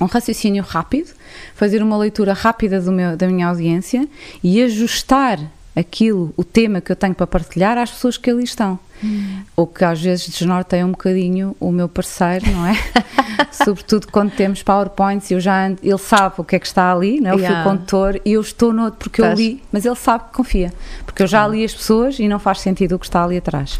um 0.00 0.04
raciocínio 0.04 0.62
rápido, 0.62 1.10
fazer 1.54 1.82
uma 1.82 1.96
leitura 1.96 2.34
rápida 2.34 2.80
meu, 2.80 3.16
da 3.16 3.26
minha 3.26 3.48
audiência 3.48 4.06
e 4.42 4.62
ajustar 4.62 5.38
aquilo, 5.74 6.32
o 6.36 6.44
tema 6.44 6.80
que 6.80 6.92
eu 6.92 6.96
tenho 6.96 7.14
para 7.14 7.26
partilhar 7.26 7.78
às 7.78 7.90
pessoas 7.90 8.16
que 8.18 8.30
ali 8.30 8.44
estão. 8.44 8.78
Hum. 9.02 9.42
O 9.56 9.66
que 9.66 9.84
às 9.84 10.00
vezes 10.00 10.28
desnorteia 10.28 10.84
um 10.84 10.90
bocadinho 10.90 11.56
o 11.58 11.72
meu 11.72 11.88
parceiro, 11.88 12.50
não 12.50 12.66
é? 12.66 12.74
Sobretudo 13.50 14.08
quando 14.08 14.30
temos 14.32 14.62
PowerPoints 14.62 15.30
e 15.30 15.34
eu 15.34 15.40
já, 15.40 15.68
ele 15.68 15.98
sabe 15.98 16.34
o 16.38 16.44
que 16.44 16.56
é 16.56 16.58
que 16.58 16.66
está 16.66 16.92
ali, 16.92 17.20
não 17.20 17.30
é? 17.30 17.34
o 17.34 17.38
yeah. 17.38 17.62
fio 17.62 17.70
condutor, 17.70 18.20
e 18.24 18.32
eu 18.32 18.40
estou 18.40 18.72
no 18.72 18.84
outro 18.84 18.98
porque 18.98 19.22
Tás. 19.22 19.38
eu 19.38 19.44
li, 19.44 19.62
mas 19.72 19.84
ele 19.84 19.96
sabe 19.96 20.24
que 20.24 20.34
confia, 20.34 20.72
porque 21.04 21.22
eu 21.22 21.26
já 21.26 21.46
li 21.48 21.64
as 21.64 21.74
pessoas 21.74 22.18
e 22.18 22.28
não 22.28 22.38
faz 22.38 22.60
sentido 22.60 22.96
o 22.96 22.98
que 22.98 23.06
está 23.06 23.24
ali 23.24 23.36
atrás. 23.36 23.78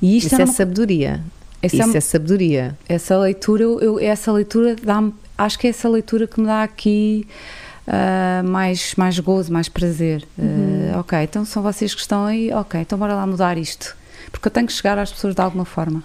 E 0.00 0.16
isto 0.16 0.26
Isso 0.26 0.40
é, 0.40 0.42
é 0.42 0.46
sabedoria. 0.46 1.20
Isso 1.62 1.82
é, 1.82 1.96
é 1.96 2.00
sabedoria. 2.00 2.78
Essa 2.88 3.18
leitura, 3.18 3.64
eu, 3.64 3.98
essa 3.98 4.30
leitura 4.30 4.76
dá 4.76 5.02
acho 5.36 5.58
que 5.58 5.66
é 5.66 5.70
essa 5.70 5.88
leitura 5.88 6.26
que 6.26 6.40
me 6.40 6.46
dá 6.46 6.62
aqui 6.62 7.26
uh, 7.86 8.46
mais, 8.48 8.94
mais 8.96 9.18
gozo, 9.18 9.52
mais 9.52 9.68
prazer. 9.68 10.24
Uhum. 10.38 10.92
Uh, 10.94 10.98
ok, 11.00 11.18
então 11.22 11.44
são 11.44 11.62
vocês 11.62 11.94
que 11.94 12.00
estão 12.00 12.24
aí, 12.24 12.52
ok, 12.52 12.80
então 12.80 12.98
bora 12.98 13.14
lá 13.14 13.26
mudar 13.26 13.58
isto. 13.58 13.96
Porque 14.30 14.48
eu 14.48 14.52
tenho 14.52 14.66
que 14.66 14.72
chegar 14.72 14.98
às 14.98 15.12
pessoas 15.12 15.34
de 15.34 15.40
alguma 15.40 15.64
forma. 15.64 16.02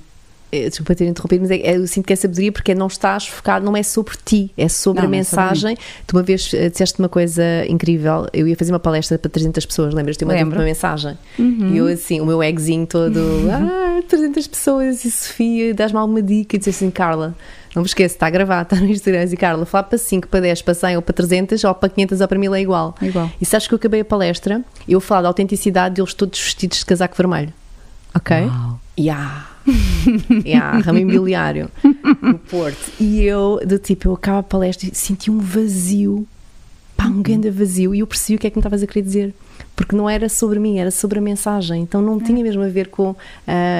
Eh, 0.52 0.68
desculpa 0.68 0.94
ter 0.94 1.08
interrompido, 1.08 1.42
mas 1.42 1.52
é, 1.52 1.56
é, 1.62 1.78
eu 1.78 1.88
sinto 1.88 2.06
que 2.06 2.12
é 2.12 2.16
sabedoria 2.16 2.52
porque 2.52 2.76
não 2.76 2.88
estás 2.88 3.26
focado, 3.26 3.66
não 3.66 3.76
é 3.76 3.84
sobre 3.84 4.16
ti, 4.24 4.52
é 4.58 4.68
sobre 4.68 5.02
não, 5.02 5.08
a 5.08 5.10
mensagem. 5.10 5.74
É 5.74 5.76
sobre 5.76 6.04
tu 6.08 6.18
uma 6.18 6.24
vez 6.24 6.42
disseste 6.42 7.00
uma 7.00 7.08
coisa 7.08 7.44
incrível, 7.70 8.28
eu 8.34 8.46
ia 8.46 8.56
fazer 8.58 8.74
uma 8.74 8.80
palestra 8.80 9.18
para 9.18 9.32
300 9.32 9.66
pessoas, 9.66 9.94
lembras-te? 9.94 10.26
Uma, 10.26 10.36
uma 10.36 10.64
mensagem. 10.64 11.18
Uhum. 11.40 11.74
E 11.74 11.78
eu 11.78 11.88
assim, 11.88 12.20
o 12.20 12.26
meu 12.26 12.44
eggzinho 12.44 12.86
todo, 12.86 13.18
ah, 13.50 14.02
300 14.10 14.46
pessoas 14.48 15.06
e 15.06 15.12
Sofia, 15.12 15.74
dás-me 15.74 15.98
alguma 15.98 16.22
dica? 16.22 16.58
E 16.58 16.60
disse 16.60 16.72
assim, 16.72 16.92
Carla, 16.92 17.34
não 17.74 17.84
me 17.84 17.88
esqueça, 17.88 18.16
está 18.16 18.28
a 18.28 18.30
gravar, 18.30 18.64
está 18.64 18.76
no 18.76 18.88
Instagram. 18.88 19.24
E 19.32 19.38
Carla, 19.38 19.66
falar 19.66 19.84
para 19.84 19.98
5, 19.98 20.28
para 20.28 20.42
10, 20.42 20.64
para 20.64 20.74
100 20.74 20.96
ou 20.98 21.02
para 21.02 21.14
300 21.14 21.64
ou 21.64 21.74
para 21.74 21.88
500 21.88 22.20
ou 22.20 22.28
para 22.28 22.38
1000 22.38 22.56
é 22.56 22.62
igual. 22.62 22.96
É 23.02 23.06
igual. 23.06 23.32
E 23.40 23.46
sabes 23.46 23.68
que 23.68 23.74
eu 23.74 23.78
acabei 23.78 24.02
a 24.02 24.06
palestra 24.06 24.62
eu 24.86 25.00
falar 25.00 25.22
da 25.22 25.28
autenticidade 25.30 25.96
deles 25.96 26.14
todos 26.14 26.38
vestidos 26.38 26.80
de 26.80 26.86
casaco 26.86 27.16
vermelho. 27.16 27.54
Ok? 28.14 28.38
Uau. 28.38 28.80
Yeah. 29.00 29.48
yeah, 30.46 30.80
ramo 30.80 31.00
imobiliário 31.00 31.70
no 32.22 32.38
Porto. 32.40 32.92
E 33.00 33.22
eu, 33.22 33.60
do 33.66 33.78
tipo, 33.78 34.08
eu 34.08 34.14
acabo 34.14 34.40
a 34.40 34.44
palestra 34.44 34.90
e 34.90 34.96
senti 34.96 35.30
um 35.30 35.40
vazio, 35.40 36.28
pá, 36.98 37.06
um 37.06 37.22
grande 37.22 37.50
vazio. 37.50 37.94
E 37.94 38.00
eu 38.00 38.08
percebi 38.08 38.36
o 38.36 38.40
que 38.40 38.48
é 38.48 38.50
que 38.50 38.58
me 38.58 38.62
estavas 38.62 38.82
a 38.82 38.88
querer 38.88 39.04
dizer 39.04 39.36
porque 39.76 39.96
não 39.96 40.10
era 40.10 40.30
sobre 40.30 40.60
mim, 40.60 40.78
era 40.78 40.92
sobre 40.92 41.18
a 41.18 41.22
mensagem. 41.22 41.82
Então 41.82 42.02
não 42.02 42.18
é. 42.18 42.24
tinha 42.24 42.44
mesmo 42.44 42.62
a 42.62 42.68
ver 42.68 42.90
com 42.90 43.12
uh, 43.12 43.18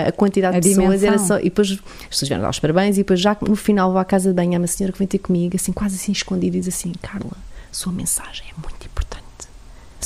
a 0.08 0.12
quantidade 0.12 0.58
a 0.58 0.60
de 0.60 0.70
pessoas, 0.70 1.00
dimensão. 1.02 1.10
era 1.10 1.18
só. 1.20 1.40
E 1.40 1.44
depois 1.44 1.72
as 1.72 2.08
pessoas 2.10 2.28
vieram 2.28 2.44
dar 2.44 2.50
os 2.50 2.60
parabéns, 2.60 2.96
e 2.98 3.02
depois 3.02 3.20
já 3.20 3.38
no 3.42 3.56
final 3.56 3.92
vou 3.92 4.00
à 4.00 4.06
casa 4.06 4.30
de 4.30 4.36
banho, 4.36 4.56
há 4.56 4.58
uma 4.58 4.68
senhora 4.68 4.92
que 4.92 5.00
vem 5.00 5.08
ter 5.08 5.20
comigo, 5.20 5.56
assim, 5.56 5.72
quase 5.72 5.96
assim 5.96 6.12
escondida, 6.12 6.58
e 6.58 6.60
diz 6.60 6.74
assim: 6.74 6.92
Carla, 7.02 7.32
a 7.32 7.74
sua 7.74 7.92
mensagem 7.92 8.46
é 8.50 8.62
muito 8.62 8.81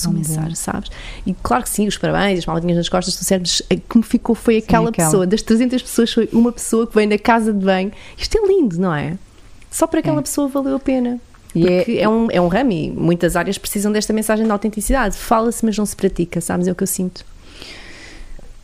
bom. 0.04 0.56
sabes? 0.56 0.92
E 1.26 1.34
claro 1.34 1.64
que 1.64 1.70
sim, 1.70 1.88
os 1.88 1.98
parabéns, 1.98 2.40
as 2.40 2.46
maldinhas 2.46 2.78
nas 2.78 2.90
costas, 2.90 3.16
tu 3.16 3.24
certo, 3.24 3.50
como 3.88 4.04
ficou 4.04 4.36
foi 4.36 4.58
aquela, 4.58 4.86
sim, 4.86 4.90
aquela, 4.90 5.08
pessoa, 5.10 5.28
das 5.28 5.42
300 5.42 5.82
pessoas, 5.82 6.14
foi 6.14 6.30
uma 6.32 6.52
pessoa 6.52 6.88
que 6.88 6.96
vem 6.96 7.08
da 7.08 7.18
casa 7.18 7.54
de 7.54 7.66
banho. 7.66 7.92
Isto 8.18 8.38
é 8.38 8.48
lindo, 8.48 8.80
não 8.80 8.94
é? 8.94 9.18
Só 9.72 9.88
para 9.88 10.00
aquela 10.00 10.20
é. 10.20 10.22
pessoa 10.22 10.48
valeu 10.48 10.76
a 10.76 10.80
pena. 10.80 11.20
Porque 11.52 11.94
é, 11.94 12.02
é, 12.02 12.10
um, 12.10 12.28
é 12.30 12.42
um 12.42 12.48
ramo 12.48 12.72
e 12.72 12.92
muitas 12.92 13.38
áreas 13.38 13.58
precisam 13.58 13.92
desta 13.92 14.12
mensagem 14.12 14.46
de 14.46 14.52
autenticidade. 14.52 15.16
Fala-se, 15.16 15.66
mas 15.66 15.78
não 15.78 15.86
se 15.86 15.96
pratica, 15.96 16.42
sabes? 16.42 16.68
É 16.68 16.72
o 16.72 16.76
que 16.76 16.84
eu 16.84 16.88
sinto. 16.88 17.26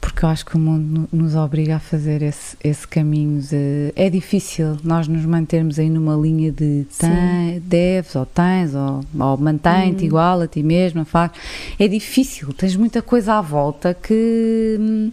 Porque 0.02 0.26
eu 0.26 0.30
acho 0.30 0.44
que 0.44 0.56
o 0.56 0.60
mundo 0.60 1.08
nos 1.14 1.36
obriga 1.36 1.76
a 1.76 1.80
fazer 1.80 2.24
esse, 2.24 2.58
esse 2.64 2.88
caminho. 2.88 3.40
De, 3.40 3.94
é 3.96 4.10
difícil 4.10 4.78
nós 4.84 5.08
nos 5.08 5.24
mantermos 5.26 5.78
aí 5.78 5.92
numa 5.92 6.16
linha 6.16 6.52
de 6.52 6.88
tem, 6.98 7.60
deves 7.64 8.16
ou 8.16 8.26
tens, 8.26 8.74
ou, 8.74 9.06
ou 9.18 9.38
mantém-te 9.38 10.04
hum. 10.04 10.08
igual 10.08 10.42
a 10.42 10.48
ti 10.48 10.64
mesma. 10.64 11.06
Faz. 11.06 11.32
É 11.78 11.88
difícil, 11.88 12.52
tens 12.52 12.76
muita 12.76 13.02
coisa 13.04 13.36
à 13.36 13.42
volta 13.42 13.94
que, 13.94 15.12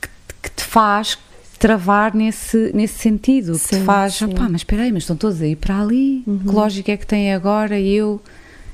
que, 0.00 0.08
que 0.42 0.50
te 0.56 0.64
faz 0.64 1.18
travar 1.58 2.14
nesse, 2.14 2.72
nesse 2.74 2.98
sentido, 2.98 3.54
sim, 3.54 3.68
que 3.68 3.76
te 3.76 3.84
faz, 3.84 4.18
pá, 4.18 4.48
mas 4.48 4.62
espera 4.62 4.84
aí, 4.84 4.90
mas 4.90 5.02
estão 5.02 5.14
todos 5.14 5.42
aí 5.42 5.54
para 5.54 5.78
ali, 5.78 6.22
uhum. 6.26 6.38
que 6.38 6.46
lógica 6.46 6.92
é 6.92 6.96
que 6.96 7.06
tem 7.06 7.34
agora 7.34 7.78
eu 7.78 8.18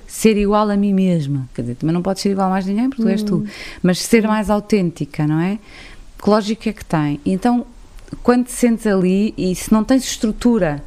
ser 0.06 0.36
igual 0.36 0.70
a 0.70 0.76
mim 0.76 0.92
mesma? 0.92 1.48
Quer 1.54 1.62
dizer, 1.62 1.74
também 1.76 1.94
não 1.94 2.02
pode 2.02 2.20
ser 2.20 2.30
igual 2.30 2.48
a 2.48 2.50
mais 2.50 2.66
ninguém, 2.66 2.88
porque 2.88 3.02
tu 3.02 3.08
és 3.08 3.22
tu, 3.22 3.36
uhum. 3.36 3.46
mas 3.82 3.98
ser 3.98 4.26
mais 4.26 4.50
autêntica, 4.50 5.26
não 5.26 5.40
é? 5.40 5.58
Que 6.22 6.30
lógica 6.30 6.70
é 6.70 6.72
que 6.72 6.84
tem? 6.84 7.20
Então, 7.24 7.66
quando 8.22 8.46
te 8.46 8.52
sentes 8.52 8.86
ali 8.86 9.34
e 9.36 9.54
se 9.54 9.72
não 9.72 9.84
tens 9.84 10.04
estrutura 10.04 10.82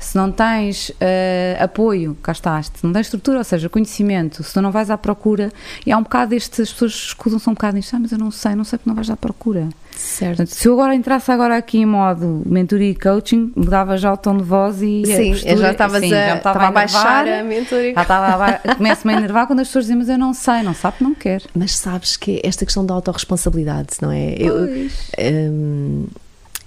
se 0.00 0.16
não 0.16 0.32
tens 0.32 0.88
uh, 0.88 1.62
apoio, 1.62 2.16
cá 2.22 2.32
estás, 2.32 2.72
se 2.74 2.84
não 2.84 2.92
tens 2.92 3.06
estrutura, 3.06 3.38
ou 3.38 3.44
seja, 3.44 3.68
conhecimento, 3.68 4.42
se 4.42 4.52
tu 4.52 4.62
não 4.62 4.72
vais 4.72 4.90
à 4.90 4.96
procura, 4.96 5.52
e 5.86 5.92
há 5.92 5.98
um 5.98 6.02
bocado 6.02 6.34
este, 6.34 6.62
as 6.62 6.72
pessoas 6.72 6.92
escudam-se 6.92 7.48
um 7.48 7.52
bocado 7.52 7.76
nisto, 7.76 7.94
ah, 7.94 7.98
mas 8.00 8.10
eu 8.10 8.18
não 8.18 8.30
sei, 8.30 8.54
não 8.54 8.64
sei 8.64 8.78
porque 8.78 8.88
não 8.88 8.96
vais 8.96 9.10
à 9.10 9.16
procura. 9.16 9.68
Certo. 9.94 10.38
Portanto, 10.38 10.54
se 10.56 10.66
eu 10.66 10.72
agora 10.72 10.94
entrasse 10.94 11.30
agora 11.30 11.56
aqui 11.56 11.78
em 11.78 11.84
modo 11.84 12.42
mentoria 12.46 12.90
e 12.90 12.94
coaching, 12.94 13.52
mudava 13.54 13.98
já 13.98 14.10
o 14.12 14.16
tom 14.16 14.38
de 14.38 14.42
voz 14.42 14.80
e 14.80 15.04
sim, 15.04 15.12
a 15.12 15.32
postura, 15.32 15.56
já 15.56 15.72
estavas 15.72 16.02
a, 16.02 16.08
já 16.08 16.36
estava 16.36 16.66
a 16.66 16.70
baixar 16.70 17.28
a 17.28 17.44
mentoria. 17.44 17.94
Já 17.94 18.02
estava 18.02 18.46
a 18.46 18.74
começo-me 18.76 19.14
a 19.14 19.16
enervar 19.18 19.46
quando 19.46 19.60
as 19.60 19.68
pessoas 19.68 19.84
dizem, 19.84 19.98
mas 19.98 20.08
eu 20.08 20.16
não 20.16 20.32
sei, 20.32 20.62
não 20.62 20.72
sabe, 20.72 20.96
não 21.00 21.14
quer. 21.14 21.42
Mas 21.54 21.76
sabes 21.76 22.16
que 22.16 22.40
esta 22.42 22.64
questão 22.64 22.86
da 22.86 22.94
autorresponsabilidade, 22.94 23.96
não 24.00 24.10
é? 24.10 24.34
Eu, 24.38 24.90
hum, 25.18 26.06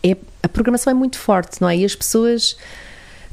é? 0.04 0.16
A 0.44 0.50
programação 0.50 0.92
é 0.92 0.94
muito 0.94 1.18
forte, 1.18 1.62
não 1.62 1.70
é? 1.70 1.78
E 1.78 1.86
as 1.86 1.96
pessoas 1.96 2.58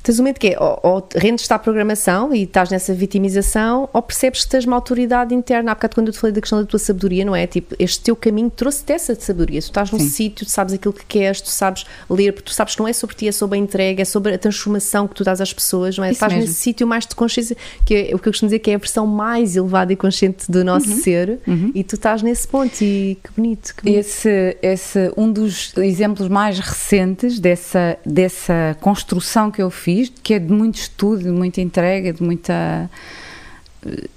tens 0.02 0.18
um 0.18 0.22
momento 0.22 0.38
que 0.38 0.48
é, 0.48 0.58
ou, 0.58 0.80
ou 0.82 1.08
rendes-te 1.14 1.52
à 1.52 1.58
programação 1.58 2.34
e 2.34 2.42
estás 2.42 2.70
nessa 2.70 2.94
vitimização, 2.94 3.88
ou 3.92 4.02
percebes 4.02 4.44
que 4.44 4.50
tens 4.50 4.64
uma 4.64 4.76
autoridade 4.76 5.34
interna. 5.34 5.72
Há 5.72 5.74
bocado 5.74 5.94
quando 5.94 6.06
eu 6.08 6.12
te 6.12 6.18
falei 6.18 6.34
da 6.34 6.40
questão 6.40 6.60
da 6.60 6.66
tua 6.66 6.78
sabedoria, 6.78 7.24
não 7.24 7.36
é? 7.36 7.46
Tipo, 7.46 7.74
este 7.78 8.00
teu 8.00 8.16
caminho 8.16 8.50
trouxe-te 8.50 8.92
essa 8.92 9.14
sabedoria. 9.14 9.60
Tu 9.60 9.64
estás 9.64 9.90
num 9.90 9.98
Sim. 9.98 10.08
sítio, 10.08 10.46
tu 10.46 10.50
sabes 10.50 10.74
aquilo 10.74 10.94
que 10.94 11.04
queres, 11.04 11.40
tu 11.40 11.48
sabes 11.48 11.84
ler, 12.08 12.32
porque 12.32 12.50
tu 12.50 12.54
sabes 12.54 12.74
que 12.74 12.80
não 12.80 12.88
é 12.88 12.92
sobre 12.92 13.16
ti, 13.16 13.28
é 13.28 13.32
sobre 13.32 13.58
a 13.58 13.60
entrega, 13.60 14.02
é 14.02 14.04
sobre 14.04 14.34
a 14.34 14.38
transformação 14.38 15.06
que 15.06 15.14
tu 15.14 15.24
dás 15.24 15.40
às 15.40 15.52
pessoas, 15.52 15.96
não 15.98 16.04
é? 16.04 16.08
Isso 16.08 16.16
estás 16.16 16.32
mesmo. 16.32 16.46
nesse 16.46 16.60
sítio 16.60 16.86
mais 16.86 17.06
de 17.06 17.14
consciência, 17.14 17.56
que 17.84 17.94
é 17.94 18.14
o 18.14 18.18
que 18.18 18.28
eu 18.28 18.32
costumo 18.32 18.48
dizer 18.48 18.60
que 18.60 18.70
é 18.70 18.74
a 18.74 18.78
versão 18.78 19.06
mais 19.06 19.56
elevada 19.56 19.92
e 19.92 19.96
consciente 19.96 20.50
do 20.50 20.64
nosso 20.64 20.90
uhum. 20.90 21.02
ser, 21.02 21.40
uhum. 21.46 21.72
e 21.74 21.84
tu 21.84 21.94
estás 21.94 22.22
nesse 22.22 22.48
ponto, 22.48 22.82
e 22.82 23.18
que 23.22 23.30
bonito, 23.36 23.74
que 23.74 23.82
bonito. 23.82 23.98
Esse, 23.98 24.56
esse, 24.62 25.12
um 25.16 25.30
dos 25.30 25.72
exemplos 25.76 26.28
mais 26.28 26.58
recentes 26.58 27.38
dessa, 27.38 27.98
dessa 28.04 28.76
construção 28.80 29.50
que 29.50 29.60
eu 29.60 29.70
fiz 29.70 29.89
fiz, 29.90 30.12
que 30.22 30.34
é 30.34 30.38
de 30.38 30.52
muito 30.52 30.76
estudo, 30.76 31.24
de 31.24 31.30
muita 31.30 31.60
entrega, 31.60 32.12
de 32.12 32.22
muita. 32.22 32.90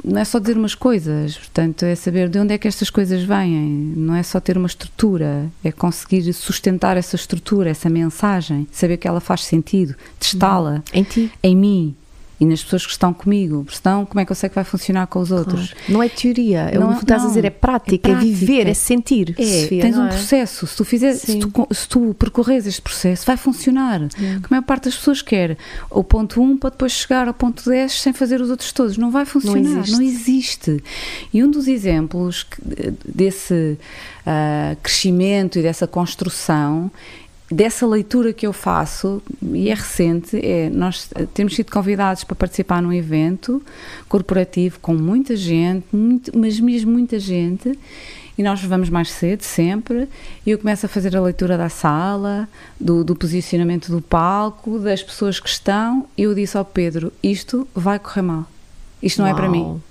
Não 0.04 0.20
é 0.20 0.26
só 0.26 0.40
dizer 0.40 0.58
umas 0.58 0.76
coisas, 0.76 1.38
portanto, 1.38 1.84
é 1.84 1.96
saber 1.96 2.28
de 2.28 2.38
onde 2.38 2.54
é 2.54 2.58
que 2.58 2.68
estas 2.68 2.90
coisas 2.90 3.24
vêm. 3.24 3.94
Não 3.96 4.14
é 4.14 4.22
só 4.22 4.40
ter 4.40 4.58
uma 4.58 4.68
estrutura, 4.68 5.50
é 5.64 5.72
conseguir 5.72 6.32
sustentar 6.34 6.98
essa 6.98 7.16
estrutura, 7.16 7.70
essa 7.70 7.90
mensagem, 7.90 8.68
saber 8.72 8.98
que 8.98 9.08
ela 9.08 9.22
faz 9.22 9.44
sentido, 9.46 9.96
testá-la 10.20 10.84
em 10.94 11.04
ti, 11.04 11.32
em 11.42 11.56
mim, 11.56 11.96
e 12.44 12.46
nas 12.46 12.62
pessoas 12.62 12.86
que 12.86 12.92
estão 12.92 13.14
comigo, 13.14 13.66
senão 13.72 14.06
como 14.06 14.20
é 14.20 14.26
que 14.26 14.32
eu 14.32 14.36
sei 14.36 14.50
que 14.50 14.56
vai 14.56 14.66
funcionar 14.66 15.08
com 15.08 15.20
os 15.20 15.32
outros? 15.32 15.72
Claro. 15.72 15.94
Não 15.94 16.04
é 16.04 16.10
teoria, 16.10 16.70
é 16.72 16.78
não, 16.78 16.92
o 16.92 16.98
que 16.98 17.04
estás 17.04 17.22
não, 17.22 17.30
a 17.30 17.32
dizer, 17.32 17.46
é 17.46 17.50
prática, 17.50 17.96
é, 17.96 17.98
prática, 17.98 18.26
é 18.26 18.34
viver, 18.34 18.68
é 18.68 18.74
sentir. 18.74 19.34
É, 19.38 19.44
Sofia, 19.44 19.82
tens 19.82 19.98
um 19.98 20.06
é? 20.06 20.10
processo, 20.10 20.68
se 20.68 20.76
tu, 20.76 20.84
fizer, 20.84 21.14
se 21.14 21.40
tu, 21.40 21.68
se 21.72 21.88
tu 21.88 22.14
percorres 22.20 22.68
este 22.68 22.82
processo, 22.82 23.26
vai 23.26 23.38
funcionar. 23.38 24.02
É. 24.02 24.36
a 24.44 24.48
maior 24.50 24.64
parte 24.64 24.86
das 24.86 24.98
pessoas 24.98 25.22
quer 25.22 25.58
o 25.90 26.04
ponto 26.04 26.42
1 26.42 26.58
para 26.58 26.72
depois 26.72 26.92
chegar 26.92 27.30
ao 27.30 27.34
ponto 27.34 27.70
10 27.70 28.02
sem 28.02 28.12
fazer 28.12 28.42
os 28.42 28.50
outros 28.50 28.74
todos. 28.74 28.98
Não 28.98 29.10
vai 29.10 29.26
funcionar, 29.26 29.62
não 29.62 29.80
existe. 29.80 29.92
Não 29.94 30.02
existe. 30.02 30.84
E 31.34 31.44
um 31.44 31.50
dos 31.50 31.70
exemplos 31.70 32.46
desse 33.06 33.78
uh, 34.28 34.76
crescimento 34.82 35.58
e 35.60 35.62
dessa 35.62 35.88
construção 35.88 36.92
dessa 37.52 37.86
leitura 37.86 38.34
que 38.34 38.48
eu 38.48 38.54
faço, 38.54 39.22
e 39.42 39.70
é 39.70 39.74
recente, 39.74 40.38
é 40.44 40.70
nós 40.70 41.10
temos 41.34 41.56
sido 41.56 41.72
convidados 41.72 42.24
para 42.24 42.36
participar 42.36 42.82
num 42.82 42.92
evento 42.92 43.62
corporativo 44.08 44.80
com 44.80 44.94
muita 44.94 45.36
gente, 45.36 45.86
muito, 45.92 46.38
mas 46.38 46.60
mesmo 46.60 46.92
muita 46.92 47.20
gente, 47.20 47.78
e 48.38 48.42
nós 48.42 48.64
vamos 48.64 48.90
mais 48.90 49.12
cedo, 49.12 49.44
sempre, 49.44 50.08
e 50.46 50.52
eu 50.52 50.58
começo 50.58 50.86
a 50.86 50.90
fazer 50.90 51.16
a 51.16 51.22
leitura 51.22 51.58
da 51.58 51.70
sala, 51.70 52.48
do, 52.80 53.04
do 53.04 53.16
posicionamento 53.16 53.92
do 53.92 54.02
palco, 54.02 54.80
das 54.80 55.04
pessoas 55.04 55.40
que 55.40 55.50
estão, 55.50 56.08
e 56.18 56.24
eu 56.24 56.34
disse 56.34 56.58
ao 56.58 56.66
Pedro, 56.66 57.14
isto 57.22 57.68
vai 57.76 58.00
correr 58.00 58.24
mal, 58.24 58.46
isto 59.02 59.20
não 59.20 59.28
Uau. 59.28 59.36
é 59.36 59.40
para 59.40 59.50
mim, 59.50 59.82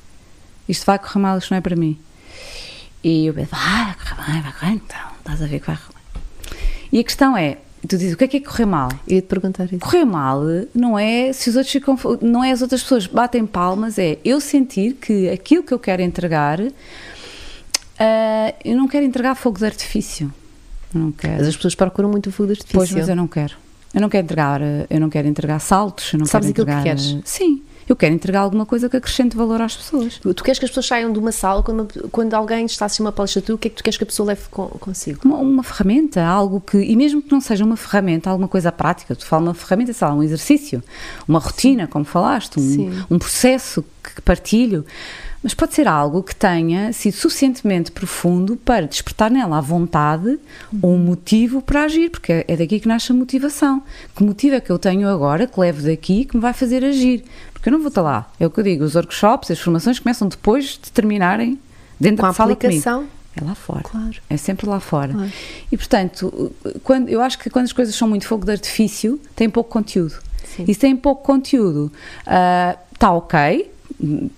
isto 0.68 0.84
vai 0.84 0.98
correr 0.98 1.20
mal, 1.20 1.38
isto 1.38 1.50
não 1.50 1.58
é 1.58 1.60
para 1.60 1.76
mim. 1.76 1.98
E 3.04 3.26
eu 3.26 3.34
Pedro, 3.34 3.50
vai 3.50 3.94
correr 3.94 4.32
bem, 4.32 4.42
vai 4.42 4.52
correr, 4.52 4.72
então, 4.72 5.10
estás 5.18 5.42
a 5.42 5.46
ver 5.46 5.60
que 5.60 5.66
vai 5.66 5.76
correr 5.76 5.91
e 6.92 7.00
a 7.00 7.04
questão 7.04 7.36
é, 7.36 7.56
tu 7.88 7.96
dizes, 7.96 8.12
o 8.14 8.16
que 8.16 8.24
é 8.24 8.28
que 8.28 8.36
é 8.36 8.40
correr 8.40 8.66
mal? 8.66 8.90
Eu 9.08 9.16
ia 9.16 9.22
te 9.22 9.26
perguntar 9.26 9.64
isso. 9.64 9.78
Correr 9.78 10.04
mal 10.04 10.42
não 10.74 10.98
é 10.98 11.32
se 11.32 11.48
os 11.50 11.56
outros 11.56 11.72
ficam, 11.72 11.98
não 12.20 12.44
é 12.44 12.52
as 12.52 12.62
outras 12.62 12.82
pessoas 12.82 13.06
batem 13.06 13.46
palmas, 13.46 13.98
é 13.98 14.18
eu 14.24 14.40
sentir 14.40 14.94
que 14.94 15.28
aquilo 15.30 15.62
que 15.62 15.72
eu 15.72 15.78
quero 15.78 16.02
entregar, 16.02 16.60
uh, 16.60 16.72
eu 18.64 18.76
não 18.76 18.86
quero 18.86 19.04
entregar 19.04 19.34
fogo 19.34 19.58
de 19.58 19.64
artifício. 19.64 20.32
Não 20.94 21.10
quero. 21.10 21.38
Mas 21.38 21.48
as 21.48 21.56
pessoas 21.56 21.74
procuram 21.74 22.10
muito 22.10 22.28
o 22.28 22.32
fogo 22.32 22.48
de 22.48 22.52
artifício. 22.52 22.78
Pois, 22.78 22.92
mas 22.92 23.08
eu 23.08 23.16
não 23.16 23.26
quero. 23.26 23.54
Eu 23.94 24.00
não 24.00 24.08
quero 24.08 24.24
entregar, 24.24 24.60
eu 24.88 25.00
não 25.00 25.10
quero 25.10 25.28
entregar 25.28 25.58
saltos, 25.58 26.12
eu 26.12 26.18
não 26.18 26.26
Sabes 26.26 26.50
quero 26.52 26.62
entregar. 26.62 26.86
Sabes 26.86 27.02
aquilo 27.04 27.20
que 27.20 27.24
queres? 27.24 27.30
Sim. 27.30 27.62
Eu 27.92 27.96
quero 27.96 28.14
entregar 28.14 28.40
alguma 28.40 28.64
coisa 28.64 28.88
que 28.88 28.96
acrescente 28.96 29.36
valor 29.36 29.60
às 29.60 29.76
pessoas. 29.76 30.18
Tu, 30.18 30.34
queres 30.42 30.58
que 30.58 30.64
as 30.64 30.70
pessoas 30.70 30.86
saiam 30.86 31.12
de 31.12 31.18
uma 31.18 31.30
sala 31.30 31.62
quando, 31.62 32.08
quando 32.10 32.32
alguém 32.32 32.64
está 32.64 32.84
a 32.84 32.86
assistir 32.86 33.02
uma 33.02 33.12
palestra 33.12 33.42
tu, 33.42 33.52
o 33.52 33.58
que 33.58 33.68
é 33.68 33.70
que 33.70 33.76
tu 33.76 33.84
queres 33.84 33.98
que 33.98 34.04
a 34.04 34.06
pessoa 34.06 34.28
leve 34.28 34.40
com, 34.50 34.66
consigo? 34.68 35.20
Uma, 35.26 35.36
uma, 35.36 35.62
ferramenta, 35.62 36.24
algo 36.24 36.58
que, 36.58 36.78
e 36.78 36.96
mesmo 36.96 37.20
que 37.20 37.30
não 37.30 37.38
seja 37.38 37.62
uma 37.62 37.76
ferramenta, 37.76 38.30
alguma 38.30 38.48
coisa 38.48 38.72
prática, 38.72 39.14
tu 39.14 39.26
falas 39.26 39.46
uma 39.46 39.52
ferramenta, 39.52 39.92
sei 39.92 40.08
lá, 40.08 40.14
um 40.14 40.22
exercício, 40.22 40.82
uma 41.28 41.38
rotina, 41.38 41.86
como 41.86 42.06
falaste, 42.06 42.58
um, 42.58 43.04
um 43.10 43.18
processo 43.18 43.84
que 44.02 44.22
partilho 44.22 44.86
mas 45.42 45.54
pode 45.54 45.74
ser 45.74 45.88
algo 45.88 46.22
que 46.22 46.34
tenha 46.34 46.92
sido 46.92 47.14
suficientemente 47.14 47.90
profundo 47.90 48.56
para 48.56 48.86
despertar 48.86 49.30
nela 49.30 49.58
a 49.58 49.60
vontade 49.60 50.38
ou 50.80 50.94
um 50.94 50.98
motivo 50.98 51.60
para 51.60 51.82
agir, 51.84 52.10
porque 52.10 52.44
é 52.46 52.56
daqui 52.56 52.78
que 52.78 52.86
nasce 52.86 53.10
a 53.10 53.14
motivação. 53.14 53.82
Que 54.14 54.22
motivo 54.22 54.54
é 54.54 54.60
que 54.60 54.70
eu 54.70 54.78
tenho 54.78 55.08
agora, 55.08 55.46
que 55.46 55.58
levo 55.58 55.82
daqui, 55.82 56.24
que 56.24 56.36
me 56.36 56.42
vai 56.42 56.52
fazer 56.52 56.84
agir? 56.84 57.24
Porque 57.52 57.68
eu 57.68 57.72
não 57.72 57.80
vou 57.80 57.88
estar 57.88 58.02
lá. 58.02 58.30
É 58.38 58.46
o 58.46 58.50
que 58.50 58.60
eu 58.60 58.64
digo, 58.64 58.84
os 58.84 58.94
workshops, 58.94 59.50
as 59.50 59.58
formações 59.58 59.98
começam 59.98 60.28
depois 60.28 60.78
de 60.82 60.92
terminarem 60.92 61.58
dentro 61.98 62.22
Com 62.22 62.28
da 62.28 62.32
sala 62.32 62.52
aplicação. 62.52 62.98
comigo. 63.00 63.12
É 63.34 63.44
lá 63.44 63.54
fora. 63.54 63.82
Claro. 63.82 64.16
É 64.28 64.36
sempre 64.36 64.66
lá 64.68 64.78
fora. 64.78 65.12
Claro. 65.12 65.32
E 65.70 65.76
portanto, 65.76 66.52
quando, 66.84 67.08
eu 67.08 67.20
acho 67.22 67.38
que 67.38 67.48
quando 67.48 67.64
as 67.64 67.72
coisas 67.72 67.94
são 67.94 68.06
muito 68.06 68.26
fogo 68.26 68.44
de 68.44 68.52
artifício, 68.52 69.18
tem 69.34 69.48
pouco 69.48 69.70
conteúdo. 69.70 70.14
Sim. 70.44 70.64
E 70.68 70.74
se 70.74 70.80
tem 70.80 70.94
pouco 70.94 71.22
conteúdo, 71.22 71.90
está 72.92 73.12
uh, 73.12 73.16
ok, 73.16 73.71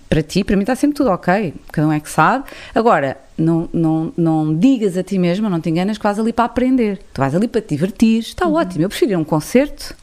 para 0.07 0.21
ti, 0.21 0.43
para 0.43 0.55
mim 0.55 0.63
está 0.63 0.75
sempre 0.75 0.95
tudo 0.95 1.09
ok, 1.09 1.53
cada 1.71 1.87
um 1.87 1.91
é 1.91 1.99
que 1.99 2.09
sabe. 2.09 2.45
Agora, 2.73 3.17
não, 3.37 3.69
não, 3.73 4.13
não 4.15 4.55
digas 4.57 4.97
a 4.97 5.03
ti 5.03 5.17
mesma, 5.17 5.49
não 5.49 5.59
te 5.59 5.69
enganas 5.69 5.97
que 5.97 6.03
vais 6.03 6.19
ali 6.19 6.31
para 6.31 6.45
aprender. 6.45 6.99
Tu 7.13 7.19
vais 7.19 7.35
ali 7.35 7.47
para 7.47 7.61
te 7.61 7.69
divertir, 7.69 8.19
está 8.19 8.47
uhum. 8.47 8.55
ótimo. 8.55 8.83
Eu 8.83 8.89
prefiro 8.89 9.11
ir 9.11 9.15
a 9.15 9.19
um 9.19 9.23
concerto 9.23 9.95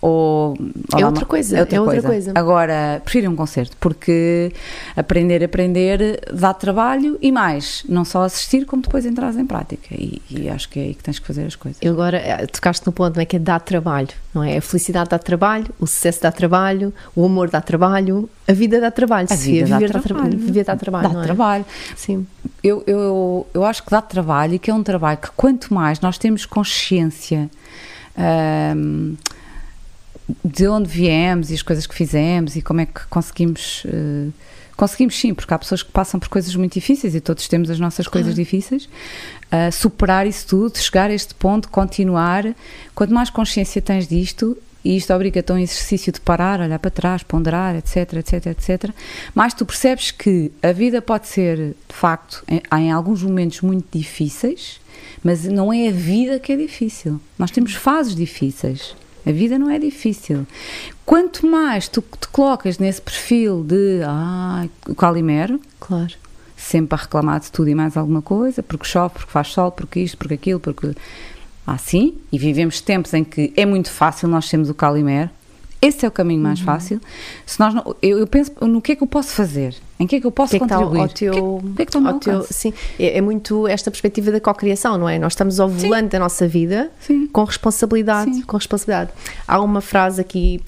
ou, 0.00 0.56
é 0.96 1.04
outra 1.04 1.24
coisa, 1.24 1.56
é 1.56 1.60
outra, 1.60 1.76
é 1.76 1.80
outra 1.80 2.02
coisa. 2.02 2.08
coisa. 2.08 2.32
Agora, 2.34 3.00
prefiro 3.02 3.30
um 3.30 3.36
concerto, 3.36 3.76
porque 3.80 4.52
aprender, 4.94 5.42
aprender 5.42 6.20
dá 6.32 6.52
trabalho 6.52 7.18
e 7.20 7.32
mais, 7.32 7.84
não 7.88 8.04
só 8.04 8.24
assistir, 8.24 8.66
como 8.66 8.82
depois 8.82 9.06
entrar 9.06 9.34
em 9.34 9.46
prática. 9.46 9.94
E, 9.94 10.20
e, 10.30 10.48
acho 10.48 10.68
que 10.68 10.78
é 10.78 10.82
aí 10.84 10.94
que 10.94 11.02
tens 11.02 11.18
que 11.18 11.26
fazer 11.26 11.46
as 11.46 11.56
coisas. 11.56 11.80
Eu 11.82 11.92
agora 11.92 12.18
eh, 12.18 12.46
tocaste 12.46 12.86
no 12.86 12.92
ponto, 12.92 13.16
não 13.16 13.22
é 13.22 13.24
que 13.24 13.36
é 13.36 13.38
dar 13.38 13.60
trabalho, 13.60 14.08
não 14.34 14.44
é? 14.44 14.58
A 14.58 14.62
felicidade 14.62 15.10
dá 15.10 15.18
trabalho, 15.18 15.66
o 15.80 15.86
sucesso 15.86 16.22
dá 16.22 16.30
trabalho, 16.30 16.92
o 17.14 17.24
amor 17.24 17.48
dá 17.48 17.60
trabalho, 17.60 18.28
a 18.46 18.52
vida 18.52 18.80
dá 18.80 18.90
trabalho. 18.90 19.28
A 19.30 19.34
vida 19.34 19.66
dá 19.66 19.78
viver, 19.78 20.02
trabalho. 20.02 20.30
Dá, 20.30 20.36
viver 20.36 20.64
dá 20.64 20.76
trabalho. 20.76 21.12
Dá 21.12 21.20
é? 21.20 21.22
trabalho. 21.24 21.64
Sim. 21.96 22.26
Eu, 22.62 22.82
eu, 22.86 23.46
eu 23.54 23.64
acho 23.64 23.82
que 23.82 23.90
dá 23.90 24.02
trabalho 24.02 24.54
e 24.54 24.58
que 24.58 24.70
é 24.70 24.74
um 24.74 24.82
trabalho 24.82 25.18
que 25.18 25.30
quanto 25.36 25.72
mais 25.72 26.00
nós 26.00 26.18
temos 26.18 26.44
consciência. 26.44 27.50
Hum, 28.18 29.14
de 30.44 30.66
onde 30.66 30.88
viemos 30.88 31.50
e 31.50 31.54
as 31.54 31.62
coisas 31.62 31.86
que 31.86 31.94
fizemos 31.94 32.56
e 32.56 32.62
como 32.62 32.80
é 32.80 32.86
que 32.86 33.06
conseguimos. 33.08 33.84
Uh, 33.84 34.32
conseguimos 34.76 35.18
sim, 35.18 35.32
porque 35.32 35.54
há 35.54 35.58
pessoas 35.58 35.82
que 35.82 35.90
passam 35.90 36.20
por 36.20 36.28
coisas 36.28 36.54
muito 36.54 36.74
difíceis 36.74 37.14
e 37.14 37.20
todos 37.20 37.48
temos 37.48 37.70
as 37.70 37.80
nossas 37.80 38.06
coisas 38.06 38.34
difíceis. 38.34 38.84
Uh, 39.46 39.72
superar 39.72 40.26
isso 40.26 40.46
tudo, 40.48 40.76
chegar 40.76 41.10
a 41.10 41.14
este 41.14 41.34
ponto, 41.34 41.68
continuar. 41.68 42.44
Quanto 42.94 43.14
mais 43.14 43.30
consciência 43.30 43.80
tens 43.80 44.06
disto, 44.06 44.56
e 44.84 44.96
isto 44.96 45.12
obriga-te 45.12 45.50
a 45.50 45.54
um 45.54 45.58
exercício 45.58 46.12
de 46.12 46.20
parar, 46.20 46.60
olhar 46.60 46.78
para 46.78 46.90
trás, 46.90 47.22
ponderar, 47.22 47.74
etc, 47.74 48.14
etc, 48.14 48.46
etc, 48.46 48.90
mais 49.34 49.52
tu 49.52 49.66
percebes 49.66 50.12
que 50.12 50.52
a 50.62 50.70
vida 50.70 51.02
pode 51.02 51.26
ser, 51.26 51.56
de 51.56 51.94
facto, 51.94 52.44
em, 52.46 52.62
em 52.78 52.92
alguns 52.92 53.22
momentos 53.22 53.62
muito 53.62 53.86
difíceis, 53.90 54.80
mas 55.24 55.44
não 55.44 55.72
é 55.72 55.88
a 55.88 55.92
vida 55.92 56.38
que 56.38 56.52
é 56.52 56.56
difícil. 56.56 57.20
Nós 57.36 57.50
temos 57.50 57.74
fases 57.74 58.14
difíceis. 58.14 58.94
A 59.26 59.32
vida 59.32 59.58
não 59.58 59.68
é 59.68 59.78
difícil. 59.78 60.46
Quanto 61.04 61.46
mais 61.46 61.88
tu 61.88 62.00
te 62.00 62.28
colocas 62.28 62.78
nesse 62.78 63.02
perfil 63.02 63.64
de 63.64 64.00
ah, 64.04 64.66
o 64.88 64.94
calimero, 64.94 65.60
claro. 65.80 66.14
sempre 66.56 66.96
a 66.96 67.02
reclamar 67.02 67.40
de 67.40 67.50
tudo 67.50 67.68
e 67.68 67.74
mais 67.74 67.96
alguma 67.96 68.22
coisa, 68.22 68.62
porque 68.62 68.86
chove, 68.86 69.14
porque 69.14 69.32
faz 69.32 69.48
sol, 69.48 69.72
porque 69.72 69.98
isto, 70.00 70.16
porque 70.16 70.34
aquilo, 70.34 70.60
porque 70.60 70.92
assim, 71.66 72.14
e 72.30 72.38
vivemos 72.38 72.80
tempos 72.80 73.12
em 73.14 73.24
que 73.24 73.52
é 73.56 73.66
muito 73.66 73.90
fácil 73.90 74.28
nós 74.28 74.46
sermos 74.48 74.70
o 74.70 74.74
calimero. 74.74 75.28
Esse 75.80 76.04
é 76.04 76.08
o 76.08 76.10
caminho 76.10 76.42
mais 76.42 76.58
uhum. 76.60 76.64
fácil. 76.64 77.00
Se 77.44 77.60
nós 77.60 77.74
não, 77.74 77.94
eu, 78.02 78.18
eu 78.18 78.26
penso 78.26 78.50
no 78.62 78.80
que 78.80 78.92
é 78.92 78.96
que 78.96 79.02
eu 79.02 79.06
posso 79.06 79.28
fazer 79.30 79.74
Em 80.00 80.06
que 80.06 80.16
é 80.16 80.20
que 80.20 80.26
eu 80.26 80.30
posso 80.32 80.50
que 80.50 80.56
é 80.56 80.60
que 80.60 80.66
contribuir? 80.66 81.00
ao 81.00 81.08
teu, 81.08 81.32
que, 81.32 81.38
é- 81.38 81.74
que 81.76 81.82
é 81.82 81.84
que 81.84 81.90
está 81.90 81.98
ao 81.98 82.02
meu 82.02 82.12
ao 82.14 82.18
teu- 82.18 82.46
sim, 82.50 82.72
é, 82.98 83.18
é 83.18 83.20
muito 83.20 83.68
esta 83.68 83.90
perspectiva 83.90 84.30
da 84.32 84.40
cocriação, 84.40 84.96
não 84.98 85.08
é? 85.08 85.18
Nós 85.18 85.32
estamos 85.34 85.60
ao 85.60 85.68
volante 85.68 86.08
da 86.10 86.18
nossa 86.18 86.48
vida 86.48 86.90
Sim. 87.00 87.26
com 87.28 87.44
responsabilidade, 87.44 88.34
Sim. 88.34 88.42
com 88.42 88.56
responsabilidade. 88.56 89.10
Há 89.46 89.60
uma 89.60 89.80
frase 89.82 90.20
aqui, 90.20 90.60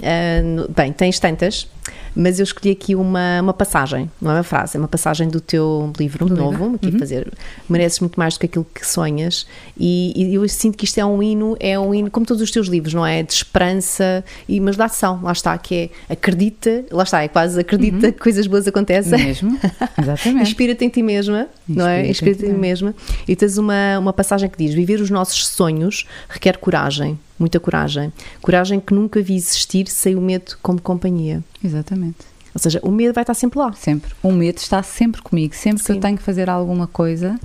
no- 0.44 0.68
bem, 0.68 0.92
tens 0.92 1.18
tantas, 1.18 1.66
mas 2.14 2.38
eu 2.38 2.44
escolhi 2.44 2.70
aqui 2.72 2.94
uma, 2.94 3.40
uma 3.40 3.52
passagem, 3.52 4.10
não 4.20 4.30
é 4.30 4.34
uma 4.34 4.42
frase, 4.42 4.76
é 4.76 4.80
uma 4.80 4.88
passagem 4.88 5.28
do 5.28 5.40
teu 5.40 5.92
livro 5.98 6.26
Do 6.26 6.34
novo, 6.34 6.50
livro. 6.50 6.64
Uhum. 6.64 6.74
aqui 6.74 6.98
fazer, 6.98 7.32
mereces 7.68 8.00
muito 8.00 8.18
mais 8.18 8.34
do 8.34 8.40
que 8.40 8.46
aquilo 8.46 8.66
que 8.74 8.86
sonhas 8.86 9.46
e, 9.78 10.12
e 10.16 10.34
eu 10.34 10.48
sinto 10.48 10.76
que 10.76 10.84
isto 10.84 10.98
é 10.98 11.04
um 11.04 11.22
hino, 11.22 11.56
é 11.60 11.78
um 11.78 11.94
hino 11.94 12.10
como 12.10 12.26
todos 12.26 12.42
os 12.42 12.50
teus 12.50 12.68
livros, 12.68 12.94
não 12.94 13.06
é? 13.06 13.22
De 13.22 13.32
esperança 13.32 14.24
e 14.48 14.60
mas 14.60 14.76
de 14.76 14.82
ação, 14.82 15.20
lá 15.22 15.32
está, 15.32 15.56
que 15.56 15.74
é 16.08 16.12
acredita, 16.12 16.84
lá 16.90 17.02
está, 17.02 17.22
é 17.22 17.28
quase 17.28 17.60
acredita 17.60 18.12
que 18.12 18.18
coisas 18.18 18.46
boas 18.46 18.66
acontecem. 18.66 19.18
Mesmo, 19.18 19.58
exatamente. 19.98 20.42
Inspira-te 20.42 20.84
em 20.84 20.88
ti 20.88 21.02
mesma, 21.02 21.48
não 21.68 21.86
é? 21.86 22.08
Inspira-te 22.08 22.36
Inspira-te 22.36 22.56
em 22.56 22.58
mesma. 22.58 22.94
E 23.26 23.36
tens 23.36 23.58
uma, 23.58 23.98
uma 23.98 24.12
passagem 24.12 24.48
que 24.48 24.58
diz: 24.58 24.74
Viver 24.74 25.00
os 25.00 25.10
nossos 25.10 25.46
sonhos 25.46 26.06
requer 26.28 26.56
coragem, 26.56 27.18
muita 27.38 27.60
coragem. 27.60 28.12
Coragem 28.40 28.80
que 28.80 28.94
nunca 28.94 29.20
vi 29.20 29.36
existir 29.36 29.88
sem 29.88 30.16
o 30.16 30.20
medo 30.20 30.56
como 30.62 30.80
companhia. 30.80 31.42
Exatamente. 31.62 32.18
Ou 32.54 32.60
seja, 32.60 32.80
o 32.82 32.90
medo 32.90 33.14
vai 33.14 33.22
estar 33.22 33.34
sempre 33.34 33.58
lá. 33.58 33.72
Sempre. 33.72 34.10
O 34.22 34.32
medo 34.32 34.58
está 34.58 34.82
sempre 34.82 35.22
comigo. 35.22 35.54
Sempre 35.54 35.80
que 35.80 35.86
Sim. 35.86 35.94
eu 35.94 36.00
tenho 36.00 36.16
que 36.16 36.22
fazer 36.22 36.50
alguma 36.50 36.86
coisa 36.86 37.38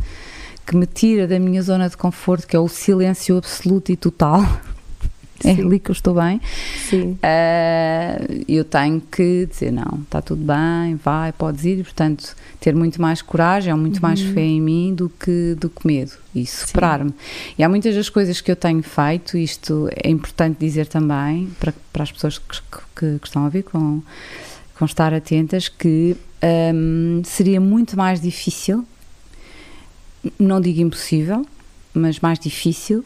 que 0.66 0.76
me 0.76 0.86
tira 0.86 1.28
da 1.28 1.40
minha 1.40 1.62
zona 1.62 1.90
de 1.90 1.98
conforto, 1.98 2.48
que 2.48 2.56
é 2.56 2.60
o 2.60 2.68
silêncio 2.68 3.38
absoluto 3.38 3.92
e 3.92 3.96
total. 3.96 4.42
É 5.46 5.52
ali 5.52 5.80
que 5.80 5.92
eu 5.92 5.94
estou 5.94 6.14
bem. 6.16 6.40
Sim. 6.90 7.18
Ah, 7.22 8.18
eu 8.48 8.64
tenho 8.64 9.02
que 9.02 9.46
dizer: 9.46 9.72
não, 9.72 10.02
está 10.04 10.22
tudo 10.22 10.44
bem, 10.44 10.96
vai, 10.96 11.32
podes 11.32 11.66
ir. 11.66 11.84
Portanto, 11.84 12.36
ter 12.60 12.74
muito 12.76 13.02
mais 13.02 13.22
coragem 13.22 13.72
ou 13.74 13.80
muito 13.80 14.02
mais 14.02 14.22
Uhum. 14.22 14.34
fé 14.34 14.42
em 14.42 14.62
mim 14.62 14.94
do 14.96 15.10
que, 15.10 15.56
do 15.60 15.70
que 15.70 15.86
medo 15.86 16.12
e 16.34 16.46
superar-me. 16.46 17.14
E 17.58 17.64
há 17.64 17.70
muitas 17.70 17.94
das 17.96 18.10
coisas 18.10 18.40
que 18.42 18.50
eu 18.52 18.56
tenho 18.56 18.82
feito, 18.84 19.38
isto 19.38 19.90
é 20.04 20.10
importante 20.10 20.58
dizer 20.60 20.88
também 20.88 21.50
para, 21.60 21.74
para 21.92 22.04
as 22.04 22.12
pessoas 22.12 22.38
que, 22.40 22.60
que- 22.96 23.20
que 23.20 23.26
estão 23.28 23.42
a 23.42 23.46
ouvir, 23.46 23.64
com, 23.64 24.02
com 24.78 24.86
estar 24.86 25.14
atentas, 25.14 25.68
que 25.68 26.16
hum, 26.74 27.22
seria 27.26 27.60
muito 27.60 27.98
mais 27.98 28.22
difícil, 28.22 28.86
não 30.40 30.62
digo 30.62 30.82
impossível, 30.82 31.46
mas 31.94 32.20
mais 32.20 32.40
difícil, 32.40 33.04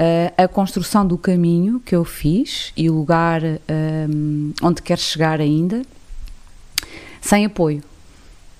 eh, 0.00 0.32
a 0.36 0.46
construção 0.46 1.04
do 1.04 1.18
caminho 1.18 1.80
que 1.80 1.94
eu 1.94 2.04
fiz 2.04 2.72
e 2.76 2.88
o 2.88 2.94
lugar 2.94 3.42
hum, 3.42 4.52
onde 4.62 4.80
quero 4.80 5.00
chegar 5.00 5.40
ainda, 5.40 5.82
sem 7.20 7.44
apoio. 7.44 7.82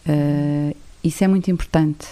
Eh, 0.05 0.75
isso 1.05 1.23
é 1.23 1.29
muito 1.29 1.49
importante. 1.49 2.09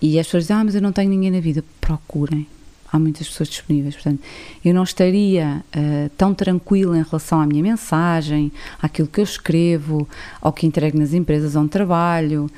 E 0.00 0.18
as 0.18 0.26
pessoas 0.26 0.42
dizem, 0.42 0.56
ah, 0.56 0.64
mas 0.64 0.74
eu 0.74 0.82
não 0.82 0.92
tenho 0.92 1.08
ninguém 1.08 1.30
na 1.30 1.40
vida. 1.40 1.64
Procurem. 1.80 2.46
Há 2.92 2.98
muitas 2.98 3.26
pessoas 3.28 3.48
disponíveis. 3.48 3.94
Portanto, 3.94 4.22
eu 4.62 4.74
não 4.74 4.82
estaria 4.82 5.64
eh, 5.72 6.10
tão 6.14 6.34
tranquila 6.34 6.98
em 6.98 7.02
relação 7.02 7.40
à 7.40 7.46
minha 7.46 7.62
mensagem, 7.62 8.52
àquilo 8.80 9.08
que 9.08 9.20
eu 9.20 9.24
escrevo, 9.24 10.06
ao 10.42 10.52
que 10.52 10.66
entrego 10.66 10.98
nas 10.98 11.14
empresas 11.14 11.56
onde 11.56 11.70
trabalho, 11.70 12.50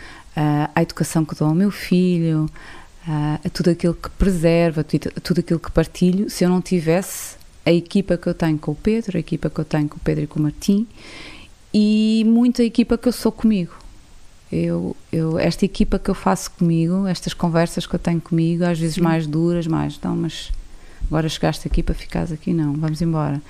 à 0.74 0.82
educação 0.82 1.24
que 1.24 1.34
dou 1.34 1.48
ao 1.48 1.54
meu 1.54 1.70
filho, 1.70 2.46
ah, 3.08 3.40
a 3.44 3.48
tudo 3.48 3.70
aquilo 3.70 3.94
que 3.94 4.10
preservo, 4.10 4.80
a 4.80 4.84
tudo, 4.84 5.12
a 5.16 5.20
tudo 5.20 5.40
aquilo 5.40 5.60
que 5.60 5.70
partilho, 5.70 6.28
se 6.28 6.44
eu 6.44 6.48
não 6.48 6.60
tivesse 6.60 7.36
a 7.64 7.72
equipa 7.72 8.16
que 8.16 8.28
eu 8.28 8.34
tenho 8.34 8.58
com 8.58 8.72
o 8.72 8.74
Pedro, 8.74 9.16
a 9.16 9.20
equipa 9.20 9.50
que 9.50 9.58
eu 9.58 9.64
tenho 9.64 9.88
com 9.88 9.96
o 9.96 10.00
Pedro 10.00 10.24
e 10.24 10.26
com 10.26 10.38
o 10.38 10.42
Martim 10.42 10.86
e 11.78 12.24
muita 12.26 12.62
equipa 12.62 12.96
que 12.96 13.08
eu 13.08 13.12
sou 13.12 13.30
comigo. 13.30 13.72
Eu, 14.50 14.96
eu, 15.12 15.38
esta 15.38 15.64
equipa 15.64 15.98
que 15.98 16.08
eu 16.08 16.14
faço 16.14 16.52
comigo, 16.52 17.06
estas 17.06 17.34
conversas 17.34 17.86
que 17.86 17.94
eu 17.94 17.98
tenho 17.98 18.20
comigo, 18.20 18.64
às 18.64 18.78
vezes 18.78 18.96
mais 18.96 19.26
duras, 19.26 19.66
mais, 19.66 20.00
não, 20.00 20.16
mas 20.16 20.52
agora 21.06 21.28
chegaste 21.28 21.66
aqui 21.66 21.82
para 21.82 21.94
ficares 21.94 22.32
aqui, 22.32 22.52
não, 22.52 22.72
vamos 22.74 23.02
embora. 23.02 23.42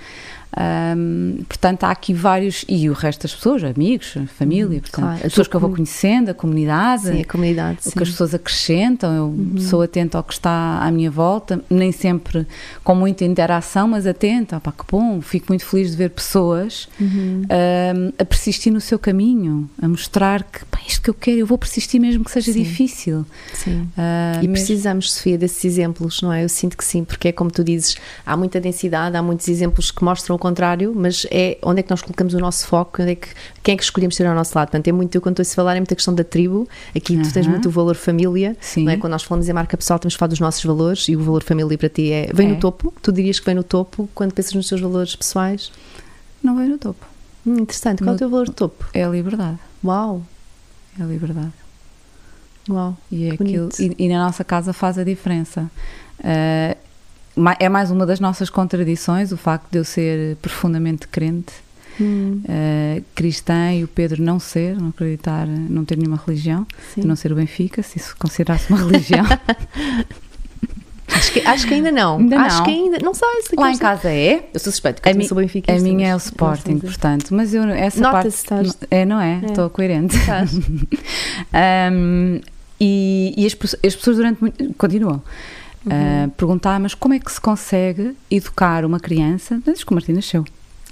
Ahm, 0.59 1.43
portanto, 1.47 1.85
há 1.85 1.91
aqui 1.91 2.15
vários, 2.15 2.65
e 2.67 2.89
o 2.89 2.95
resto 2.95 3.23
das 3.23 3.35
pessoas, 3.35 3.63
amigos, 3.63 4.15
família, 4.39 4.81
portanto, 4.81 5.03
claro. 5.05 5.17
as 5.17 5.23
pessoas 5.25 5.49
que 5.49 5.55
eu 5.57 5.61
vou 5.61 5.71
conhecendo, 5.71 6.31
a 6.31 6.35
comunidade, 6.35 7.03
Sim, 7.03 7.21
a 7.21 7.25
comunidade. 7.27 7.79
o 7.81 7.83
sim. 7.85 7.91
que 7.91 8.03
as 8.03 8.09
pessoas 8.09 8.35
acrescentam, 8.35 9.15
eu 9.55 9.61
sou 9.61 9.83
atenta 9.83 10.17
ao 10.17 10.25
que 10.25 10.33
está 10.33 10.79
à 10.81 10.91
minha 10.91 11.11
volta, 11.11 11.63
nem 11.69 11.93
sempre 11.93 12.47
com 12.83 12.95
muita 12.95 13.25
interação, 13.25 13.87
mas 13.89 14.07
atenta, 14.07 14.59
pá, 14.59 14.73
que 14.73 14.85
bom, 14.91 15.21
fico 15.21 15.47
muito 15.51 15.65
feliz 15.65 15.91
de 15.91 15.97
ver 15.99 16.11
pessoas 16.11 16.89
Uhum. 16.99 17.43
ahm, 17.51 18.13
a 18.19 18.25
persistir 18.25 18.73
no 18.73 18.81
seu 18.81 18.99
caminho, 18.99 19.69
a 19.81 19.87
mostrar 19.87 20.43
que 20.43 20.65
pá, 20.65 20.79
isto 20.87 21.03
que 21.03 21.11
eu 21.11 21.15
quero, 21.15 21.39
eu 21.39 21.47
vou 21.47 21.59
persistir 21.59 22.01
mesmo 22.01 22.25
que 22.25 22.31
seja 22.31 22.51
Sim. 22.53 22.63
difícil. 22.63 23.27
Sim. 23.53 23.87
Ah, 23.97 24.33
E 24.37 24.49
mesmo- 24.49 24.53
precisamos, 24.55 25.13
Sofia, 25.13 25.37
desses 25.37 25.65
exemplos, 25.67 26.23
não 26.23 26.33
é? 26.33 26.45
Eu 26.45 26.49
sinto 26.49 26.77
que 26.79 26.85
sim, 26.85 27.05
porque 27.05 27.29
é 27.29 27.33
como 27.33 27.51
tu 27.51 27.63
dizes, 27.63 27.97
há 28.25 28.37
muita 28.37 28.59
densidade, 28.61 29.17
há 29.17 29.23
muitos 29.23 29.49
exemplos 29.49 29.91
que 29.91 30.03
mostram 30.03 30.37
o 30.37 30.39
contrário, 30.49 30.93
mas 30.95 31.27
é 31.31 31.59
onde 31.63 31.81
é 31.81 31.83
que 31.83 31.91
nós 31.91 32.03
colocamos 32.03 32.35
o 32.35 32.39
nosso 32.39 32.67
foco, 32.67 33.03
onde 33.03 33.13
é 33.13 33.15
que, 33.15 33.29
quem 33.63 33.75
é 33.75 33.77
que 33.77 33.83
escolhemos 33.83 34.15
ter 34.17 34.27
ao 34.27 34.35
nosso 34.35 34.53
lado. 34.57 34.69
Portanto, 34.69 34.89
é 34.89 34.93
muito, 34.93 35.15
eu 35.15 35.21
quando 35.21 35.41
estou 35.41 35.53
a 35.53 35.55
falar, 35.57 35.77
é 35.77 35.81
muita 35.81 35.95
questão 35.95 36.15
da 36.15 36.25
tribo, 36.25 36.69
aqui 36.97 37.17
tu 37.23 37.33
tens 37.33 37.47
muito 37.47 37.69
o 37.69 37.71
valor 37.71 37.95
família, 37.97 38.57
Sim. 38.61 38.85
não 38.85 38.93
é? 38.93 38.97
Quando 38.97 39.13
nós 39.13 39.23
falamos 39.23 39.49
em 39.49 39.53
marca 39.53 39.77
pessoal, 39.77 39.99
temos 39.99 40.15
que 40.15 40.19
falar 40.19 40.29
dos 40.29 40.41
nossos 40.41 40.63
valores 40.65 41.09
e 41.09 41.17
o 41.17 41.21
valor 41.23 41.43
família 41.43 41.77
para 41.79 41.89
ti 41.89 42.11
é, 42.13 42.31
vem 42.33 42.49
É. 42.49 42.53
no 42.55 42.61
topo, 42.61 42.93
tu 43.03 43.11
dirias 43.13 43.39
que 43.41 43.47
vem 43.47 43.55
no 43.55 43.63
topo 43.65 44.09
quando 44.15 44.33
pensas 44.33 44.53
nos 44.55 44.69
teus 44.69 44.81
valores 44.81 45.15
pessoais? 45.17 45.71
não 46.43 46.55
vai 46.55 46.67
no 46.69 46.79
topo. 46.79 47.05
Hum, 47.45 47.59
interessante, 47.61 48.03
qual 48.03 48.09
é 48.09 48.11
o 48.11 48.13
No- 48.15 48.19
teu 48.19 48.31
valor 48.31 48.47
de 48.47 48.53
topo? 48.53 48.85
É 48.95 49.03
a 49.05 49.09
liberdade. 49.09 49.59
Uau, 49.85 50.23
É 50.99 51.03
a 51.03 51.07
liberdade. 51.07 51.53
uau. 52.71 52.97
E, 53.11 53.27
é 53.29 53.31
aquilo, 53.33 53.69
e, 53.81 53.95
e 54.05 54.09
na 54.09 54.25
nossa 54.27 54.45
casa 54.45 54.73
faz 54.73 54.97
a 54.99 55.03
diferença. 55.05 55.69
Ma- 56.23 56.77
é 57.59 57.69
mais 57.69 57.91
uma 57.91 58.07
das 58.07 58.21
nossas 58.21 58.49
contradições, 58.51 59.33
o 59.33 59.37
facto 59.37 59.67
de 59.71 59.79
eu 59.79 59.85
ser 59.85 60.37
profundamente 60.37 61.07
crente, 61.09 61.53
Hum, 61.99 62.43
ah, 62.47 63.01
cristã, 63.15 63.73
e 63.73 63.83
o 63.83 63.89
Pedro 63.89 64.23
não 64.23 64.39
ser, 64.39 64.77
não 64.77 64.89
acreditar, 64.91 65.47
não 65.47 65.83
ter 65.83 65.97
nenhuma 65.97 66.21
religião, 66.27 66.67
sim. 66.95 67.01
não 67.03 67.17
ser 67.17 67.33
o 67.33 67.35
Benfica, 67.37 67.83
se 67.83 67.97
isso 67.97 68.15
considerasse 68.19 68.69
uma 68.71 68.79
religião. 68.85 69.25
Acho, 71.09 71.33
que, 71.33 71.41
acho 71.47 71.67
que 71.69 71.73
ainda 71.75 71.91
não. 71.93 72.19
Ainda 72.19 72.39
acho 72.41 72.59
não. 72.59 72.65
que 72.65 72.71
ainda. 72.73 72.99
Não 73.01 73.15
sei 73.15 73.29
se 73.43 73.57
Lá 73.57 73.71
em 73.71 73.79
casa 73.79 74.11
é. 74.11 74.51
Eu 74.53 74.59
sou 74.61 74.73
suspeito, 74.73 75.01
que 75.01 75.09
A 75.09 75.13
eu 75.13 75.17
mi- 75.17 75.27
sou 75.27 75.37
benfiquista. 75.39 75.73
A 75.81 75.83
minha 75.83 76.09
é 76.09 76.15
o 76.15 76.19
Sporting, 76.19 76.79
portanto, 76.79 77.33
mas 77.33 77.55
eu 77.55 77.63
essa 77.63 78.03
parte 78.11 78.27
estás- 78.29 78.77
é, 78.91 79.05
não 79.07 79.21
é? 79.21 79.41
É. 79.43 79.47
Estou 79.47 79.71
coerente. 79.71 80.17
Estás. 80.17 80.51
Um, 81.93 82.41
e 82.81 83.33
e 83.37 83.47
as, 83.47 83.53
as 83.85 83.97
pessoas 83.97 84.17
durante 84.17 84.41
muito 84.41 84.75
continuam 84.75 85.23
Uhum. 85.87 86.25
a 86.25 86.29
perguntar, 86.29 86.81
mas 86.81 86.95
como 86.95 87.15
é 87.15 87.19
que 87.19 87.31
se 87.31 87.41
consegue 87.41 88.17
educar 88.31 88.85
uma 88.85 88.99
criança, 88.99 89.61
desde 89.65 89.85
que 89.87 89.93
o 89.93 89.95
Martim 89.95 90.13
nasceu, 90.13 90.45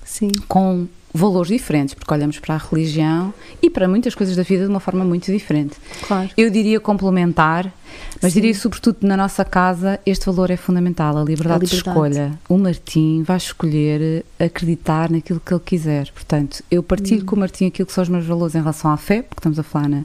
Sim. 0.04 0.30
com 0.48 0.86
valores 1.16 1.46
diferentes, 1.48 1.94
porque 1.94 2.12
olhamos 2.12 2.40
para 2.40 2.56
a 2.56 2.58
religião 2.58 3.32
e 3.62 3.70
para 3.70 3.86
muitas 3.86 4.16
coisas 4.16 4.34
da 4.34 4.42
vida 4.42 4.64
de 4.64 4.68
uma 4.70 4.80
forma 4.80 5.04
muito 5.04 5.30
diferente. 5.30 5.76
Claro. 6.08 6.28
Eu 6.36 6.50
diria 6.50 6.80
complementar, 6.80 7.72
mas 8.20 8.32
Sim. 8.32 8.40
diria 8.40 8.54
sobretudo 8.54 8.98
na 9.02 9.16
nossa 9.16 9.44
casa 9.44 10.00
este 10.04 10.26
valor 10.26 10.50
é 10.50 10.56
fundamental, 10.56 11.16
a 11.16 11.22
liberdade, 11.22 11.62
A 11.62 11.64
liberdade. 11.66 11.70
de 11.70 11.76
escolha. 11.76 12.38
O 12.48 12.58
Martim 12.58 13.22
vai 13.22 13.36
escolher 13.36 14.24
acreditar 14.40 15.08
naquilo 15.08 15.38
que 15.38 15.54
ele 15.54 15.62
quiser. 15.64 16.10
Portanto, 16.10 16.64
eu 16.68 16.82
partilho 16.82 17.22
Hum. 17.22 17.26
com 17.26 17.36
o 17.36 17.38
Martim 17.38 17.66
aquilo 17.66 17.86
que 17.86 17.92
são 17.92 18.02
os 18.02 18.08
meus 18.08 18.26
valores 18.26 18.56
em 18.56 18.58
relação 18.58 18.90
à 18.90 18.96
fé, 18.96 19.22
porque 19.22 19.38
estamos 19.38 19.58
a 19.58 19.62
falar 19.62 19.88
na, 19.88 20.02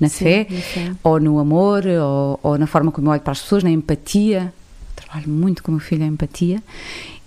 na 0.00 0.08
Sim, 0.08 0.24
fé, 0.24 0.46
na 0.50 0.60
fé. 0.60 0.92
ou 1.04 1.20
no 1.20 1.38
amor, 1.38 1.84
ou, 1.86 2.40
ou 2.42 2.58
na 2.58 2.66
forma 2.66 2.90
como 2.90 3.06
eu 3.06 3.12
olho 3.12 3.20
para 3.20 3.30
as 3.32 3.40
pessoas, 3.40 3.62
na 3.62 3.70
empatia. 3.70 4.52
Trabalho 4.96 5.28
muito 5.30 5.62
com 5.62 5.70
o 5.70 5.74
meu 5.76 5.80
filho 5.80 6.02
a 6.02 6.06
empatia. 6.08 6.60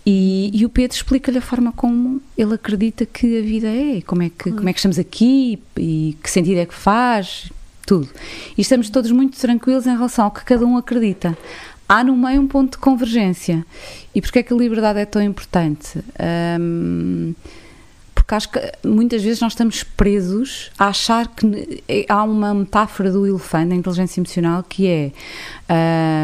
E, 0.05 0.49
e 0.53 0.65
o 0.65 0.69
Pedro 0.69 0.95
explica-lhe 0.95 1.37
a 1.37 1.41
forma 1.41 1.71
como 1.71 2.21
ele 2.37 2.55
acredita 2.55 3.05
que 3.05 3.37
a 3.37 3.41
vida 3.41 3.67
é, 3.67 4.01
como 4.01 4.23
é 4.23 4.29
que, 4.29 4.51
como 4.51 4.67
é 4.67 4.73
que 4.73 4.79
estamos 4.79 4.97
aqui 4.97 5.61
e 5.77 6.17
que 6.21 6.29
sentido 6.29 6.59
é 6.59 6.65
que 6.65 6.73
faz, 6.73 7.51
tudo. 7.85 8.09
E 8.57 8.61
estamos 8.61 8.89
todos 8.89 9.11
muito 9.11 9.37
tranquilos 9.37 9.85
em 9.85 9.91
relação 9.91 10.25
ao 10.25 10.31
que 10.31 10.43
cada 10.43 10.65
um 10.65 10.77
acredita. 10.77 11.37
Há 11.87 12.03
no 12.03 12.15
meio 12.15 12.41
um 12.41 12.47
ponto 12.47 12.71
de 12.71 12.77
convergência. 12.77 13.65
E 14.15 14.21
porquê 14.21 14.39
é 14.39 14.43
que 14.43 14.53
a 14.53 14.55
liberdade 14.55 14.99
é 14.99 15.05
tão 15.05 15.21
importante? 15.21 15.99
Hum, 16.59 17.35
porque 18.15 18.33
acho 18.33 18.49
que 18.49 18.59
muitas 18.83 19.21
vezes 19.21 19.41
nós 19.41 19.51
estamos 19.51 19.83
presos 19.83 20.71
a 20.79 20.87
achar 20.87 21.27
que 21.27 21.83
é- 21.87 22.05
há 22.07 22.23
uma 22.23 22.53
metáfora 22.53 23.11
do 23.11 23.27
elefante, 23.27 23.69
da 23.69 23.75
inteligência 23.75 24.19
emocional, 24.19 24.63
que 24.63 24.87
é 24.87 25.11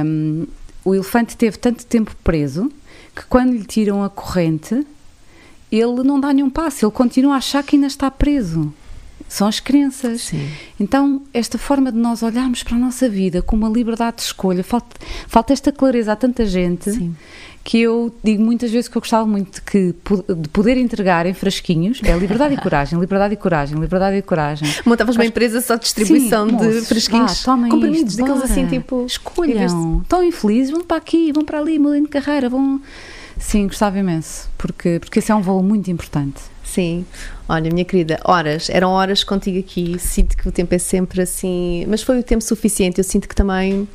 hum, 0.06 0.48
o 0.86 0.96
elefante 0.96 1.36
teve 1.36 1.58
tanto 1.58 1.86
tempo 1.86 2.16
preso 2.24 2.72
que 3.18 3.26
quando 3.26 3.52
lhe 3.52 3.66
tiram 3.66 4.04
a 4.04 4.10
corrente 4.10 4.86
ele 5.72 6.04
não 6.04 6.20
dá 6.20 6.32
nenhum 6.32 6.50
passo, 6.50 6.86
ele 6.86 6.92
continua 6.92 7.34
a 7.34 7.38
achar 7.38 7.64
que 7.64 7.76
ainda 7.76 7.88
está 7.88 8.10
preso. 8.10 8.74
São 9.28 9.48
as 9.48 9.60
crenças. 9.60 10.22
Sim. 10.22 10.50
Então, 10.80 11.22
esta 11.34 11.58
forma 11.58 11.92
de 11.92 11.98
nós 11.98 12.24
olharmos 12.24 12.64
para 12.64 12.76
a 12.76 12.80
nossa 12.80 13.10
vida 13.10 13.42
com 13.42 13.58
uma 13.58 13.68
liberdade 13.68 14.18
de 14.18 14.22
escolha, 14.24 14.64
falta, 14.64 14.96
falta 15.28 15.52
esta 15.52 15.72
clareza 15.72 16.14
a 16.14 16.16
tanta 16.16 16.46
gente 16.46 16.92
Sim. 16.92 17.16
Que 17.68 17.82
eu 17.82 18.16
digo 18.24 18.42
muitas 18.42 18.72
vezes 18.72 18.88
que 18.88 18.98
eu 18.98 19.02
gostava 19.02 19.28
muito 19.28 19.56
de, 19.56 19.62
que, 19.62 19.94
de 20.38 20.48
poder 20.48 20.78
entregar 20.78 21.26
em 21.26 21.34
frasquinhos 21.34 22.00
é 22.02 22.18
liberdade 22.18 22.54
e 22.54 22.58
coragem, 22.58 22.98
liberdade 22.98 23.34
e 23.34 23.38
coragem, 23.38 23.78
liberdade 23.78 24.16
e 24.16 24.22
coragem. 24.22 24.74
Montavas 24.86 25.18
uma 25.18 25.26
empresa 25.26 25.60
só 25.60 25.76
de 25.76 25.82
distribuição 25.82 26.48
Sim, 26.48 26.56
de 26.56 26.64
moços, 26.64 26.88
fresquinhos 26.88 27.44
vá, 27.44 27.52
tomem 27.52 27.70
comprimidos, 27.70 28.14
isto, 28.14 28.24
daqueles 28.24 28.50
assim 28.50 28.68
tipo. 28.68 29.06
Escolham, 29.06 30.00
estão 30.02 30.24
infelizes, 30.24 30.72
vão 30.72 30.82
para 30.82 30.96
aqui, 30.96 31.34
vão 31.34 31.44
para 31.44 31.60
ali, 31.60 31.78
mudem 31.78 32.04
de 32.04 32.08
carreira, 32.08 32.48
vão. 32.48 32.80
Sim, 33.38 33.68
gostava 33.68 34.00
imenso, 34.00 34.50
porque, 34.58 35.00
porque 35.00 35.20
esse 35.20 35.32
é 35.32 35.36
um 35.36 35.42
valor 35.42 35.64
muito 35.64 35.90
importante. 35.92 36.42
Sim, 36.64 37.06
olha, 37.48 37.72
minha 37.72 37.86
querida, 37.86 38.20
horas, 38.26 38.70
eram 38.70 38.90
horas 38.92 39.24
contigo 39.24 39.58
aqui. 39.58 39.98
Sinto 39.98 40.36
que 40.36 40.50
o 40.50 40.52
tempo 40.52 40.76
é 40.76 40.78
sempre 40.78 41.22
assim, 41.22 41.86
mas 41.88 42.04
foi 42.04 42.20
o 42.20 42.24
tempo 42.24 42.44
suficiente. 42.44 42.98
Eu 42.98 43.06
sinto 43.06 43.28
que 43.28 43.34
também 43.34 43.88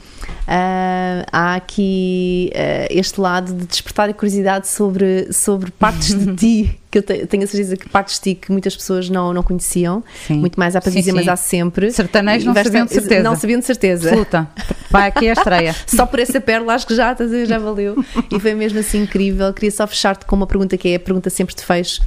ah, 0.46 1.24
há 1.30 1.54
aqui 1.56 2.50
ah, 2.54 2.86
este 2.90 3.20
lado 3.20 3.52
de 3.52 3.66
despertar 3.66 4.08
a 4.08 4.14
curiosidade 4.14 4.68
sobre, 4.68 5.30
sobre 5.32 5.70
partes 5.70 6.14
de 6.14 6.34
ti, 6.34 6.80
que 6.90 6.98
eu 6.98 7.02
te- 7.02 7.26
tenho 7.26 7.44
a 7.44 7.46
certeza 7.46 7.76
que 7.76 7.88
partes 7.88 8.14
de 8.16 8.20
ti 8.22 8.34
que 8.34 8.50
muitas 8.50 8.74
pessoas 8.74 9.08
não, 9.10 9.34
não 9.34 9.42
conheciam. 9.42 10.02
Sim. 10.26 10.38
Muito 10.38 10.58
mais 10.58 10.74
há 10.74 10.80
para 10.80 10.90
Sim, 10.90 10.98
dizer, 11.00 11.12
mas 11.12 11.24
sim. 11.24 11.30
há 11.30 11.36
sempre. 11.36 11.92
Sertanejos 11.92 12.46
não 12.46 12.54
sabiam 12.54 12.86
de 12.86 12.92
certeza. 12.92 13.22
Não 13.22 13.36
sabiam 13.36 13.60
de 13.60 13.66
certeza. 13.66 14.08
Absoluta. 14.08 14.48
Vai 14.90 15.08
aqui 15.08 15.28
a 15.28 15.32
estreia. 15.34 15.76
Só 15.86 16.06
por 16.06 16.18
essa 16.18 16.40
pérola 16.40 16.74
acho 16.74 16.86
que 16.86 16.94
já, 16.94 17.14
já 17.46 17.58
valeu. 17.58 18.02
E 18.32 18.40
foi 18.40 18.54
mesmo 18.54 18.78
assim 18.78 19.02
incrível. 19.02 19.52
Queria 19.52 19.70
só 19.70 19.86
fechar-te 19.86 20.24
com 20.24 20.34
uma 20.36 20.46
pergunta 20.52 20.76
que 20.76 20.88
é 20.90 20.94
a 20.96 21.00
pergunta 21.00 21.30
sempre 21.30 21.54
de 21.54 21.64
fecho. 21.64 22.02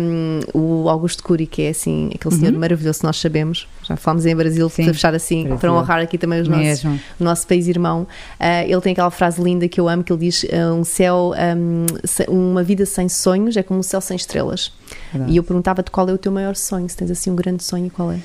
Um, 0.00 0.40
o 0.52 0.88
Augusto 0.88 1.22
Cury, 1.22 1.46
que 1.46 1.62
é 1.62 1.68
assim, 1.70 2.10
aquele 2.14 2.34
senhor 2.34 2.52
maravilhoso 2.52 3.00
que 3.00 3.06
nós 3.06 3.16
sabemos. 3.18 3.66
Já 3.82 3.96
falámos 3.96 4.26
em 4.26 4.34
Brasil, 4.34 4.64
Uhum. 4.64 4.70
Sim, 4.70 4.84
para 4.84 4.94
fechar 4.94 5.14
assim, 5.14 5.42
Brasil. 5.44 5.58
para 5.58 5.72
honrar 5.72 6.00
aqui 6.00 6.18
também 6.18 6.40
os 6.40 6.48
nossos, 6.48 6.64
Mesmo. 6.64 7.00
o 7.20 7.24
nosso 7.24 7.46
país 7.46 7.66
irmão. 7.68 8.06
Ah, 8.40 8.64
ele 8.64 8.80
tem 8.80 8.92
aquela 8.92 9.10
frase 9.10 9.40
linda 9.42 9.68
que 9.68 9.80
eu 9.80 9.88
amo, 9.88 10.02
que 10.04 10.12
ele 10.12 10.20
diz: 10.20 10.44
ah, 10.52 10.72
um 10.74 10.84
céu, 10.84 11.32
um, 11.56 11.86
se- 12.04 12.26
uma 12.28 12.62
vida 12.62 12.84
sem 12.86 13.08
sonhos 13.08 13.56
é 13.56 13.62
como 13.62 13.80
um 13.80 13.82
céu 13.82 14.00
sem 14.00 14.16
estrelas. 14.16 14.72
Verdade. 15.12 15.32
E 15.32 15.36
eu 15.36 15.42
perguntava-te 15.42 15.90
qual 15.90 16.08
é 16.08 16.12
o 16.12 16.18
teu 16.18 16.32
maior 16.32 16.54
sonho, 16.56 16.88
se 16.88 16.96
tens 16.96 17.10
assim 17.10 17.30
um 17.30 17.36
grande 17.36 17.62
sonho, 17.62 17.90
qual 17.90 18.12
é? 18.12 18.18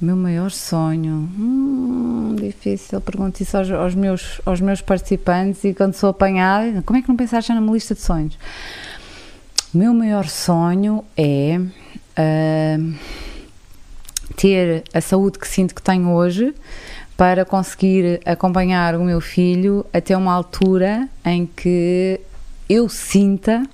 Meu 0.00 0.16
maior 0.16 0.50
sonho. 0.50 1.30
Hum, 1.38 2.34
difícil. 2.36 3.00
Pergunto 3.00 3.40
isso 3.40 3.56
aos, 3.56 3.70
aos 3.70 3.94
meus, 3.94 4.40
aos 4.44 4.60
meus 4.60 4.80
participantes 4.80 5.62
e 5.62 5.72
quando 5.74 5.94
sou 5.94 6.10
apanhada, 6.10 6.82
como 6.84 6.98
é 6.98 7.02
que 7.02 7.08
não 7.08 7.14
pensaste 7.16 7.48
já 7.48 7.54
numa 7.60 7.72
lista 7.72 7.94
de 7.94 8.00
sonhos? 8.00 8.36
O 9.74 9.78
meu 9.78 9.94
maior 9.94 10.28
sonho 10.28 11.02
é 11.16 11.58
ahm, 12.14 12.94
ter 14.36 14.84
a 14.92 15.00
saúde 15.00 15.38
que 15.38 15.48
sinto 15.48 15.74
que 15.74 15.80
tenho 15.80 16.10
hoje 16.10 16.54
para 17.16 17.44
conseguir 17.46 18.20
acompanhar 18.26 18.94
o 18.96 19.02
meu 19.02 19.18
filho 19.18 19.86
até 19.90 20.14
uma 20.14 20.32
altura 20.34 21.08
em 21.24 21.46
que 21.46 22.20
eu 22.68 22.86
sinta 22.86 23.66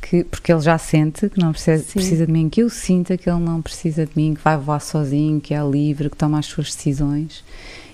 que, 0.00 0.22
porque 0.22 0.52
ele 0.52 0.60
já 0.60 0.78
sente 0.78 1.28
que 1.28 1.40
não 1.40 1.50
precisa, 1.50 1.82
Sim. 1.82 1.92
precisa 1.94 2.26
de 2.26 2.32
mim, 2.32 2.48
que 2.48 2.62
eu 2.62 2.70
sinta 2.70 3.16
que 3.16 3.28
ele 3.28 3.40
não 3.40 3.60
precisa 3.60 4.06
de 4.06 4.12
mim, 4.14 4.34
que 4.34 4.40
vai 4.40 4.56
voar 4.56 4.80
sozinho, 4.80 5.40
que 5.40 5.52
é 5.52 5.60
livre, 5.64 6.08
que 6.08 6.16
toma 6.16 6.38
as 6.38 6.46
suas 6.46 6.72
decisões. 6.72 7.42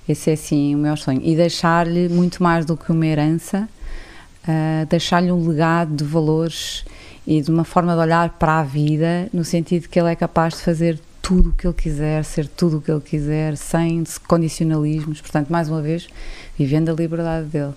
Esse 0.07 0.29
é 0.29 0.33
assim 0.35 0.75
o 0.75 0.79
meu 0.79 0.95
sonho. 0.97 1.23
E 1.25 1.35
deixar-lhe 1.35 2.11
muito 2.11 2.43
mais 2.43 2.67
do 2.67 2.77
que 2.77 2.93
uma 2.93 3.07
herança, 3.07 3.67
ah, 4.47 4.85
deixar-lhe 4.89 5.31
um 5.31 5.49
legado 5.49 5.95
de 5.95 6.05
valores 6.05 6.85
e 7.27 7.41
de 7.41 7.51
uma 7.51 7.65
forma 7.65 7.95
de 7.95 8.01
olhar 8.01 8.31
para 8.31 8.59
a 8.59 8.63
vida, 8.63 9.29
no 9.33 9.45
sentido 9.45 9.89
que 9.89 9.99
ele 9.99 10.11
é 10.11 10.17
capaz 10.17 10.55
de 10.55 10.61
fazer 10.63 11.01
tudo 11.21 11.51
o 11.51 11.53
que 11.53 11.67
ele 11.67 11.75
quiser, 11.75 12.25
ser 12.25 12.49
tudo 12.49 12.79
o 12.79 12.81
que 12.81 12.91
ele 12.91 13.01
quiser, 13.01 13.57
sem 13.57 14.03
condicionalismos. 14.27 15.21
Portanto, 15.21 15.49
mais 15.49 15.69
uma 15.69 15.81
vez, 15.81 16.09
vivendo 16.59 16.91
a 16.91 16.93
liberdade 16.93 17.47
dele. 17.47 17.73